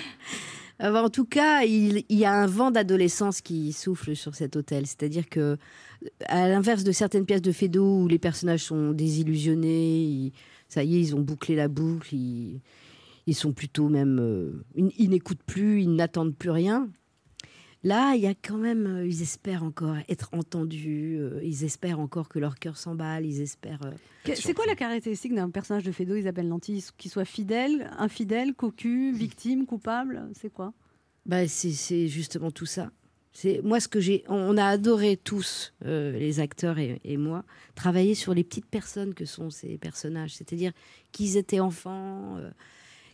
En 0.84 1.10
tout 1.10 1.26
cas, 1.26 1.64
il, 1.64 2.04
y 2.10 2.26
a 2.26 2.34
un 2.34 2.48
vent 2.48 2.72
d'adolescence 2.72 3.42
qui 3.42 3.72
souffle 3.72 4.16
sur 4.16 4.34
cet 4.34 4.56
hôtel. 4.56 4.88
C'est-à-dire 4.88 5.30
que, 5.30 5.58
à 6.26 6.48
l'inverse 6.48 6.84
de 6.84 6.92
certaines 6.92 7.26
pièces 7.26 7.44
de 7.44 7.52
Fédo 7.52 8.02
où 8.02 8.08
les 8.08 8.18
personnages 8.18 8.64
sont 8.64 8.92
désillusionnés, 8.92 10.34
ça 10.70 10.84
y 10.84 10.96
est, 10.96 11.02
ils 11.02 11.16
ont 11.16 11.22
bouclé 11.22 11.56
la 11.56 11.68
boucle, 11.68 12.16
ils, 12.16 13.36
sont 13.36 13.54
plutôt 13.54 13.90
même. 13.90 14.20
euh, 14.20 14.64
ils 14.76 15.10
n'écoutent 15.10 15.44
plus, 15.46 15.84
ils 15.84 15.96
n'attendent 15.96 16.36
plus 16.36 16.50
rien. 16.50 16.90
Là, 17.84 18.14
il 18.16 18.22
y 18.22 18.28
a 18.28 18.36
quand 18.36 18.58
même. 18.58 18.86
euh, 18.86 19.08
ils 19.08 19.22
espèrent 19.24 19.64
encore 19.64 19.96
être 20.08 20.30
entendus, 20.34 21.18
euh, 21.20 21.40
ils 21.44 21.64
espèrent 21.64 22.00
encore 22.00 22.30
que 22.30 22.38
leur 22.38 22.60
cœur 22.60 22.78
s'emballe, 22.78 23.26
ils 23.26 23.42
espèrent. 23.42 23.82
euh, 23.86 24.34
C'est 24.36 24.54
quoi 24.54 24.66
la 24.68 24.76
caractéristique 24.76 25.34
d'un 25.34 25.50
personnage 25.50 25.84
de 25.84 25.92
Fédo, 25.92 26.16
Isabelle 26.16 26.48
Nanty 26.48 26.86
Qu'il 26.98 27.10
soit 27.10 27.26
fidèle, 27.26 27.90
infidèle, 27.98 28.54
cocu, 28.54 29.12
victime, 29.12 29.66
coupable 29.66 30.30
C'est 30.40 30.52
quoi? 30.54 30.74
Bah, 31.26 31.48
c'est 31.48 31.72
c'est 31.72 32.08
justement 32.08 32.52
tout 32.52 32.66
ça. 32.68 32.92
C'est 33.34 33.62
moi 33.64 33.80
ce 33.80 33.88
que 33.88 34.00
j'ai. 34.00 34.24
On 34.28 34.36
on 34.36 34.58
a 34.58 34.66
adoré 34.66 35.16
tous, 35.18 35.74
euh, 35.86 36.12
les 36.12 36.40
acteurs 36.40 36.78
et, 36.80 37.00
et 37.04 37.16
moi, 37.18 37.46
travailler 37.76 38.14
sur 38.14 38.34
les 38.34 38.44
petites 38.44 38.66
personnes 38.66 39.14
que 39.14 39.26
sont 39.26 39.50
ces 39.50 39.78
personnages. 39.78 40.36
C'est-à-dire 40.36 40.72
qu'ils 41.12 41.38
étaient 41.38 41.60
enfants, 41.62 42.38
euh, 42.38 42.52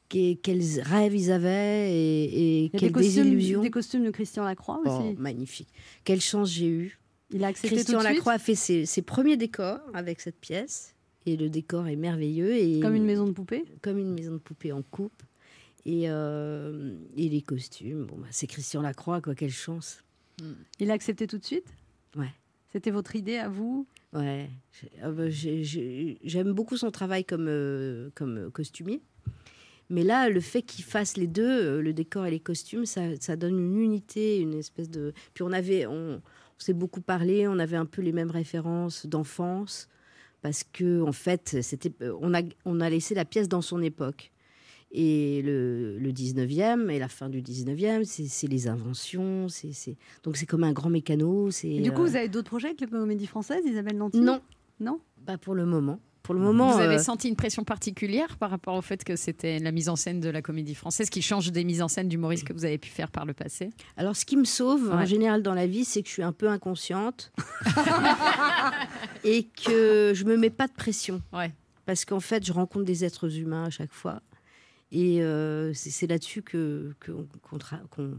quels 0.10 0.82
rêves 0.82 1.16
ils 1.16 1.32
avaient 1.32 1.91
et, 1.93 2.70
quelles 2.72 2.82
des 2.82 2.91
costumes, 2.91 3.24
désillusions. 3.24 3.62
des 3.62 3.70
costumes 3.72 4.03
de 4.05 4.12
Christian 4.12 4.43
Lacroix 4.43 4.82
Oh, 4.86 4.89
aussi. 4.89 5.16
magnifique. 5.18 5.70
Quelle 6.03 6.22
chance 6.22 6.51
j'ai 6.51 6.68
eue 6.68 6.99
Il 7.32 7.43
a 7.43 7.47
accepté 7.47 7.76
Christian 7.76 7.97
tout 7.99 8.03
de 8.03 8.05
suite 8.05 8.16
Lacroix 8.18 8.34
a 8.34 8.39
fait 8.39 8.55
ses, 8.55 8.86
ses 8.86 9.01
premiers 9.01 9.38
décors 9.38 9.80
avec 9.93 10.22
cette 10.22 10.39
pièce. 10.39 10.93
Et 11.26 11.36
le 11.36 11.49
décor 11.49 11.88
est 11.88 11.97
merveilleux. 11.97 12.55
Et 12.55 12.80
Comme 12.80 12.95
une 12.95 13.03
maison 13.03 13.26
de 13.26 13.32
poupée 13.32 13.66
Comme 13.82 13.97
une 13.97 14.14
maison 14.14 14.32
de 14.34 14.38
poupée 14.38 14.72
en 14.72 14.82
coupe. 14.82 15.24
Et, 15.86 16.03
euh, 16.10 16.95
et 17.16 17.30
les 17.30 17.41
costumes, 17.41 18.05
bon, 18.05 18.18
bah, 18.18 18.28
c'est 18.32 18.47
Christian 18.47 18.82
Lacroix, 18.82 19.22
quoi, 19.22 19.36
quelle 19.36 19.51
chance. 19.51 20.03
Il 20.80 20.91
a 20.91 20.93
accepté 20.93 21.28
tout 21.28 21.38
de 21.38 21.45
suite? 21.45 21.68
Ouais. 22.16 22.32
C'était 22.72 22.91
votre 22.91 23.16
idée 23.16 23.38
à 23.38 23.49
vous? 23.49 23.88
Ouais, 24.14 24.49
ah 25.01 25.12
bah, 25.12 25.30
j'ai- 25.30 25.64
j'ai- 25.64 26.18
j'aime 26.24 26.51
beaucoup 26.53 26.78
son 26.78 26.91
travail 26.91 27.26
comme, 27.26 27.47
euh, 27.47 28.10
comme 28.16 28.51
costumier. 28.51 29.01
Mais 29.89 30.03
là, 30.03 30.29
le 30.29 30.41
fait 30.41 30.61
qu'il 30.61 30.83
fasse 30.83 31.15
les 31.15 31.27
deux, 31.27 31.47
euh, 31.47 31.81
le 31.81 31.93
décor 31.93 32.25
et 32.25 32.31
les 32.31 32.39
costumes, 32.41 32.85
ça, 32.85 33.01
ça 33.19 33.35
donne 33.38 33.57
une 33.57 33.81
unité, 33.81 34.39
une 34.39 34.53
espèce 34.53 34.89
de. 34.89 35.13
Puis 35.33 35.43
on 35.43 35.51
avait, 35.53 35.85
on, 35.85 36.15
on 36.15 36.59
s'est 36.59 36.73
beaucoup 36.73 37.01
parlé, 37.01 37.47
on 37.47 37.57
avait 37.59 37.77
un 37.77 37.85
peu 37.85 38.01
les 38.01 38.11
mêmes 38.11 38.31
références 38.31 39.05
d'enfance, 39.05 39.88
parce 40.41 40.63
que 40.65 41.01
en 41.01 41.13
fait, 41.13 41.57
c'était, 41.61 41.93
euh, 42.01 42.17
on 42.21 42.33
a, 42.33 42.41
on 42.65 42.81
a 42.81 42.89
laissé 42.89 43.15
la 43.15 43.23
pièce 43.25 43.47
dans 43.47 43.61
son 43.61 43.81
époque. 43.81 44.31
Et 44.91 45.41
le, 45.43 45.97
le 45.99 46.11
19e 46.13 46.89
et 46.89 46.97
la 46.97 47.09
fin 47.09 47.27
du 47.27 47.41
19e, 47.41 48.05
c'est 48.05 48.47
les 48.47 48.67
inventions, 48.69 49.49
c'est 49.49 49.97
donc 50.23 50.38
c'est 50.38 50.45
comme 50.45 50.63
un 50.63 50.71
grand 50.71 50.89
mécano. 50.89 51.51
c'est, 51.51 51.67
Et 51.69 51.81
Du 51.81 51.91
coup, 51.91 52.03
euh, 52.03 52.05
vous 52.05 52.15
avez 52.15 52.29
d'autres 52.29 52.47
projets 52.49 52.67
avec 52.67 52.79
la 52.79 52.88
comédie 52.88 53.27
française, 53.27 53.63
Isabelle 53.65 53.97
Nanty? 53.97 54.19
Non. 54.21 54.39
Non? 54.79 55.01
Pas 55.25 55.38
pour 55.38 55.55
le 55.55 55.65
moment. 55.65 55.99
Pour 56.28 56.36
le 56.36 56.41
moment. 56.41 56.73
Vous 56.73 56.80
avez 56.82 56.95
euh, 56.95 56.99
senti 56.99 57.30
une 57.30 57.36
pression 57.38 57.63
particulière 57.63 58.36
par 58.38 58.49
rapport 58.49 58.75
au 58.75 58.82
fait 58.82 59.03
que 59.03 59.15
c'était 59.15 59.59
la 59.59 59.71
mise 59.71 59.88
en 59.88 59.95
scène 59.95 60.19
de 60.19 60.28
la 60.30 60.41
comédie 60.41 60.75
française 60.75 61.09
qui 61.09 61.21
change 61.21 61.51
des 61.53 61.63
mises 61.63 61.82
en 61.82 61.88
scène 61.88 62.09
d'humoristes 62.09 62.43
que 62.45 62.51
vous 62.51 62.65
avez 62.65 62.78
pu 62.78 62.89
faire 62.89 63.09
par 63.11 63.25
le 63.25 63.34
passé? 63.34 63.69
Alors, 63.95 64.15
ce 64.15 64.25
qui 64.25 64.36
me 64.36 64.43
sauve 64.43 64.91
en 64.91 64.97
Ouais. 64.99 65.05
général 65.07 65.41
dans 65.41 65.53
la 65.53 65.67
vie, 65.67 65.86
c'est 65.86 66.01
que 66.03 66.09
je 66.09 66.13
suis 66.13 66.23
un 66.23 66.34
peu 66.34 66.49
inconsciente 66.49 67.32
et 69.23 69.43
que 69.65 70.11
je 70.13 70.23
me 70.25 70.36
mets 70.38 70.49
pas 70.49 70.67
de 70.67 70.73
pression. 70.73 71.21
Parce 71.86 72.03
qu'en 72.03 72.19
fait, 72.19 72.45
je 72.45 72.51
rencontre 72.51 72.86
des 72.86 73.05
êtres 73.05 73.38
humains 73.38 73.63
à 73.65 73.69
chaque 73.69 73.93
fois. 73.93 74.21
Et 74.91 75.21
euh, 75.21 75.71
c'est 75.73 76.07
là-dessus 76.07 76.41
que 76.41 76.93
que- 76.99 77.11
qu'on 77.41 77.57
tra- 77.57 77.86
qu'on- 77.89 78.17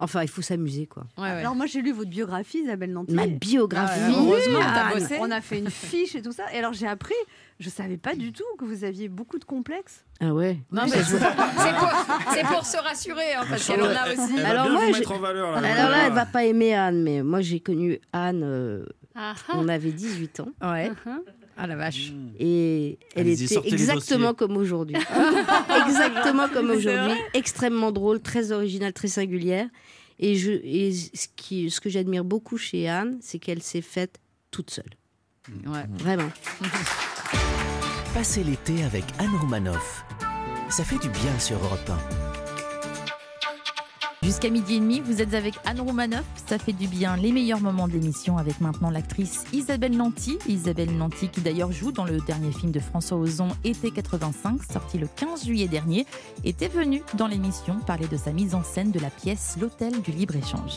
Enfin, 0.00 0.22
il 0.22 0.28
faut 0.28 0.42
s'amuser, 0.42 0.86
quoi. 0.86 1.04
Alors 1.16 1.54
moi 1.54 1.66
j'ai 1.66 1.80
lu 1.80 1.92
votre 1.92 2.10
biographie 2.10 2.58
Isabelle 2.58 2.92
Nanty. 2.92 3.14
Ma 3.14 3.26
biographie. 3.26 4.00
Ah, 4.04 4.10
heureusement, 4.10 4.60
bossé. 4.92 5.16
On 5.20 5.30
a 5.30 5.40
fait 5.40 5.58
une 5.58 5.70
fiche 5.70 6.14
et 6.14 6.22
tout 6.22 6.32
ça. 6.32 6.44
Et 6.52 6.58
alors 6.58 6.72
j'ai 6.72 6.86
appris, 6.86 7.14
je 7.60 7.68
savais 7.70 7.96
pas 7.96 8.14
du 8.14 8.32
tout 8.32 8.44
que 8.58 8.64
vous 8.64 8.84
aviez 8.84 9.08
beaucoup 9.08 9.38
de 9.38 9.44
complexes. 9.44 10.04
Ah 10.20 10.32
ouais. 10.34 10.58
Non, 10.72 10.82
mais 10.84 11.02
c'est 11.02 12.44
pour, 12.46 12.64
se 12.66 12.76
rassurer, 12.82 13.34
hein, 13.34 13.44
parce 13.48 13.66
qu'elle 13.66 13.82
en 13.82 13.86
a 13.86 14.08
aussi. 14.12 14.40
Alors 14.40 14.68
moi, 14.70 14.82
j'ai- 14.92 15.04
alors 15.04 15.90
là, 15.90 16.06
elle 16.06 16.12
va 16.12 16.26
pas 16.26 16.44
aimer 16.44 16.74
Anne, 16.74 17.02
mais 17.02 17.22
moi 17.22 17.40
j'ai 17.40 17.60
connu 17.60 17.98
Anne. 18.12 18.42
euh, 18.42 18.84
Ah, 19.14 19.34
on 19.54 19.68
avait 19.68 19.92
18 19.92 20.40
ans. 20.40 20.48
Ouais. 20.60 20.90
Ah 21.56 21.66
la 21.66 21.76
vache. 21.76 22.12
Et 22.38 22.98
elle 23.14 23.22
Allez-y, 23.22 23.44
était 23.44 23.68
exactement 23.68 24.34
comme 24.34 24.56
aujourd'hui. 24.56 24.96
exactement 25.86 26.48
comme 26.48 26.70
aujourd'hui. 26.70 27.16
Extrêmement 27.32 27.92
drôle, 27.92 28.20
très 28.20 28.52
originale, 28.52 28.92
très 28.92 29.08
singulière. 29.08 29.68
Et, 30.18 30.36
je, 30.36 30.50
et 30.50 30.92
ce, 30.92 31.26
qui, 31.36 31.70
ce 31.70 31.80
que 31.80 31.88
j'admire 31.88 32.24
beaucoup 32.24 32.56
chez 32.56 32.88
Anne, 32.88 33.18
c'est 33.20 33.38
qu'elle 33.38 33.62
s'est 33.62 33.82
faite 33.82 34.18
toute 34.50 34.70
seule. 34.70 34.90
Ouais. 35.66 35.84
Vraiment. 35.98 36.30
Passez 38.14 38.44
l'été 38.44 38.82
avec 38.84 39.04
Anne 39.18 39.34
Romanoff. 39.40 40.04
Ça 40.70 40.84
fait 40.84 40.98
du 40.98 41.08
bien 41.08 41.38
sur 41.38 41.56
Europe 41.58 41.88
1. 41.88 42.33
Jusqu'à 44.24 44.48
midi 44.48 44.76
et 44.76 44.80
demi, 44.80 45.00
vous 45.00 45.20
êtes 45.20 45.34
avec 45.34 45.54
Anne 45.66 45.80
Romanoff. 45.80 46.24
Ça 46.46 46.58
fait 46.58 46.72
du 46.72 46.88
bien. 46.88 47.16
Les 47.16 47.30
meilleurs 47.30 47.60
moments 47.60 47.86
de 47.86 47.92
l'émission 47.92 48.38
avec 48.38 48.58
maintenant 48.60 48.90
l'actrice 48.90 49.44
Isabelle 49.52 49.94
Nanty. 49.96 50.38
Isabelle 50.48 50.96
Nanty 50.96 51.28
qui 51.28 51.40
d'ailleurs 51.42 51.72
joue 51.72 51.92
dans 51.92 52.04
le 52.06 52.18
dernier 52.20 52.50
film 52.50 52.72
de 52.72 52.80
François 52.80 53.18
Ozon, 53.18 53.48
Été 53.64 53.90
85, 53.90 54.62
sorti 54.62 54.96
le 54.98 55.08
15 55.14 55.44
juillet 55.44 55.68
dernier, 55.68 56.06
était 56.42 56.68
venue 56.68 57.02
dans 57.18 57.26
l'émission 57.26 57.78
parler 57.86 58.06
de 58.08 58.16
sa 58.16 58.32
mise 58.32 58.54
en 58.54 58.62
scène 58.62 58.90
de 58.92 58.98
la 58.98 59.10
pièce 59.10 59.56
L'Hôtel 59.60 60.00
du 60.00 60.10
Libre-Échange. 60.10 60.72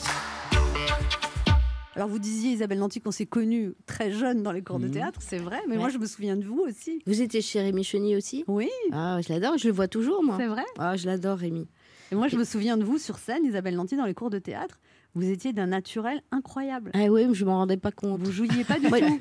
Alors 1.96 2.10
vous 2.10 2.20
disiez 2.20 2.52
Isabelle 2.52 2.78
Nanty 2.78 3.02
qu'on 3.02 3.10
s'est 3.12 3.26
connue 3.26 3.74
très 3.88 4.12
jeune 4.12 4.44
dans 4.44 4.52
les 4.52 4.62
cours 4.62 4.78
de 4.78 4.86
Mhm. 4.86 4.92
théâtre, 4.94 5.20
c'est 5.24 5.40
vrai, 5.40 5.60
mais 5.68 5.78
moi 5.78 5.90
je 5.90 5.98
me 5.98 6.06
souviens 6.06 6.36
de 6.36 6.46
vous 6.46 6.60
aussi. 6.68 7.02
Vous 7.08 7.22
étiez 7.24 7.42
chez 7.42 7.60
Rémi 7.60 7.84
Cheny 7.84 8.16
aussi? 8.16 8.44
Oui. 8.48 8.70
Ah, 8.92 9.18
je 9.26 9.34
l'adore, 9.34 9.58
je 9.58 9.68
le 9.68 9.74
vois 9.74 9.88
toujours, 9.88 10.22
moi. 10.24 10.36
C'est 10.38 10.46
vrai? 10.46 10.64
Ah, 10.78 10.96
je 10.96 11.08
l'adore, 11.08 11.40
Rémi. 11.40 11.66
Et 12.12 12.16
moi 12.16 12.28
je 12.28 12.38
me 12.38 12.44
souviens 12.44 12.78
de 12.78 12.84
vous 12.84 12.98
sur 12.98 13.18
scène, 13.18 13.44
Isabelle 13.46 13.76
Nanty, 13.76 13.96
dans 13.98 14.06
les 14.06 14.14
cours 14.14 14.30
de 14.30 14.40
théâtre. 14.40 14.80
Vous 15.16 15.28
étiez 15.30 15.52
d'un 15.52 15.66
naturel 15.68 16.22
incroyable. 16.32 16.92
Ah 16.94 17.06
oui, 17.10 17.26
mais 17.28 17.34
je 17.34 17.44
m'en 17.44 17.58
rendais 17.58 17.78
pas 17.78 17.92
compte. 17.92 18.22
Vous 18.22 18.32
jouiez 18.32 18.64
pas 18.64 18.78
du 18.80 18.88
tout. 18.88 18.96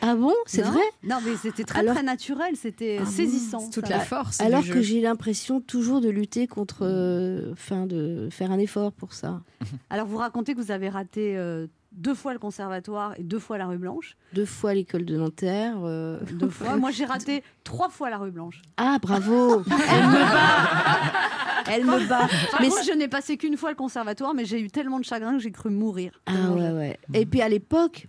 Ah 0.00 0.14
bon? 0.14 0.32
C'est 0.46 0.62
vrai? 0.62 0.80
Non, 1.02 1.18
mais 1.24 1.36
c'était 1.36 1.64
très 1.64 1.80
Alors- 1.80 1.94
très 1.94 2.04
naturel, 2.04 2.54
c'était 2.56 2.98
Ah 3.00 3.04
bon? 3.04 3.10
saisissant. 3.10 3.68
toute 3.70 3.86
ça. 3.86 3.94
la 3.96 4.00
force. 4.00 4.40
Alors 4.40 4.62
du 4.62 4.70
que 4.70 4.80
j'ai 4.80 5.00
l'impression 5.00 5.60
toujours 5.60 6.00
de 6.00 6.08
lutter 6.08 6.46
contre, 6.46 6.80
euh, 6.82 7.50
enfin, 7.52 7.86
de 7.86 8.28
faire 8.30 8.50
un 8.52 8.58
effort 8.58 8.92
pour 8.92 9.12
ça. 9.12 9.40
Alors 9.90 10.06
vous 10.06 10.16
racontez 10.18 10.54
que 10.54 10.60
vous 10.60 10.70
avez 10.70 10.88
raté 10.88 11.36
euh, 11.36 11.66
deux 11.94 12.14
fois 12.14 12.32
le 12.32 12.38
conservatoire 12.38 13.14
et 13.18 13.22
deux 13.22 13.38
fois 13.38 13.58
la 13.58 13.66
rue 13.66 13.78
Blanche. 13.78 14.16
Deux 14.32 14.44
fois 14.46 14.74
l'école 14.74 15.04
de 15.04 15.16
Nanterre. 15.16 15.76
euh, 15.84 16.18
Deux 16.32 16.48
fois. 16.48 16.76
Moi 16.76 16.90
j'ai 16.90 17.04
raté 17.04 17.42
trois 17.64 17.88
fois 17.88 18.10
la 18.10 18.18
rue 18.18 18.30
Blanche. 18.30 18.62
Ah, 18.76 18.98
bravo 19.00 19.62
Elle 19.90 20.06
me 20.06 20.12
bat 20.24 21.72
Elle 21.72 21.84
me 21.84 22.08
bat 22.08 22.28
Par 22.50 22.60
Mais 22.60 22.68
contre, 22.68 22.84
je 22.86 22.92
n'ai 22.92 23.08
passé 23.08 23.36
qu'une 23.36 23.56
fois 23.56 23.70
le 23.70 23.76
conservatoire, 23.76 24.34
mais 24.34 24.44
j'ai 24.44 24.60
eu 24.60 24.68
tellement 24.68 24.98
de 25.00 25.04
chagrin 25.04 25.32
que 25.36 25.42
j'ai 25.42 25.52
cru 25.52 25.70
mourir. 25.70 26.12
Ah 26.26 26.50
ouais, 26.50 26.70
ouais. 26.70 26.98
Et 27.14 27.26
puis 27.26 27.40
à 27.42 27.48
l'époque, 27.48 28.06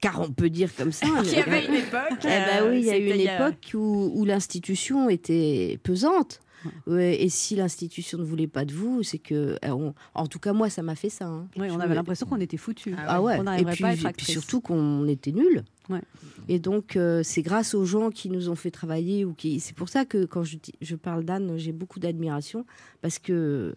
car 0.00 0.20
on 0.20 0.30
peut 0.30 0.50
dire 0.50 0.70
comme 0.76 0.92
ça. 0.92 1.06
Qu'il 1.22 1.38
y 1.38 1.42
avait 1.42 1.66
une 1.66 1.74
époque, 1.74 2.18
Eh 2.22 2.26
ben 2.26 2.62
euh, 2.62 2.70
oui, 2.70 2.80
il 2.80 2.84
y 2.86 2.90
a 2.90 2.98
eu 2.98 3.02
c'était 3.08 3.14
une 3.14 3.20
il 3.22 3.28
a- 3.28 3.34
époque 3.48 3.70
où, 3.74 4.10
où 4.14 4.24
l'institution 4.24 5.08
était 5.08 5.78
pesante. 5.82 6.40
Ouais, 6.86 7.22
et 7.22 7.28
si 7.28 7.56
l'institution 7.56 8.18
ne 8.18 8.24
voulait 8.24 8.46
pas 8.46 8.64
de 8.64 8.72
vous, 8.72 9.02
c'est 9.02 9.18
que, 9.18 9.56
euh, 9.64 9.68
on- 9.70 9.94
en 10.14 10.26
tout 10.26 10.38
cas 10.38 10.52
moi, 10.52 10.70
ça 10.70 10.82
m'a 10.82 10.94
fait 10.94 11.08
ça. 11.10 11.26
hein. 11.26 11.46
Oui, 11.56 11.68
on 11.70 11.80
avait 11.80 11.94
l'impression 11.94 12.26
qu'on 12.26 12.40
était 12.40 12.56
foutus. 12.56 12.94
Ah 12.98 13.20
ouais. 13.22 13.38
On 13.40 13.52
Et 13.52 13.64
puis, 13.64 13.82
pas 13.82 13.88
à 13.88 13.92
être 13.94 14.12
puis 14.16 14.26
surtout 14.26 14.60
qu'on 14.60 15.06
était 15.08 15.32
nuls. 15.32 15.62
Ouais. 15.88 16.00
Et 16.48 16.58
donc 16.58 16.96
euh, 16.96 17.22
c'est 17.24 17.42
grâce 17.42 17.74
aux 17.74 17.84
gens 17.84 18.10
qui 18.10 18.28
nous 18.30 18.48
ont 18.48 18.54
fait 18.54 18.70
travailler 18.70 19.24
ou 19.24 19.32
qui. 19.34 19.60
C'est 19.60 19.74
pour 19.76 19.88
ça 19.88 20.04
que 20.04 20.24
quand 20.24 20.44
je, 20.44 20.56
je 20.80 20.96
parle 20.96 21.24
d'Anne, 21.24 21.56
j'ai 21.58 21.72
beaucoup 21.72 21.98
d'admiration 22.00 22.64
parce 23.00 23.18
que 23.18 23.74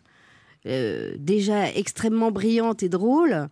euh, 0.65 1.15
déjà 1.19 1.71
extrêmement 1.71 2.31
brillante 2.31 2.83
et 2.83 2.89
drôle. 2.89 3.49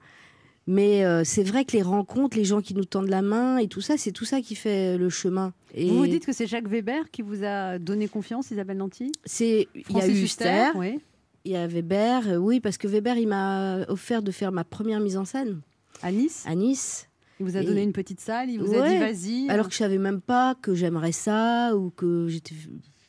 Mais 0.66 1.04
euh, 1.04 1.24
c'est 1.26 1.44
vrai 1.44 1.66
que 1.66 1.74
les 1.74 1.82
rencontres, 1.82 2.38
les 2.38 2.46
gens 2.46 2.62
qui 2.62 2.74
nous 2.74 2.86
tendent 2.86 3.10
la 3.10 3.22
main 3.22 3.58
et 3.58 3.68
tout 3.68 3.82
ça, 3.82 3.98
c'est 3.98 4.12
tout 4.14 4.24
ça 4.24 4.42
qui 4.42 4.56
fait 4.56 4.98
le 4.98 5.10
chemin. 5.10 5.54
Et 5.74 5.90
Vous 5.90 5.98
vous 5.98 6.08
dites 6.08 6.26
que 6.26 6.32
c'est 6.32 6.48
Jacques 6.48 6.68
Weber 6.70 7.12
qui 7.12 7.22
vous 7.22 7.44
a 7.44 7.80
donné 7.80 8.08
confiance, 8.08 8.50
Isabelle 8.52 8.78
Nanty? 8.78 9.12
C'est 9.26 9.68
il 9.90 9.98
y 9.98 10.02
a 10.02 10.08
eu 10.08 10.12
Huster, 10.24 10.68
oui. 10.76 11.00
il 11.44 11.52
y 11.52 11.56
a 11.58 11.68
Weber, 11.68 12.28
euh, 12.30 12.38
oui, 12.38 12.62
parce 12.62 12.78
que 12.78 12.88
Weber 12.88 13.18
il 13.18 13.28
m'a 13.28 13.80
offert 13.90 14.22
de 14.24 14.32
faire 14.32 14.54
ma 14.54 14.64
première 14.64 15.02
mise 15.02 15.18
en 15.18 15.26
scène 15.26 15.60
à 16.02 16.12
Nice? 16.12 16.44
À 16.48 16.56
Nice. 16.56 17.10
Il 17.40 17.46
vous 17.46 17.58
a 17.58 17.62
Et- 17.62 17.66
donné 17.66 17.84
une 17.84 17.92
petite 17.94 18.22
salle, 18.22 18.50
il 18.50 18.60
vous 18.62 18.74
a 18.74 18.88
dit 18.88 18.98
vas-y. 18.98 19.50
Alors 19.50 19.68
que 19.68 19.74
je 19.74 19.80
savais 19.80 19.98
même 19.98 20.22
pas 20.22 20.56
que 20.62 20.76
j'aimerais 20.76 21.12
ça 21.12 21.76
ou 21.76 21.90
que 21.90 22.28
j'étais 22.30 22.56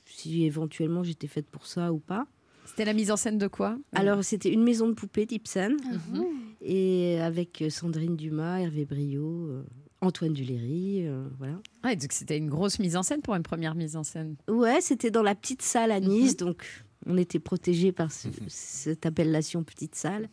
si 0.07 0.45
éventuellement 0.45 1.05
j'étais 1.05 1.27
faite 1.29 1.47
pour 1.47 1.67
ça 1.67 1.93
ou 1.93 1.99
pas. 1.99 2.27
C'était 2.65 2.85
la 2.85 2.93
mise 2.95 3.11
en 3.11 3.17
scène 3.17 3.39
de 3.39 3.47
quoi 3.47 3.77
Alors 3.95 4.25
c'était 4.25 4.53
une 4.53 4.63
maison 4.63 4.89
de 4.89 4.95
poupées 4.95 5.27
d'Ibsen 5.27 5.77
Mhm. 5.77 6.25
et 6.63 7.21
avec 7.21 7.63
euh, 7.63 7.71
Sandrine 7.71 8.17
Dumas, 8.17 8.61
Hervé 8.61 8.85
Brio, 8.85 9.47
euh, 9.49 9.63
Antoine 10.01 10.33
Duléry, 10.33 11.07
euh, 11.07 11.27
voilà. 11.39 11.59
Ouais, 11.85 11.97
donc 11.97 12.13
c'était 12.13 12.37
une 12.39 12.49
grosse 12.49 12.79
mise 12.79 12.97
en 12.97 13.03
scène 13.03 13.23
pour 13.23 13.35
une 13.35 13.43
première 13.43 13.75
mise 13.75 13.97
en 13.97 14.03
scène. 14.03 14.37
Ouais, 14.49 14.81
c'était 14.81 15.11
dans 15.11 15.23
la 15.23 15.35
petite 15.35 15.63
salle 15.63 15.91
à 15.93 16.01
Mhm. 16.01 16.09
Nice, 16.09 16.37
donc 16.37 16.65
on 17.07 17.17
était 17.17 17.39
protégés 17.39 17.93
par 17.93 18.11
ce- 18.13 18.29
cette 18.49 19.07
appellation 19.07 19.63
petite 19.63 19.95
salle. 19.95 20.29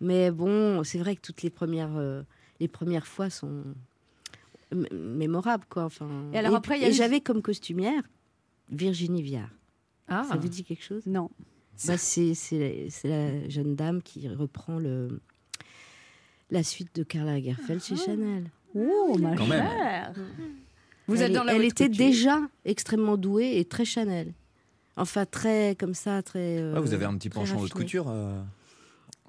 Mais 0.00 0.30
bon, 0.30 0.82
c'est 0.84 0.98
vrai 0.98 1.16
que 1.16 1.20
toutes 1.20 1.42
les 1.42 1.50
premières, 1.50 1.96
euh, 1.96 2.22
les 2.60 2.68
premières 2.68 3.06
fois 3.06 3.28
sont 3.30 3.64
mémorables, 4.92 5.64
quoi. 5.68 5.84
Enfin, 5.84 6.08
Et 6.32 6.38
alors 6.38 6.54
après, 6.54 6.78
il 6.78 6.82
y 6.82 6.84
a 6.84 6.88
et 6.88 6.92
j'avais 6.92 7.20
comme 7.20 7.42
costumière 7.42 8.02
Virginie 8.70 9.22
Viard. 9.22 9.50
Ah. 10.08 10.24
Ça 10.28 10.36
vous 10.36 10.48
dit 10.48 10.64
quelque 10.64 10.82
chose? 10.84 11.02
Non. 11.06 11.30
Bah, 11.86 11.96
c'est 11.98 12.32
la 13.04 13.48
jeune 13.48 13.74
dame 13.76 14.02
qui 14.02 14.28
reprend 14.28 14.78
le 14.78 15.20
la 16.50 16.62
suite 16.62 16.94
de 16.94 17.02
Karl 17.02 17.26
Lagerfeld 17.26 17.82
chez 17.82 17.96
Chanel. 17.96 18.50
Oh, 18.74 19.16
ma 19.18 19.34
Quand 19.36 19.46
même. 19.46 19.66
chère 19.66 20.12
Vous 21.08 21.16
elle 21.16 21.22
êtes 21.30 21.32
dans 21.32 21.44
la 21.44 21.54
elle 21.56 21.64
était 21.64 21.88
couture. 21.88 22.06
déjà 22.06 22.40
extrêmement 22.64 23.16
douée 23.16 23.58
et 23.58 23.64
très 23.64 23.84
Chanel. 23.84 24.32
Enfin, 24.96 25.26
très 25.26 25.76
comme 25.78 25.92
ça, 25.94 26.22
très. 26.22 26.58
euh, 26.60 26.74
Ouais, 26.74 26.80
vous 26.80 26.94
avez 26.94 27.04
un 27.04 27.14
petit 27.16 27.28
penchant 27.30 27.58
haute 27.60 27.72
couture. 27.72 28.06
euh, 28.08 28.40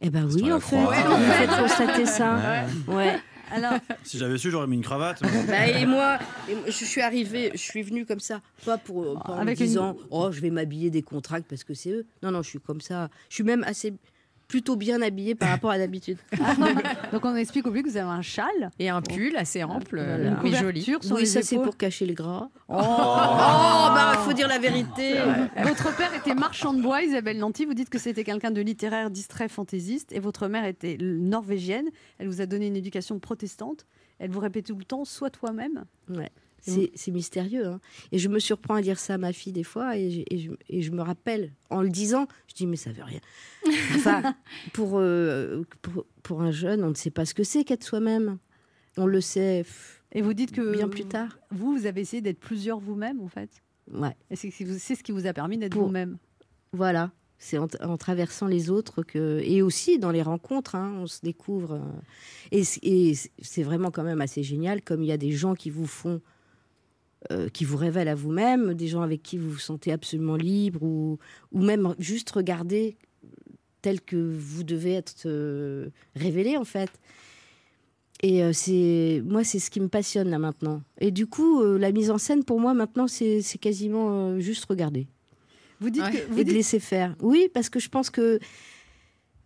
Eh 0.02 0.10
ben 0.10 0.26
oui, 0.32 0.52
en 0.54 0.60
fait. 0.60 0.76
croix. 0.78 0.94
Vous 0.94 1.18
me 1.18 1.32
faites 1.32 1.50
constater 1.60 2.06
ça. 2.06 2.66
Ouais. 2.88 2.94
Ouais. 2.96 3.20
Alors, 3.52 3.74
Si 4.04 4.18
j'avais 4.18 4.38
su, 4.38 4.52
j'aurais 4.52 4.68
mis 4.68 4.76
une 4.76 4.84
cravate. 4.84 5.22
Bah, 5.48 5.68
et 5.68 5.86
moi, 5.86 6.20
et 6.50 6.56
moi, 6.56 6.64
je 6.68 6.72
suis 6.86 7.02
arrivée, 7.02 7.52
je 7.54 7.60
suis 7.60 7.82
venue 7.82 8.06
comme 8.06 8.20
ça, 8.20 8.42
pas 8.66 8.78
pour 8.78 9.20
pas 9.24 9.34
en 9.34 9.38
Avec 9.40 9.58
me 9.60 9.64
une- 9.64 9.68
disant 9.70 9.98
oh 10.12 10.30
je 10.32 10.42
vais 10.42 10.50
m'habiller 10.50 10.90
des 10.90 11.02
contracts 11.02 11.48
parce 11.50 11.64
que 11.64 11.74
c'est 11.74 11.92
eux. 11.92 12.06
Non 12.24 12.32
non, 12.32 12.42
je 12.42 12.50
suis 12.50 12.60
comme 12.60 12.82
ça. 12.82 13.10
Je 13.30 13.36
suis 13.36 13.44
même 13.44 13.64
assez 13.64 13.94
plutôt 14.48 14.76
bien 14.76 15.02
habillée 15.02 15.36
par 15.36 15.50
rapport 15.50 15.72
à 15.72 15.78
d'habitude. 15.78 16.18
Donc 17.12 17.26
on 17.26 17.36
explique 17.36 17.66
au 17.66 17.70
public 17.70 17.86
que 17.86 17.92
vous 17.92 17.98
avez 17.98 18.10
un 18.10 18.22
châle 18.22 18.70
et 18.80 18.90
un 18.90 19.02
pull 19.02 19.36
assez 19.36 19.64
ample, 19.64 19.96
Voilà. 19.98 20.32
euh, 20.32 20.36
mais 20.44 20.54
joli. 20.54 20.82
sur 20.84 21.00
Oui, 21.12 21.22
les 21.22 21.26
ça 21.26 21.42
c'est 21.42 21.58
pour 21.58 21.76
cacher 21.78 22.06
le 22.06 22.14
gras. 22.14 22.50
Oh, 22.70 22.74
bah 22.78 24.14
faut 24.24 24.34
dire 24.34 24.48
la 24.48 24.60
vérité. 24.60 25.16
Votre 25.64 25.96
père 25.98 26.14
était 26.14 26.36
marchand 26.36 26.74
de 26.74 26.82
bois, 26.82 27.02
Isabelle 27.04 27.38
Nanty. 27.40 27.66
Vous 27.66 27.74
dites 27.74 27.90
que 27.90 28.00
c'était 28.00 28.24
quelqu'un 28.24 28.52
de 28.52 28.62
littéraire, 28.62 29.10
distrait, 29.10 29.48
fantaisiste. 29.50 30.12
Et 30.14 30.20
votre 30.20 30.48
mère 30.48 30.66
était 30.66 30.98
norvégienne. 31.00 31.88
Elle 32.20 32.28
vous 32.28 32.42
a 32.42 32.46
donné 32.46 32.68
une 32.68 32.76
éducation 32.78 33.20
protestante. 33.20 33.86
Elle 34.20 34.32
vous 34.32 34.40
répétait 34.40 34.72
tout 34.74 34.78
le 34.80 34.86
temps, 34.86 35.06
sois 35.06 35.30
toi-même. 35.30 35.86
Ouais. 36.10 36.32
C'est 36.96 37.12
mystérieux. 37.12 37.66
hein. 37.68 37.80
Et 38.12 38.18
je 38.20 38.28
me 38.30 38.40
surprends 38.40 38.76
à 38.76 38.82
dire 38.82 39.00
ça 39.00 39.16
à 39.16 39.18
ma 39.18 39.34
fille 39.34 39.54
des 39.54 39.64
fois, 39.64 39.98
et 39.98 40.10
je, 40.12 40.22
et 40.30 40.38
je- 40.40 40.52
et 40.70 40.82
je 40.82 40.92
me 40.92 41.02
rappelle, 41.02 41.52
en 41.70 41.82
le 41.82 41.90
disant, 41.90 42.28
je 42.48 42.54
dis, 42.56 42.68
mais 42.68 42.76
ça 42.78 42.92
veut 42.92 43.04
rien. 43.04 43.20
Enfin, 43.96 44.36
pour, 44.74 44.94
euh, 45.00 45.64
pour, 45.82 46.06
pour 46.24 46.42
un 46.42 46.52
jeune, 46.52 46.84
on 46.84 46.90
ne 46.90 46.96
sait 46.96 47.10
pas 47.12 47.26
ce 47.26 47.34
que 47.34 47.44
c'est 47.44 47.64
qu'être 47.64 47.84
soi-même. 47.84 48.38
On 48.98 49.06
le 49.06 49.22
sait 49.22 49.64
Et 50.14 50.22
vous 50.22 50.34
dites 50.34 50.52
que 50.52 50.72
bien 50.74 50.88
plus 50.90 51.06
tard. 51.06 51.38
Vous, 51.52 51.78
vous 51.78 51.86
avez 51.86 52.02
essayé 52.02 52.22
d'être 52.22 52.40
plusieurs 52.40 52.80
vous-même, 52.80 53.20
en 53.22 53.28
fait? 53.28 53.50
Ouais. 53.94 54.16
Et 54.30 54.36
c'est 54.36 54.50
ce 54.52 55.04
qui 55.04 55.12
vous- 55.12 55.28
a 55.28 55.34
permis 55.34 55.58
d'être 55.58 55.76
vous-même. 55.78 56.18
Voilà. 56.74 57.12
C'est 57.40 57.60
en, 57.60 57.68
en 57.84 57.98
traversant 57.98 58.48
les 58.48 58.72
autres 58.72 59.04
que 59.04 59.40
et 59.44 59.62
aussi 59.62 60.00
dans 60.00 60.10
les 60.10 60.24
rencontres, 60.24 60.74
hein, 60.76 60.96
on 60.98 61.06
se 61.06 61.22
découvre. 61.22 61.74
euh, 61.74 61.82
et 62.52 62.64
c'est 63.42 63.62
vraiment 63.64 63.92
quand 63.92 64.04
même 64.04 64.22
assez 64.22 64.42
génial, 64.42 64.82
comme 64.82 65.04
il 65.04 65.08
y 65.08 65.12
a 65.12 65.18
des 65.18 65.32
gens 65.32 65.54
qui 65.54 65.70
vous 65.70 65.86
font, 65.86 66.20
euh, 67.32 67.50
qui 67.50 67.66
vous 67.66 67.78
révèlent 67.78 68.08
à 68.08 68.16
vous-même, 68.16 68.74
des 68.74 68.88
gens 68.88 69.02
avec 69.02 69.24
qui 69.24 69.38
vous 69.38 69.50
vous 69.52 69.58
sentez 69.60 69.92
absolument 69.92 70.36
libre 70.36 70.84
ou 70.84 71.18
ou 71.52 71.62
même 71.62 71.94
juste 72.00 72.30
regarder 72.32 72.96
tel 73.82 74.02
que 74.02 74.16
vous 74.16 74.64
devez 74.64 74.94
être 74.94 75.26
euh, 75.26 75.90
révélé 76.16 76.58
en 76.58 76.64
fait. 76.66 76.90
Et 78.24 78.44
euh, 78.44 78.52
c'est 78.54 79.22
moi, 79.26 79.44
c'est 79.44 79.60
ce 79.60 79.70
qui 79.70 79.80
me 79.80 79.88
passionne 79.90 80.30
là 80.30 80.40
maintenant. 80.40 80.82
Et 81.00 81.12
du 81.12 81.28
coup, 81.28 81.62
euh, 81.62 81.78
la 81.78 81.92
mise 81.92 82.10
en 82.10 82.18
scène 82.18 82.44
pour 82.44 82.60
moi 82.60 82.74
maintenant, 82.74 83.08
c'est 83.08 83.42
c'est 83.42 83.60
quasiment 83.60 84.10
euh, 84.30 84.40
juste 84.40 84.66
regarder. 84.66 85.08
Vous 85.80 85.92
dites 85.92 86.04
que 86.10 86.32
vous 86.32 86.40
et 86.40 86.44
de 86.44 86.50
dites- 86.50 86.54
laisser 86.56 86.80
faire. 86.80 87.16
Oui, 87.22 87.50
parce 87.54 87.70
que 87.70 87.80
je 87.80 87.90
pense 87.90 88.10
que. 88.10 88.40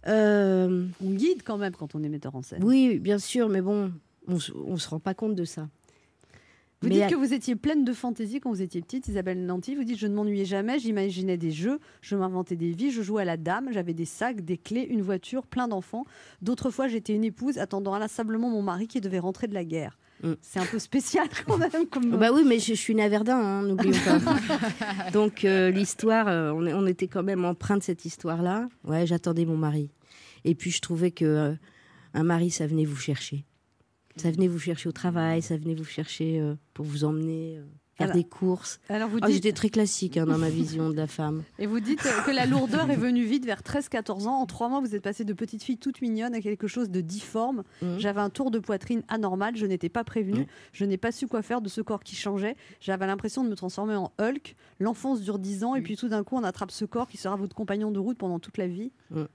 euh, 0.07 0.86
on 1.03 1.11
guide 1.11 1.43
quand 1.43 1.57
même 1.57 1.76
quand 1.76 1.95
on 1.95 2.03
est 2.03 2.09
metteur 2.09 2.36
en 2.36 2.41
scène. 2.41 2.63
Oui, 2.63 2.99
bien 2.99 3.19
sûr, 3.19 3.49
mais 3.49 3.61
bon, 3.61 3.91
on 4.28 4.38
on 4.65 4.78
se 4.78 4.89
rend 4.89 4.99
pas 4.99 5.13
compte 5.13 5.36
de 5.36 5.45
ça. 5.45 5.67
Vous 6.82 6.88
Mais 6.90 6.96
dites 6.96 7.04
à- 7.04 7.10
que 7.10 7.16
vous 7.16 7.32
étiez 7.34 7.56
pleine 7.56 7.84
de 7.86 7.94
fantaisie 7.94 8.40
quand 8.40 8.50
vous 8.50 8.64
étiez 8.64 8.82
petite, 8.82 9.08
Isabelle 9.08 9.46
Nanty. 9.46 9.76
Vous 9.76 9.84
dites 9.84 10.00
je 10.00 10.08
ne 10.08 10.16
m'ennuyais 10.16 10.46
jamais, 10.46 10.80
j'imaginais 10.80 11.38
des 11.38 11.52
jeux, 11.52 11.80
je 12.02 12.16
m'inventais 12.16 12.56
des 12.56 12.72
vies, 12.72 12.90
je 12.90 13.04
jouais 13.04 13.22
à 13.22 13.26
la 13.26 13.38
dame, 13.38 13.70
j'avais 13.72 13.94
des 13.94 14.06
sacs, 14.06 14.42
des 14.42 14.58
clés, 14.58 14.88
une 14.90 15.04
voiture, 15.04 15.46
plein 15.46 15.68
d'enfants. 15.68 16.06
D'autres 16.42 16.72
fois, 16.72 16.88
j'étais 16.88 17.14
une 17.14 17.24
épouse 17.24 17.60
attendant 17.60 17.94
inlassablement 17.94 18.50
mon 18.50 18.64
mari 18.64 18.88
qui 18.88 19.00
devait 19.00 19.20
rentrer 19.20 19.48
de 19.48 19.54
la 19.54 19.64
guerre. 19.64 20.00
C'est 20.42 20.60
un 20.60 20.66
peu 20.66 20.78
spécial 20.80 21.28
quand 21.48 21.58
même. 21.58 21.88
Comme... 21.90 22.18
Bah 22.18 22.30
oui, 22.34 22.44
mais 22.46 22.60
je, 22.60 22.68
je 22.74 22.80
suis 22.80 22.94
née 22.96 23.04
à 23.04 23.10
Verdun, 23.10 23.38
hein, 23.38 23.62
n'oublions 23.64 23.98
pas. 24.04 25.10
Donc 25.14 25.46
euh, 25.46 25.70
l'histoire, 25.72 26.28
euh, 26.28 26.52
on 26.54 26.86
était 26.88 27.08
quand 27.08 27.24
même 27.24 27.44
empreint 27.46 27.78
de 27.78 27.84
cette 27.84 28.06
histoire-là. 28.06 28.70
Ouais, 28.84 29.06
j'attendais 29.08 29.46
mon 29.46 29.58
mari. 29.58 29.90
Et 30.46 30.54
puis 30.56 30.70
je 30.72 30.80
trouvais 30.82 31.10
que 31.12 31.26
euh, 31.26 31.54
un 32.14 32.24
mari, 32.24 32.50
ça 32.52 32.66
venait 32.68 32.86
vous 32.86 32.98
chercher. 32.98 33.46
Ça 34.18 34.32
venait 34.32 34.47
vous 34.47 34.59
chercher 34.59 34.89
au 34.89 34.91
travail, 34.93 35.41
ça 35.41 35.57
venait 35.57 35.76
vous 35.76 35.84
chercher 35.86 36.39
euh, 36.39 36.55
pour 36.74 36.86
vous 36.86 37.03
emmener 37.03 37.57
euh, 37.57 37.64
faire 37.93 38.05
Alors- 38.05 38.16
des 38.16 38.24
courses. 38.24 38.80
alors 38.89 39.09
vous 39.09 39.20
Ah, 39.22 39.28
dites- 39.28 39.36
J'étais 39.36 39.51
très 39.51 39.70
classique 39.70 40.18
hein, 40.18 40.26
dans 40.26 40.38
ma 40.38 40.49
vision 40.49 40.89
de 40.89 40.95
la 40.95 41.07
femme. 41.07 41.43
Et 41.59 41.66
vous 41.68 41.80
dites 41.80 42.01
que 42.26 42.32
la 42.32 42.45
lourdeur 42.45 42.89
est 42.89 42.95
venue 42.95 43.24
vite 43.26 43.45
vers 43.45 43.62
13-14 43.62 44.28
ans. 44.28 44.41
En 44.41 44.45
trois 44.45 44.70
mois, 44.70 44.80
vous 44.80 44.95
êtes 44.95 45.03
passée 45.03 45.24
de 45.26 45.34
petite 45.34 45.62
fille 45.64 45.78
toute 45.78 46.01
mignonne 46.01 46.34
à 46.34 46.41
quelque 46.41 46.68
chose 46.68 46.89
de 46.89 47.01
difforme. 47.01 47.64
Mmh. 47.82 47.97
J'avais 47.99 48.22
un 48.22 48.30
tour 48.30 48.49
de 48.49 48.59
poitrine 48.59 49.03
anormal. 49.07 49.55
Je 49.55 49.66
n'étais 49.66 49.89
pas 49.89 50.03
prévenue. 50.03 50.47
Je 50.74 50.86
n'ai 50.86 50.97
pas 50.97 51.12
su 51.12 51.28
quoi 51.28 51.41
faire 51.41 51.62
de 51.62 51.70
ce 51.70 51.82
corps 51.82 52.03
qui 52.03 52.16
changeait. 52.16 52.55
J'avais 52.80 53.07
l'impression 53.07 53.43
de 53.43 53.49
me 53.49 53.55
transformer 53.55 53.95
en 53.95 54.12
Hulk. 54.20 54.55
L'enfance 54.80 55.22
dure 55.22 55.38
10 55.38 55.64
ans. 55.64 55.76
Et 55.76 55.82
puis 55.82 55.95
tout 55.97 56.07
d'un 56.07 56.24
coup, 56.24 56.36
on 56.38 56.43
attrape 56.43 56.72
ce 56.72 56.86
corps 56.86 57.07
qui 57.07 57.18
sera 57.18 57.36
votre 57.36 57.55
compagnon 57.55 57.91
de 57.91 57.99
route 57.99 58.18
pendant 58.18 58.39
toute 58.39 58.57
la 58.57 58.68
vie. 58.68 58.91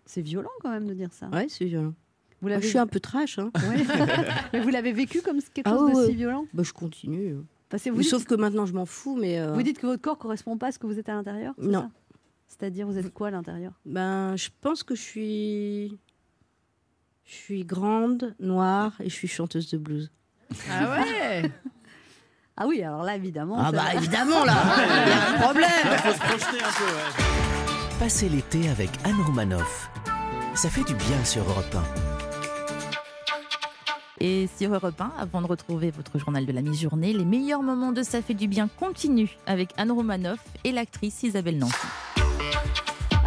C'est 0.07 0.22
violent 0.22 0.51
quand 0.62 0.70
même 0.70 0.87
de 0.87 0.95
dire 0.95 1.12
ça. 1.12 1.29
Ouais, 1.29 1.47
c'est 1.49 1.66
violent. 1.66 1.95
Vous 2.43 2.49
je 2.51 2.66
suis 2.66 2.78
un 2.78 2.87
peu 2.87 3.01
trash. 3.01 3.39
Hein. 3.39 3.51
Ouais. 3.68 3.84
Mais 4.53 4.61
vous 4.61 4.68
l'avez 4.68 4.93
vécu 4.93 5.22
comme 5.22 5.41
quelque 5.41 5.66
Ah 5.68 5.70
chose 5.76 5.91
de 5.93 5.97
ouais. 5.97 6.07
si 6.07 6.14
violent? 6.14 6.45
Bah, 6.53 6.62
je 6.62 6.72
continue. 6.72 7.37
Parce 7.68 7.82
que 7.82 7.91
vous 7.91 7.97
Mais 7.97 8.03
dites- 8.03 8.11
Sauf 8.11 8.24
que 8.24 8.34
maintenant, 8.34 8.66
je 8.66 8.72
m'en 8.74 8.87
fous. 8.87 9.16
Mais 9.16 9.41
euh, 9.41 9.53
Vous 9.53 9.62
dites 9.62 9.78
que 9.78 9.87
votre 9.87 10.03
corps 10.03 10.18
correspond 10.18 10.57
pas 10.59 10.68
à 10.68 10.72
ce 10.72 10.78
que 10.78 10.87
vous 10.87 10.99
êtes 10.99 11.09
à 11.09 11.14
l'intérieur 11.14 11.55
c'est 11.59 11.66
Non. 11.66 11.80
ça? 11.80 11.91
C'est-à-dire, 12.49 12.87
vous 12.87 12.97
êtes 12.99 13.12
quoi 13.12 13.28
à 13.28 13.30
l'intérieur? 13.32 13.72
Ben, 13.84 14.37
je 14.37 14.49
pense 14.61 14.82
que 14.84 14.95
je 14.95 15.01
suis. 15.03 15.99
Je 17.24 17.34
suis 17.34 17.64
grande, 17.64 18.34
noire 18.39 18.93
et 19.01 19.09
je 19.09 19.14
suis 19.14 19.26
chanteuse 19.28 19.68
de 19.70 19.78
blues. 19.78 20.12
Ah 20.70 20.91
ouais 21.01 21.51
Ah 22.59 22.66
oui, 22.68 22.82
alors 22.82 23.03
là, 23.03 23.16
évidemment. 23.16 23.57
Ah 23.59 23.66
ça- 23.66 23.72
bah, 23.72 23.95
évidemment, 23.95 24.45
là. 24.45 24.55
Il 24.76 25.09
y 25.09 25.12
a 25.12 25.30
un 25.30 25.39
problème. 25.43 25.70
Il 25.84 25.99
faut 25.99 26.12
se 26.12 26.18
projeter 26.18 26.62
un 26.62 26.72
peu. 26.72 26.84
ouais. 26.84 27.99
Passez 27.99 28.28
l'été 28.28 28.68
avec 28.68 28.91
Anne 29.05 29.20
Romanoff. 29.26 29.91
Ça 30.55 30.70
fait 30.70 30.84
du 30.84 30.95
bien 30.95 31.22
sur 31.24 31.43
Europe 31.43 31.74
1. 31.74 32.16
Et 34.21 34.49
sur 34.57 34.73
Europe 34.73 34.99
1, 34.99 35.12
avant 35.19 35.43
de 35.43 35.47
retrouver 35.47 35.91
votre 35.91 36.19
journal 36.19 36.47
de 36.47 36.53
la 36.53 36.62
mi-journée, 36.62 37.12
les 37.12 37.25
meilleurs 37.25 37.62
moments 37.62 37.93
de 37.93 38.03
Ça 38.03 38.23
fait 38.23 38.35
du 38.35 38.49
bien 38.49 38.69
continuent 38.69 39.37
avec 39.47 39.71
Anne 39.77 39.93
Romanoff 39.93 40.41
et 40.64 40.73
l'actrice 40.73 41.23
Isabelle 41.23 41.59
Nanty. 41.59 41.75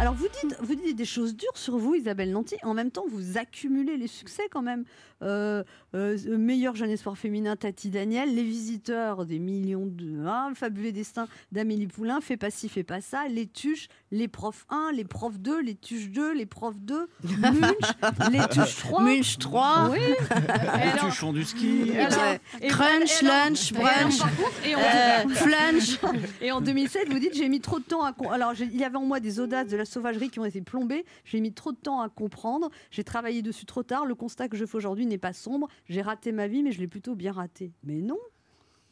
Alors, 0.00 0.14
vous 0.14 0.26
dites, 0.28 0.56
vous 0.62 0.74
dites 0.74 0.96
des 0.96 1.04
choses 1.04 1.36
dures 1.36 1.56
sur 1.56 1.76
vous, 1.76 1.94
Isabelle 1.94 2.32
Nanty. 2.32 2.56
En 2.62 2.74
même 2.74 2.90
temps, 2.90 3.04
vous 3.08 3.38
accumulez 3.38 3.98
les 3.98 4.06
succès 4.06 4.44
quand 4.50 4.62
même. 4.62 4.84
Euh, 5.22 5.62
euh, 5.94 6.16
meilleur 6.38 6.74
jeune 6.76 6.90
espoir 6.90 7.16
féminin, 7.18 7.56
Tati 7.56 7.90
Daniel. 7.90 8.34
Les 8.34 8.42
visiteurs, 8.44 9.26
des 9.26 9.38
millions 9.38 9.86
de. 9.86 10.24
Hein, 10.26 10.46
le 10.50 10.54
fabuleux 10.54 10.92
destin 10.92 11.26
d'Amélie 11.52 11.86
Poulain. 11.88 12.20
Fais 12.20 12.36
pas 12.36 12.50
ci, 12.50 12.68
fais 12.68 12.84
pas 12.84 13.00
ça. 13.00 13.28
Les 13.28 13.46
tuches, 13.46 13.88
les 14.12 14.28
profs 14.28 14.66
1, 14.70 14.92
les 14.94 15.04
profs 15.04 15.38
2, 15.38 15.60
les 15.60 15.74
tuches 15.74 16.10
2, 16.10 16.32
les 16.32 16.46
profs 16.46 16.80
2. 16.80 17.08
Munch, 17.38 17.74
les 18.32 18.46
tuches 18.48 18.76
3. 18.76 19.02
Munch 19.02 19.38
3. 19.38 19.88
Oui. 19.90 19.98
Les 20.30 21.00
tuches 21.00 21.18
font 21.18 21.32
du 21.32 21.44
ski. 21.44 21.92
Alors- 21.96 22.18
et- 22.62 22.68
Crunch, 22.68 23.22
et 23.22 23.26
alors- 23.26 23.46
lunch, 23.48 23.72
et 23.72 23.76
alors, 23.76 23.88
brunch, 23.90 24.20
et 24.66 24.74
en- 24.74 24.78
euh, 24.78 25.28
flunch. 25.34 25.98
Et 26.40 26.52
en 26.52 26.60
2007, 26.60 27.08
vous 27.12 27.18
dites 27.18 27.34
j'ai 27.34 27.48
mis 27.48 27.60
trop 27.60 27.78
de 27.78 27.84
temps 27.84 28.02
à 28.04 28.14
alors 28.32 28.52
il 28.58 28.76
y 28.76 28.84
avait 28.84 28.96
en 28.96 29.04
moi 29.04 29.20
des 29.20 29.40
audaces 29.40 29.68
de 29.68 29.76
la 29.76 29.84
sauvagerie 29.84 30.30
qui 30.30 30.38
ont 30.40 30.44
été 30.44 30.60
plombées. 30.60 31.04
J'ai 31.24 31.40
mis 31.40 31.52
trop 31.52 31.72
de 31.72 31.76
temps 31.76 32.00
à 32.00 32.08
comprendre. 32.08 32.70
J'ai 32.90 33.04
travaillé 33.04 33.42
dessus 33.42 33.66
trop 33.66 33.82
tard. 33.82 34.06
Le 34.06 34.14
constat 34.14 34.48
que 34.48 34.56
je 34.56 34.64
fais 34.64 34.76
aujourd'hui 34.76 35.06
n'est 35.10 35.18
pas 35.18 35.32
sombre. 35.32 35.68
J'ai 35.86 36.02
raté 36.02 36.32
ma 36.32 36.48
vie, 36.48 36.62
mais 36.62 36.72
je 36.72 36.80
l'ai 36.80 36.88
plutôt 36.88 37.14
bien 37.14 37.32
raté. 37.32 37.72
Mais 37.84 38.00
non, 38.00 38.18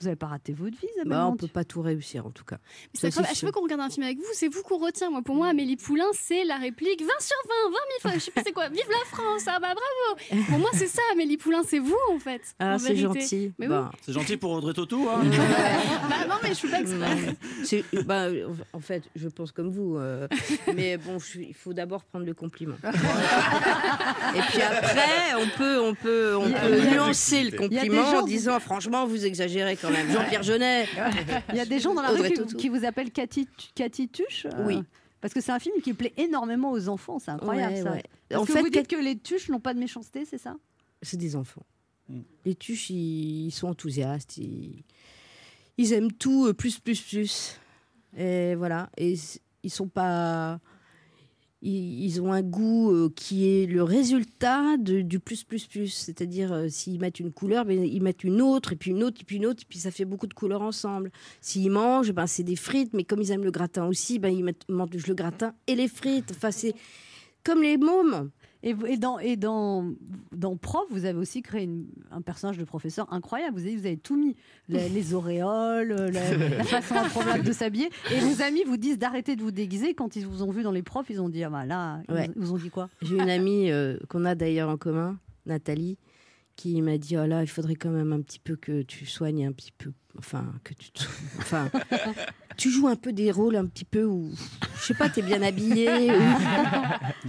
vous 0.01 0.05
n'avez 0.07 0.16
pas 0.16 0.26
raté 0.26 0.53
votre 0.53 0.76
vie, 0.78 0.86
Isabelle 0.94 1.11
Bah, 1.11 1.26
on 1.26 1.30
Nanty. 1.30 1.46
peut 1.46 1.53
pas 1.53 1.64
tout 1.64 1.82
réussir 1.82 2.26
en 2.26 2.30
tout 2.30 2.44
cas. 2.44 2.59
C'est 2.94 3.11
Ça, 3.11 3.20
À 3.22 3.24
chaque 3.26 3.40
fois 3.40 3.53
qu'on 3.53 3.62
regarde 3.62 3.80
un 3.80 3.90
film 3.90 4.05
avec 4.05 4.18
vous, 4.18 4.24
c'est 4.32 4.49
vous 4.49 4.62
qu'on 4.62 4.78
retient. 4.78 5.11
Moi, 5.11 5.22
pour 5.22 5.34
moi, 5.34 5.49
Amélie 5.49 5.76
Poulain, 5.76 6.05
c'est 6.12 6.44
la 6.44 6.57
réplique 6.57 7.01
20 7.01 7.07
sur 7.20 7.36
20, 7.44 7.70
20 7.70 7.70
000 7.70 8.01
fois. 8.03 8.11
Je 8.14 8.18
sais 8.20 8.30
pas 8.30 8.42
c'est 8.44 8.53
quoi? 8.53 8.68
Vive 8.68 8.88
la 8.88 9.05
France. 9.07 9.42
Ah 9.46 9.59
bah 9.61 9.74
bravo. 9.74 10.42
Pour 10.49 10.59
moi, 10.59 10.70
c'est 10.74 10.86
ça, 10.86 11.03
Amélie 11.12 11.36
Poulain, 11.36 11.62
c'est 11.66 11.78
vous 11.80 11.96
en 12.12 12.18
fait. 12.18 12.42
Ah, 12.59 12.74
en 12.74 12.78
c'est 12.78 12.94
vérité. 12.94 13.20
gentil. 13.20 13.53
Mais 13.59 13.66
Bah, 13.68 13.90
oui. 13.92 13.99
C'est 14.07 14.12
gentil 14.12 14.36
pour 14.36 14.53
Audrey 14.53 14.72
Tautou. 14.74 15.09
Hein. 15.11 15.22
Bah 16.09 16.26
non, 16.28 16.34
mais 16.42 16.51
je 16.51 16.55
suis 16.55 16.68
pas 16.68 16.78
c'est- 17.64 17.84
bah, 18.05 18.26
en 18.72 18.80
fait, 18.80 19.03
je 19.16 19.28
pense 19.28 19.53
comme 19.53 19.70
vous. 19.70 19.96
euh, 19.96 20.28
mais 20.74 20.96
bon, 20.96 21.18
il 21.36 21.55
faut 21.55 21.72
d'abord 21.72 22.05
prendre 22.05 22.24
le 22.26 22.34
compliment. 22.34 22.76
Et 24.36 24.40
puis 24.51 24.61
après, 24.62 25.34
on 25.38 25.49
peut, 25.57 25.80
on 25.80 25.94
peut, 25.94 26.36
on 26.36 26.51
peut 26.51 26.80
nuancer 26.90 27.44
le 27.44 27.57
compliment 27.57 28.03
en 28.03 28.22
disant 28.22 28.59
franchement, 28.61 29.07
vous 29.07 29.24
exagérez 29.26 29.76
quand 29.76 29.88
même. 29.91 30.11
Jean-Pierre 30.11 30.43
Jeunet. 30.43 30.86
Il 31.51 31.57
y 31.57 31.61
a 31.61 31.66
des 31.66 31.78
gens 31.78 31.95
dans 31.95 32.03
la 32.03 32.11
rue 32.11 32.30
qui, 32.57 32.68
vous 32.68 32.84
appellent 32.84 33.11
Cathy, 33.11 33.49
Cathy 33.74 34.09
Tuche. 34.09 34.47
euh, 34.47 34.66
Oui. 34.66 34.82
Parce 35.20 35.34
que 35.34 35.41
c'est 35.41 35.51
un 35.53 35.59
film 35.59 35.74
qui 35.82 35.95
plaît 35.95 36.12
énormément 36.16 36.70
aux 36.70 36.89
enfants. 36.89 37.18
C'est 37.18 37.30
incroyable 37.32 37.74
Ouais, 37.74 37.82
ça. 37.82 37.91
ouais. 37.93 38.03
Parce 38.28 38.43
En 38.43 38.47
que 38.47 38.53
fait, 38.53 38.61
vous 38.62 38.68
dites 38.70 38.86
que 38.86 38.97
les 38.97 39.18
tuches 39.18 39.49
n'ont 39.49 39.59
pas 39.61 39.74
de 39.74 39.78
méchanceté, 39.80 40.24
c'est 40.24 40.39
ça? 40.39 40.55
C'est 41.03 41.16
des 41.16 41.34
enfants. 41.34 41.64
Mm. 42.09 42.20
Les 42.45 42.55
tuches, 42.55 42.91
ils, 42.91 43.47
ils 43.47 43.51
sont 43.51 43.68
enthousiastes. 43.68 44.36
Ils, 44.36 44.84
ils 45.76 45.93
aiment 45.93 46.12
tout 46.12 46.47
euh, 46.47 46.53
plus, 46.55 46.78
plus, 46.78 47.01
plus. 47.01 47.59
Et 48.16 48.55
voilà. 48.55 48.91
Et 48.97 49.14
ils 49.62 49.70
sont 49.70 49.89
pas. 49.89 50.61
Ils, 51.61 52.20
ont 52.20 52.32
un 52.32 52.42
goût 52.42 52.92
euh, 52.92 53.11
qui 53.14 53.48
est 53.48 53.66
le 53.66 53.82
résultat 53.82 54.76
du 54.78 55.18
plus, 55.18 55.42
plus, 55.42 55.66
plus. 55.66 55.88
C'est-à-dire, 55.88 56.52
euh, 56.52 56.68
s'ils 56.68 57.00
mettent 57.00 57.18
une 57.18 57.32
couleur, 57.32 57.64
ben, 57.64 57.82
ils 57.84 58.00
mettent 58.00 58.22
une 58.22 58.40
autre, 58.40 58.72
et 58.72 58.76
puis 58.76 58.92
une 58.92 59.02
autre, 59.02 59.20
et 59.20 59.24
puis 59.24 59.36
une 59.36 59.46
autre, 59.46 59.62
et 59.62 59.66
puis 59.68 59.80
ça 59.80 59.90
fait 59.90 60.04
beaucoup 60.04 60.28
de 60.28 60.34
couleurs 60.34 60.62
ensemble. 60.62 61.11
S'ils 61.40 61.70
mangent, 61.70 62.12
ben, 62.12 62.28
c'est 62.28 62.44
des 62.44 62.54
frites, 62.54 62.94
mais 62.94 63.02
comme 63.02 63.20
ils 63.20 63.32
aiment 63.32 63.44
le 63.44 63.50
gratin 63.50 63.86
aussi, 63.86 64.20
ben, 64.20 64.28
ils 64.28 64.44
mettent, 64.44 64.68
mangent 64.68 65.06
le 65.06 65.14
gratin 65.14 65.52
et 65.66 65.74
les 65.74 65.88
frites. 65.88 66.30
Enfin, 66.30 66.52
c'est 66.52 66.74
comme 67.42 67.62
les 67.62 67.76
mômes. 67.76 68.30
Et, 68.64 68.74
dans, 68.96 69.20
et 69.20 69.36
dans, 69.36 69.92
dans 70.32 70.56
Prof, 70.56 70.84
vous 70.90 71.04
avez 71.04 71.16
aussi 71.18 71.42
créé 71.42 71.62
une- 71.62 71.86
un 72.11 72.20
personnage 72.22 72.59
de 72.59 72.64
professeur 72.64 73.06
incroyable. 73.12 73.56
Vous 73.56 73.66
avez, 73.66 73.76
vous 73.76 73.86
avez 73.86 73.96
tout 73.96 74.16
mis. 74.16 74.34
Les, 74.68 74.88
les 74.88 75.14
auréoles, 75.14 75.92
la, 76.12 76.36
la 76.36 76.64
façon 76.64 76.96
improbable 76.96 77.44
de 77.44 77.52
s'habiller. 77.52 77.88
Et 78.12 78.18
vos 78.18 78.42
amis 78.42 78.64
vous 78.66 78.76
disent 78.76 78.98
d'arrêter 78.98 79.36
de 79.36 79.42
vous 79.42 79.52
déguiser. 79.52 79.94
Quand 79.94 80.16
ils 80.16 80.26
vous 80.26 80.42
ont 80.42 80.50
vu 80.50 80.62
dans 80.64 80.72
les 80.72 80.82
profs, 80.82 81.09
ils 81.09 81.20
ont 81.20 81.28
dit, 81.28 81.44
ah 81.44 81.50
bah 81.50 81.66
là, 81.66 82.00
ils 82.09 82.14
Ouais. 82.14 82.26
vous- 82.26 82.32
ils 82.34 82.42
vous 82.42 82.52
ont 82.54 82.59
dit 82.59 82.70
quoi? 82.70 82.88
J'ai 83.02 83.14
une 83.16 83.30
amie 83.30 83.70
euh, 83.70 83.96
qu'on 84.09 84.24
a 84.24 84.34
d'ailleurs 84.34 84.70
en 84.70 84.76
commun, 84.76 85.18
Nathalie, 85.46 85.96
qui 86.56 86.82
m'a 86.82 86.98
dit 86.98 87.16
oh 87.16 87.26
là, 87.26 87.42
il 87.42 87.48
faudrait 87.48 87.76
quand 87.76 87.90
même 87.90 88.12
un 88.12 88.20
petit 88.22 88.40
peu 88.40 88.56
que 88.56 88.82
tu 88.82 89.06
soignes 89.06 89.46
un 89.46 89.52
petit 89.52 89.70
peu, 89.70 89.92
enfin 90.18 90.44
que 90.64 90.74
tu, 90.74 90.90
te- 90.90 91.04
enfin, 91.38 91.70
tu 92.56 92.70
joues 92.70 92.88
un 92.88 92.96
peu 92.96 93.12
des 93.12 93.30
rôles 93.30 93.54
un 93.54 93.66
petit 93.66 93.84
peu 93.84 94.02
où, 94.04 94.32
je 94.80 94.86
sais 94.86 94.94
pas, 94.94 95.09
t'es 95.09 95.22
bien 95.22 95.42
habillé. 95.42 96.11
ou- 96.11 97.28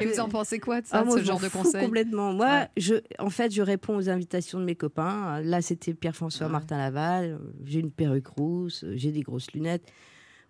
Et 0.00 0.06
vous 0.06 0.20
en 0.20 0.28
pensez 0.28 0.58
quoi 0.58 0.80
de 0.80 0.86
ça, 0.86 0.98
Ah, 1.00 1.04
moi, 1.04 1.18
ce 1.18 1.24
genre 1.24 1.40
de 1.40 1.48
fous 1.48 1.58
conseils 1.58 1.84
Complètement. 1.84 2.32
Moi, 2.32 2.46
Ouais. 2.46 2.68
je, 2.76 2.94
en 3.18 3.30
fait, 3.30 3.52
je 3.52 3.62
réponds 3.62 3.96
aux 3.96 4.08
invitations 4.08 4.58
de 4.60 4.64
mes 4.64 4.74
copains. 4.76 5.40
Là, 5.42 5.60
c'était 5.62 5.94
Pierre-François 5.94 6.48
Martin 6.48 6.78
Laval. 6.78 7.38
J'ai 7.64 7.80
une 7.80 7.90
perruque 7.90 8.28
rousse, 8.28 8.84
j'ai 8.94 9.12
des 9.12 9.22
grosses 9.22 9.52
lunettes. 9.52 9.84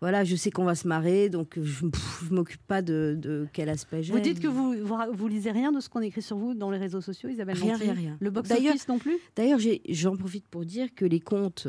Voilà, 0.00 0.22
je 0.22 0.36
sais 0.36 0.52
qu'on 0.52 0.62
va 0.64 0.76
se 0.76 0.86
marrer, 0.86 1.28
donc 1.28 1.58
je 1.60 1.84
ne 1.84 1.90
m'occupe 2.36 2.64
pas 2.68 2.82
de, 2.82 3.16
de 3.20 3.48
quel 3.52 3.68
aspect 3.68 4.04
j'ai. 4.04 4.12
Vous 4.12 4.20
dites 4.20 4.38
que 4.38 4.46
vous, 4.46 4.74
vous, 4.84 4.96
vous 5.12 5.26
lisez 5.26 5.50
rien 5.50 5.72
de 5.72 5.80
ce 5.80 5.88
qu'on 5.88 6.00
écrit 6.02 6.22
sur 6.22 6.36
vous 6.36 6.54
dans 6.54 6.70
les 6.70 6.78
réseaux 6.78 7.00
sociaux, 7.00 7.28
Isabelle 7.28 7.56
Rien, 7.56 7.76
rien, 7.76 7.94
rien. 7.94 8.16
Le 8.20 8.30
D'ailleurs- 8.30 8.44
box-office 8.74 8.86
non 8.88 8.98
plus 9.00 9.18
D'ailleurs, 9.34 9.58
j'en 9.88 10.16
profite 10.16 10.46
pour 10.46 10.64
dire 10.64 10.86
que 10.94 11.04
les 11.04 11.18
comptes 11.18 11.66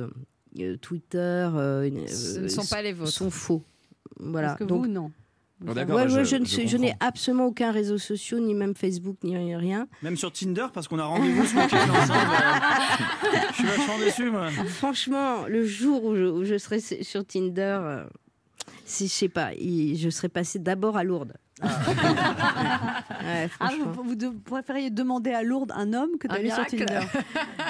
euh, 0.59 0.77
Twitter 0.77 1.17
euh, 1.55 1.89
Ce 2.05 2.39
ne 2.39 2.47
sont 2.49 2.65
pas 2.67 2.83
les 2.83 2.93
vôtres. 2.93 3.11
sont 3.11 3.31
faux. 3.31 3.63
Voilà. 4.19 4.49
Parce 4.49 4.59
que 4.59 4.63
Donc, 4.65 4.85
vous, 4.85 4.91
non. 4.91 5.11
Oh, 5.67 5.73
d'accord, 5.73 5.95
ouais, 5.97 6.03
ouais, 6.03 6.09
je- 6.09 6.23
je, 6.23 6.35
ne 6.37 6.45
je 6.45 6.49
suis- 6.51 6.67
je 6.69 6.77
n'ai 6.77 6.93
absolument 7.01 7.45
aucun 7.47 7.71
réseau 7.71 7.97
social, 7.97 8.39
ni 8.39 8.53
même 8.53 8.75
Facebook, 8.75 9.17
ni 9.23 9.35
rien. 9.55 9.87
Même 10.01 10.15
sur 10.15 10.31
Tinder, 10.31 10.67
parce 10.73 10.87
qu'on 10.87 10.99
a 10.99 11.03
rendez-vous 11.03 11.45
ce 11.45 11.55
week-end 11.55 11.77
ensemble. 12.01 12.19
euh, 12.33 13.37
Je 13.49 13.53
suis 13.55 13.65
vachement 13.65 13.99
déçu, 13.99 14.31
moi. 14.31 14.49
Franchement, 14.77 15.45
le 15.47 15.65
jour 15.65 16.05
où 16.05 16.15
je, 16.15 16.23
où 16.23 16.43
je 16.45 16.57
serai 16.57 16.79
sur 16.79 17.25
Tinder, 17.25 17.77
euh, 17.81 18.03
si 18.85 19.07
je 19.07 19.13
sais 19.13 19.27
pas, 19.29 19.53
il- 19.55 19.97
je 19.97 20.09
serai 20.09 20.29
passé 20.29 20.59
d'abord 20.59 20.95
à 20.95 21.03
Lourdes. 21.03 21.33
Ouais, 21.61 23.49
Ah, 23.59 23.67
franchement. 23.67 23.91
vous, 24.03 24.15
vous 24.17 24.39
préfériez 24.39 24.89
demander 24.89 25.31
à 25.31 25.43
Lourdes 25.43 25.73
un 25.75 25.93
homme 25.93 26.11
que 26.19 26.27
d'aller 26.27 26.49
sur. 26.51 26.65
Tinder 26.65 27.01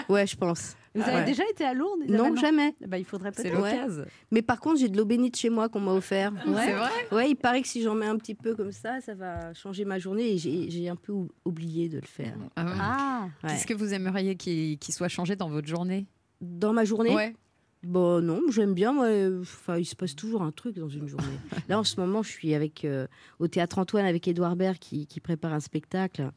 Ouais, 0.08 0.28
je 0.28 0.36
pense. 0.36 0.76
Vous 0.96 1.02
avez 1.02 1.18
Ouais. 1.18 1.26
déjà 1.26 1.44
été 1.50 1.64
à 1.64 1.74
Lourdes 1.74 2.02
Isabelle, 2.04 2.32
Non, 2.32 2.36
jamais. 2.36 2.74
Bah, 2.88 2.98
il 2.98 3.06
faudrait 3.06 3.32
C'est 3.36 3.44
peut-être. 3.44 3.56
l'occasion. 3.58 4.06
Mais 4.32 4.42
par 4.42 4.60
contre, 4.60 4.80
j'ai 4.80 4.90
de 4.90 4.98
l'eau 4.98 5.06
bénite 5.06 5.36
chez 5.38 5.50
moi 5.50 5.70
qu'on 5.70 5.80
m'a 5.80 5.92
offert. 5.94 6.32
Ouais. 6.48 6.66
C'est 6.66 6.74
vrai 6.74 6.90
Ouais, 7.12 7.30
il 7.30 7.36
paraît 7.36 7.62
que 7.62 7.68
si 7.68 7.82
j'en 7.82 7.94
mets 7.96 8.08
un 8.08 8.18
petit 8.18 8.34
peu 8.36 8.56
comme 8.56 8.72
ça, 8.72 9.00
ça 9.02 9.14
va 9.14 9.54
changer 9.54 9.86
ma 9.86 10.00
journée 10.00 10.34
et 10.34 10.38
j'ai 10.38 10.70
j'ai 10.72 10.90
un 10.90 10.96
peu 10.96 11.12
ou- 11.12 11.30
oublié 11.46 11.90
de 11.90 11.98
le 12.00 12.08
faire. 12.08 12.36
Ah 12.56 12.66
ouais. 12.66 12.72
Ah. 12.80 13.28
Ouais. 13.44 13.50
Qu'est-ce 13.52 13.68
que 13.68 13.74
vous 13.76 13.94
aimeriez 13.94 14.36
qu'il 14.36 14.78
qu'il 14.80 14.94
soit 14.94 15.08
changé 15.10 15.36
dans 15.36 15.50
votre 15.50 15.68
journée? 15.68 16.08
Dans 16.42 16.74
ma 16.74 16.86
journée? 16.86 17.14
Ouais. 17.14 17.36
Bon, 17.84 18.22
non, 18.22 18.42
j'aime 18.50 18.74
bien. 18.74 18.92
Moi, 18.92 19.08
enfin, 19.42 19.78
il 19.78 19.86
se 19.86 19.96
passe 19.96 20.14
toujours 20.16 20.42
un 20.42 20.52
truc 20.52 20.76
dans 20.78 20.90
une 20.90 21.08
journée. 21.08 21.28
Là, 21.70 21.80
en 21.80 21.84
ce 21.86 22.00
moment, 22.00 22.24
je 22.24 22.30
suis 22.30 22.54
avec 22.54 22.84
euh, 22.84 23.08
au 23.40 23.48
théâtre 23.48 23.78
Antoine 23.78 24.06
avec 24.06 24.28
Édouard 24.28 24.56
Baird 24.58 24.78
qui, 24.80 25.06
qui 25.08 25.20
prépare 25.22 25.54
un 25.54 25.60
spectacle. 25.62 26.30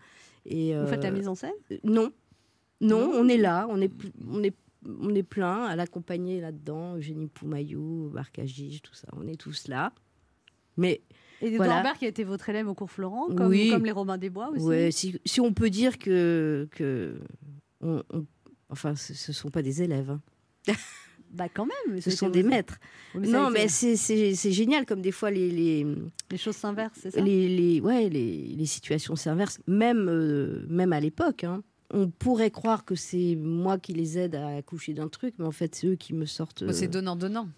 Et, 0.44 0.74
Vous 0.76 0.86
faites 0.88 1.02
la 1.04 1.10
euh, 1.10 1.12
mise 1.12 1.26
en 1.28 1.34
scène? 1.34 1.52
Non. 1.84 2.10
Non, 2.82 3.10
on 3.14 3.28
est 3.28 3.36
là, 3.38 3.66
on 3.70 3.80
est, 3.80 3.92
on 4.30 4.42
est, 4.42 4.54
on 4.86 5.14
est 5.14 5.22
plein 5.22 5.64
à 5.64 5.76
l'accompagner 5.76 6.40
là-dedans. 6.40 6.96
Eugénie 6.96 7.28
Poumayou, 7.28 8.10
Barcagige, 8.12 8.82
tout 8.82 8.94
ça. 8.94 9.08
On 9.16 9.26
est 9.26 9.36
tous 9.40 9.68
là. 9.68 9.92
Mais 10.76 11.00
Et 11.40 11.48
Edouard 11.48 11.68
voilà. 11.82 11.94
Qui 11.98 12.04
a 12.06 12.08
été 12.08 12.24
votre 12.24 12.48
élève 12.48 12.66
au 12.68 12.74
cours 12.74 12.90
Florent, 12.90 13.28
comme, 13.28 13.48
Oui. 13.48 13.70
comme 13.70 13.84
les 13.84 13.92
Robins 13.92 14.18
des 14.18 14.30
Bois 14.30 14.50
aussi. 14.50 14.64
Ouais, 14.64 14.90
si, 14.90 15.20
si 15.24 15.40
on 15.40 15.52
peut 15.52 15.70
dire 15.70 15.98
que, 15.98 16.68
que 16.72 17.14
on- 17.80 18.02
on- 18.12 18.26
enfin, 18.70 18.94
ce 18.96 19.12
ne 19.30 19.34
sont 19.34 19.50
pas 19.50 19.62
des 19.62 19.82
élèves. 19.82 20.10
hein. 20.10 20.20
Bah 21.34 21.48
quand 21.48 21.66
même. 21.86 21.98
Ce 22.02 22.10
sont 22.10 22.28
des 22.28 22.42
maîtres. 22.42 22.76
Oui, 23.14 23.22
mais 23.22 23.28
non, 23.28 23.48
mais 23.50 23.66
c'est- 23.68 24.52
génial 24.52 24.84
comme 24.84 25.00
des 25.00 25.12
fois 25.12 25.30
les 25.30 25.50
les, 25.50 25.86
Les 26.30 26.36
choses 26.36 26.56
s'inversent, 26.56 26.98
c'est 27.00 27.10
ça? 27.12 27.22
les, 27.22 27.48
les- 27.48 27.80
ouais, 27.80 28.10
les, 28.10 28.48
les 28.48 28.66
situations 28.66 29.16
s'inversent, 29.16 29.58
même, 29.66 30.08
euh, 30.10 30.66
même 30.68 30.92
à 30.92 31.00
l'époque. 31.00 31.44
hein. 31.44 31.62
On 31.92 32.08
pourrait 32.08 32.50
croire 32.50 32.84
que 32.84 32.94
c'est 32.94 33.36
moi 33.36 33.78
qui 33.78 33.92
les 33.92 34.18
aide 34.18 34.34
à 34.34 34.48
accoucher 34.56 34.94
d'un 34.94 35.08
truc, 35.08 35.34
mais 35.38 35.44
en 35.46 35.52
fait, 35.52 35.74
c'est 35.74 35.86
eux 35.86 35.96
qui 35.96 36.14
me 36.14 36.24
sortent. 36.24 36.64
Bah, 36.64 36.72
C'est 36.72 36.86
euh, 36.86 36.90
donnant-donnant. 36.90 37.48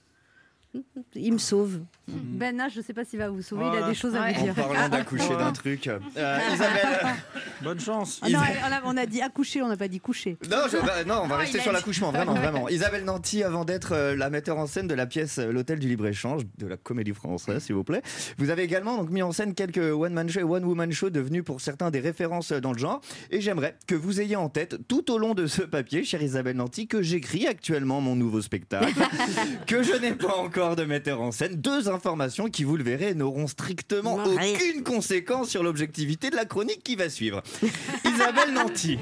Ils 1.14 1.32
me 1.32 1.38
sauvent. 1.38 1.80
Ben 2.08 2.56
H, 2.58 2.72
je 2.74 2.80
sais 2.80 2.92
pas 2.92 3.04
s'il 3.04 3.18
va 3.18 3.28
vous 3.28 3.40
sauver, 3.42 3.62
il 3.64 3.68
a 3.68 3.70
Voilà. 3.70 3.88
des 3.88 3.94
choses 3.94 4.14
à 4.14 4.22
Ouais. 4.22 4.32
vous 4.34 4.40
En 4.40 4.44
dire. 4.44 4.54
parlant 4.54 4.88
d'accoucher 4.88 5.36
d'un 5.36 5.52
truc. 5.52 5.86
euh, 6.16 6.38
Isabelle. 6.52 7.14
Bonne 7.62 7.80
chance. 7.80 8.20
Ah 8.22 8.28
non, 8.28 8.38
on 8.40 8.72
a, 8.72 8.80
on 8.92 8.96
a 8.96 9.06
dit 9.06 9.22
accoucher, 9.22 9.62
on 9.62 9.68
n'a 9.68 9.76
pas 9.76 9.88
dit 9.88 10.00
coucher. 10.00 10.36
Non, 10.50 10.58
je- 10.70 10.76
bah, 10.78 11.04
non, 11.06 11.20
on 11.24 11.26
va 11.28 11.36
Ah, 11.36 11.38
rester 11.38 11.58
il 11.58 11.62
sur 11.62 11.70
dit- 11.70 11.76
l'accouchement, 11.76 12.10
vraiment, 12.12 12.34
vraiment. 12.34 12.68
Isabelle 12.68 13.04
Nanty, 13.04 13.42
avant 13.42 13.64
d'être 13.64 13.92
euh, 13.92 14.16
la 14.16 14.28
metteur 14.30 14.58
en 14.58 14.66
scène 14.66 14.86
de 14.88 14.94
la 14.94 15.06
pièce 15.06 15.38
euh, 15.38 15.52
L'Hôtel 15.52 15.78
du 15.78 15.88
Libre-Échange, 15.88 16.42
de 16.58 16.66
la 16.66 16.76
comédie 16.76 17.12
française, 17.14 17.62
s'il 17.62 17.74
vous 17.74 17.84
plaît, 17.84 18.02
vous 18.38 18.50
avez 18.50 18.64
également 18.64 18.96
donc, 18.98 19.10
mis 19.10 19.22
en 19.22 19.32
scène 19.32 19.54
quelques 19.54 19.78
one-man 19.78 20.28
show 20.28 20.40
et 20.40 20.44
one-woman 20.44 20.92
show 20.92 21.08
devenus 21.10 21.44
pour 21.44 21.60
certains 21.60 21.90
des 21.90 22.00
références 22.00 22.52
dans 22.52 22.72
le 22.72 22.78
genre. 22.78 23.00
Et 23.30 23.40
j'aimerais 23.40 23.76
que 23.86 23.94
vous 23.94 24.20
ayez 24.20 24.36
en 24.36 24.48
tête, 24.48 24.76
tout 24.88 25.10
au 25.12 25.18
long 25.18 25.34
de 25.34 25.46
ce 25.46 25.62
papier, 25.62 26.04
chère 26.04 26.22
Isabelle 26.22 26.56
Nanty, 26.56 26.86
que 26.86 27.00
j'écris 27.02 27.46
actuellement 27.46 28.00
mon 28.00 28.16
nouveau 28.16 28.42
spectacle, 28.42 28.92
que 29.66 29.82
je 29.82 29.94
n'ai 29.96 30.12
pas 30.12 30.36
encore 30.36 30.63
de 30.74 30.84
metteur 30.84 31.20
en 31.20 31.30
scène. 31.30 31.56
Deux 31.56 31.88
informations 31.90 32.48
qui, 32.48 32.64
vous 32.64 32.76
le 32.76 32.82
verrez, 32.84 33.14
n'auront 33.14 33.46
strictement 33.46 34.16
Non, 34.16 34.36
rien. 34.36 34.54
aucune 34.54 34.82
conséquence 34.82 35.48
sur 35.50 35.62
l'objectivité 35.62 36.30
de 36.30 36.36
la 36.36 36.46
chronique 36.46 36.82
qui 36.82 36.96
va 36.96 37.08
suivre. 37.10 37.42
Isabelle 38.04 38.52
Nanty. 38.54 38.98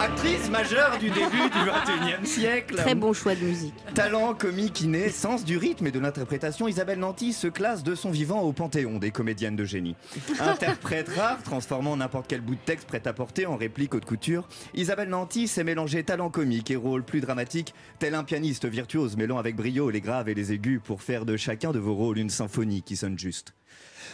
Actrice 0.00 0.48
majeure 0.48 0.96
du 1.00 1.10
début 1.10 1.50
du 1.50 1.58
21e 1.58 2.24
siècle. 2.24 2.76
Très 2.76 2.94
bon 2.94 3.12
choix 3.12 3.34
de 3.34 3.40
musique. 3.40 3.74
Talent 3.94 4.32
comique 4.32 4.80
inné, 4.80 5.08
sens 5.08 5.44
du 5.44 5.56
rythme 5.56 5.88
et 5.88 5.90
de 5.90 5.98
l'interprétation, 5.98 6.68
Isabelle 6.68 7.00
Nanty 7.00 7.32
se 7.32 7.48
classe 7.48 7.82
de 7.82 7.96
son 7.96 8.10
vivant 8.10 8.42
au 8.42 8.52
panthéon 8.52 9.00
des 9.00 9.10
comédiennes 9.10 9.56
de 9.56 9.64
génie. 9.64 9.96
Interprète 10.40 11.08
rare, 11.08 11.42
transformant 11.42 11.96
n'importe 11.96 12.26
quel 12.28 12.42
bout 12.42 12.54
de 12.54 12.60
texte 12.64 12.86
prêt 12.86 13.02
à 13.06 13.12
porter 13.12 13.46
en 13.46 13.56
réplique 13.56 13.92
haute 13.92 14.04
couture, 14.04 14.48
Isabelle 14.72 15.08
Nanty 15.08 15.48
sait 15.48 15.64
mélanger 15.64 16.04
talent 16.04 16.30
comique 16.30 16.70
et 16.70 16.76
rôle 16.76 17.02
plus 17.02 17.20
dramatique, 17.20 17.74
tel 17.98 18.14
un 18.14 18.22
pianiste 18.22 18.66
virtuose 18.66 19.16
mêlant 19.16 19.38
avec 19.38 19.56
brio 19.56 19.90
les 19.90 20.00
graves 20.00 20.28
et 20.28 20.34
les 20.34 20.52
aigus 20.52 20.80
pour 20.82 21.02
faire 21.02 21.24
de 21.24 21.36
chacun 21.36 21.72
de 21.72 21.80
vos 21.80 21.94
rôles 21.94 22.18
une 22.18 22.30
symphonie 22.30 22.82
qui 22.82 22.94
sonne 22.94 23.18
juste. 23.18 23.52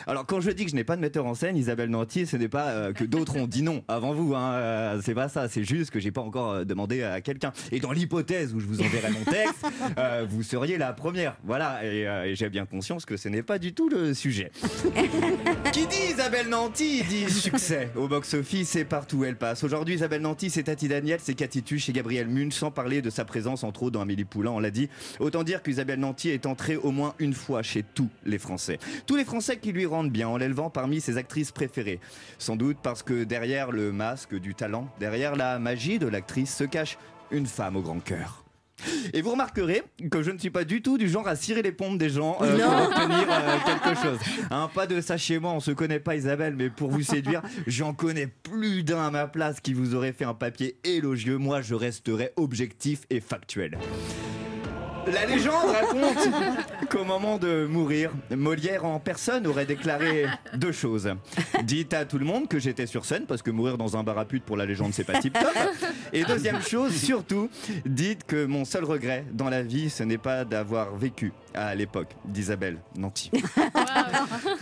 Alors 0.06 0.26
quand 0.26 0.40
je 0.40 0.50
dis 0.50 0.64
que 0.64 0.70
je 0.70 0.76
n'ai 0.76 0.84
pas 0.84 0.96
de 0.96 1.00
metteur 1.00 1.26
en 1.26 1.34
scène, 1.34 1.56
Isabelle 1.56 1.90
Nanty, 1.90 2.26
ce 2.26 2.36
n'est 2.36 2.48
pas 2.48 2.68
euh, 2.68 2.92
que 2.92 3.04
d'autres 3.04 3.36
ont 3.36 3.46
dit 3.46 3.62
non 3.62 3.82
avant 3.88 4.12
vous. 4.12 4.34
Hein, 4.34 4.52
euh, 4.54 5.00
c'est 5.02 5.14
pas 5.14 5.28
ça. 5.28 5.48
C'est 5.48 5.64
juste 5.64 5.90
que 5.90 5.98
j'ai 6.00 6.10
pas 6.10 6.20
encore 6.20 6.50
euh, 6.52 6.64
demandé 6.64 7.02
à 7.02 7.20
quelqu'un. 7.20 7.52
Et 7.72 7.80
dans 7.80 7.92
l'hypothèse 7.92 8.54
où 8.54 8.60
je 8.60 8.66
vous 8.66 8.80
enverrai 8.80 9.10
mon 9.10 9.24
texte, 9.24 9.66
euh, 9.98 10.26
vous 10.28 10.42
seriez 10.42 10.78
la 10.78 10.92
première. 10.92 11.36
Voilà. 11.44 11.80
Et, 11.84 12.02
et 12.02 12.34
j'ai 12.34 12.50
bien 12.50 12.66
conscience 12.66 13.04
que 13.04 13.16
ce 13.16 13.28
n'est 13.28 13.42
pas 13.42 13.58
du 13.58 13.72
tout 13.72 13.88
le 13.88 14.14
sujet. 14.14 14.50
Qui 15.72 15.86
dit 15.86 16.12
Isabelle 16.12 16.48
Nanty 16.48 17.02
dit 17.02 17.30
succès 17.30 17.90
au 17.96 18.08
box-office 18.08 18.76
et 18.76 18.84
partout 18.84 19.18
où 19.18 19.24
elle 19.24 19.36
passe. 19.36 19.64
Aujourd'hui, 19.64 19.94
Isabelle 19.94 20.22
Nanty, 20.22 20.50
c'est 20.50 20.64
Tati 20.64 20.88
Daniel, 20.88 21.18
c'est 21.22 21.34
Cathy 21.34 21.62
Tuche 21.62 21.88
et 21.88 21.92
Gabriel 21.92 22.28
Munch, 22.28 22.52
sans 22.52 22.70
parler 22.70 23.02
de 23.02 23.10
sa 23.10 23.24
présence 23.24 23.64
entre 23.64 23.84
autres 23.84 23.92
dans 23.92 24.00
Amélie 24.00 24.24
Poulain, 24.24 24.50
on 24.50 24.60
l'a 24.60 24.70
dit. 24.70 24.88
Autant 25.18 25.42
dire 25.42 25.62
qu'Isabelle 25.62 26.00
Nanty 26.00 26.28
est 26.30 26.46
entrée 26.46 26.76
au 26.76 26.90
moins 26.90 27.14
une 27.18 27.34
fois 27.34 27.62
chez 27.62 27.82
tous 27.82 28.08
les 28.24 28.38
Français. 28.38 28.78
Tous 29.06 29.16
les 29.16 29.24
Français 29.24 29.56
qui 29.56 29.72
lui 29.72 29.86
bien 30.02 30.28
en 30.28 30.36
l'élevant 30.36 30.70
parmi 30.70 31.00
ses 31.00 31.16
actrices 31.16 31.52
préférées. 31.52 32.00
Sans 32.38 32.56
doute 32.56 32.78
parce 32.82 33.02
que 33.02 33.24
derrière 33.24 33.70
le 33.70 33.92
masque 33.92 34.34
du 34.34 34.54
talent, 34.54 34.88
derrière 34.98 35.36
la 35.36 35.58
magie 35.58 35.98
de 35.98 36.06
l'actrice 36.06 36.54
se 36.54 36.64
cache 36.64 36.98
une 37.30 37.46
femme 37.46 37.76
au 37.76 37.82
grand 37.82 38.00
cœur. 38.00 38.44
Et 39.12 39.22
vous 39.22 39.30
remarquerez 39.30 39.82
que 40.10 40.22
je 40.22 40.30
ne 40.30 40.38
suis 40.38 40.50
pas 40.50 40.64
du 40.64 40.82
tout 40.82 40.98
du 40.98 41.08
genre 41.08 41.26
à 41.28 41.36
cirer 41.36 41.62
les 41.62 41.72
pompes 41.72 41.98
des 41.98 42.10
gens 42.10 42.38
euh, 42.40 42.58
pour 42.58 42.86
obtenir 42.88 43.26
euh, 43.30 43.56
quelque 43.66 44.00
chose. 44.00 44.18
Hein, 44.50 44.68
pas 44.74 44.86
de 44.86 45.00
ça 45.00 45.16
chez 45.16 45.38
moi, 45.38 45.52
on 45.52 45.60
se 45.60 45.70
connaît 45.70 46.00
pas 46.00 46.16
Isabelle, 46.16 46.54
mais 46.56 46.70
pour 46.70 46.90
vous 46.90 47.02
séduire, 47.02 47.42
j'en 47.66 47.94
connais 47.94 48.26
plus 48.26 48.82
d'un 48.82 49.06
à 49.06 49.10
ma 49.10 49.26
place 49.26 49.60
qui 49.60 49.74
vous 49.74 49.94
aurait 49.94 50.12
fait 50.12 50.24
un 50.24 50.34
papier 50.34 50.76
élogieux. 50.84 51.38
Moi, 51.38 51.62
je 51.62 51.74
resterai 51.74 52.32
objectif 52.36 53.02
et 53.10 53.20
factuel. 53.20 53.78
La 55.06 55.26
légende 55.26 55.70
raconte 55.70 56.28
qu'au 56.90 57.04
moment 57.04 57.38
de 57.38 57.66
mourir, 57.66 58.10
Molière 58.30 58.84
en 58.84 58.98
personne 59.00 59.46
aurait 59.46 59.66
déclaré 59.66 60.26
deux 60.54 60.72
choses. 60.72 61.10
Dites 61.62 61.92
à 61.94 62.04
tout 62.04 62.18
le 62.18 62.24
monde 62.24 62.48
que 62.48 62.58
j'étais 62.58 62.86
sur 62.86 63.04
scène, 63.04 63.26
parce 63.26 63.42
que 63.42 63.50
mourir 63.50 63.76
dans 63.76 63.96
un 63.96 64.02
bar 64.02 64.18
à 64.18 64.24
pute 64.24 64.44
pour 64.44 64.56
la 64.56 64.66
légende, 64.66 64.94
c'est 64.94 65.04
pas 65.04 65.20
tip 65.20 65.34
top. 65.34 65.52
Et 66.12 66.24
deuxième 66.24 66.62
chose, 66.62 66.94
surtout, 66.94 67.50
dites 67.84 68.24
que 68.24 68.44
mon 68.46 68.64
seul 68.64 68.84
regret 68.84 69.24
dans 69.32 69.50
la 69.50 69.62
vie, 69.62 69.90
ce 69.90 70.02
n'est 70.02 70.18
pas 70.18 70.44
d'avoir 70.44 70.94
vécu 70.96 71.32
à 71.54 71.74
l'époque 71.74 72.16
d'Isabelle 72.24 72.78
Nanty. 72.96 73.30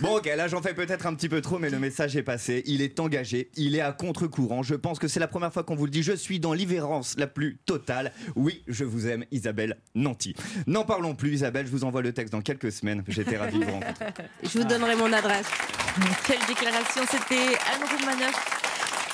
Bon, 0.01 0.17
ok, 0.17 0.25
là 0.25 0.47
j'en 0.47 0.61
fais 0.61 0.73
peut-être 0.73 1.05
un 1.05 1.15
petit 1.15 1.29
peu 1.29 1.41
trop, 1.41 1.59
mais 1.59 1.69
le 1.69 1.79
message 1.79 2.15
est 2.15 2.23
passé. 2.23 2.63
Il 2.65 2.81
est 2.81 2.99
engagé, 2.99 3.49
il 3.55 3.75
est 3.75 3.81
à 3.81 3.91
contre-courant. 3.91 4.63
Je 4.63 4.75
pense 4.75 4.99
que 4.99 5.07
c'est 5.07 5.19
la 5.19 5.27
première 5.27 5.51
fois 5.53 5.63
qu'on 5.63 5.75
vous 5.75 5.85
le 5.85 5.91
dit. 5.91 6.03
Je 6.03 6.13
suis 6.13 6.39
dans 6.39 6.53
l'irrévérence 6.53 7.15
la 7.17 7.27
plus 7.27 7.57
totale. 7.65 8.11
Oui, 8.35 8.63
je 8.67 8.83
vous 8.83 9.07
aime, 9.07 9.25
Isabelle 9.31 9.77
Nanty. 9.95 10.32
N'en 10.67 10.83
parlons 10.83 11.15
plus, 11.15 11.33
Isabelle, 11.33 11.65
je 11.65 11.71
vous 11.71 11.83
envoie 11.83 12.01
le 12.01 12.13
texte 12.13 12.33
dans 12.33 12.41
quelques 12.41 12.71
semaines. 12.71 13.03
J'étais 13.07 13.37
ravi 13.37 13.59
de 13.59 13.65
vous 13.65 13.71
rencontrer. 13.71 14.05
Je 14.43 14.59
vous 14.59 14.65
donnerai 14.65 14.95
mon 14.95 15.11
adresse. 15.11 15.47
Quelle 16.27 16.45
déclaration 16.47 17.03
C'était 17.09 17.57
Anne 17.71 17.87
Roumanoff 17.89 18.72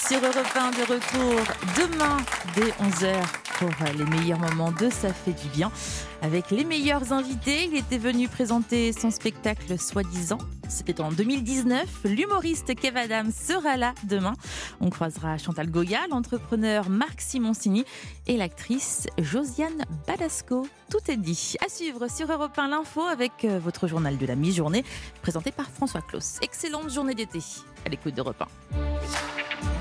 sur 0.09 0.17
Europe 0.17 0.47
1 0.55 0.71
de 0.71 0.81
retour 0.91 1.55
demain 1.77 2.17
dès 2.55 2.71
11h 2.83 3.21
pour 3.59 3.69
les 3.95 4.05
meilleurs 4.05 4.39
moments 4.39 4.71
de 4.71 4.89
Ça 4.89 5.13
fait 5.13 5.33
du 5.33 5.47
bien. 5.49 5.71
Avec 6.23 6.49
les 6.49 6.63
meilleurs 6.63 7.13
invités, 7.13 7.65
il 7.65 7.77
était 7.77 7.99
venu 7.99 8.27
présenter 8.27 8.91
son 8.91 9.11
spectacle 9.11 9.77
Soi-disant. 9.77 10.39
C'était 10.67 10.99
en 10.99 11.11
2019. 11.11 12.05
L'humoriste 12.05 12.73
Kev 12.73 12.97
Adams 12.97 13.31
sera 13.31 13.77
là 13.77 13.93
demain. 14.05 14.33
On 14.81 14.89
croisera 14.89 15.37
Chantal 15.37 15.69
Goya, 15.69 15.99
l'entrepreneur 16.09 16.89
Marc 16.89 17.21
Simoncini 17.21 17.85
et 18.25 18.35
l'actrice 18.35 19.05
Josiane 19.19 19.85
Badasco. 20.07 20.67
Tout 20.89 21.11
est 21.11 21.17
dit. 21.17 21.53
À 21.63 21.69
suivre 21.69 22.09
sur 22.09 22.31
Europe 22.31 22.57
1 22.57 22.69
l'info 22.69 23.01
avec 23.01 23.45
euh, 23.45 23.59
votre 23.59 23.87
journal 23.87 24.17
de 24.17 24.25
la 24.25 24.35
mi-journée 24.35 24.83
présenté 25.21 25.51
par 25.51 25.69
François 25.69 26.01
Claus. 26.01 26.39
Excellente 26.41 26.89
journée 26.89 27.13
d'été 27.13 27.41
à 27.85 27.89
l'écoute 27.89 28.15
d'Europe 28.15 28.41
1. 28.41 29.78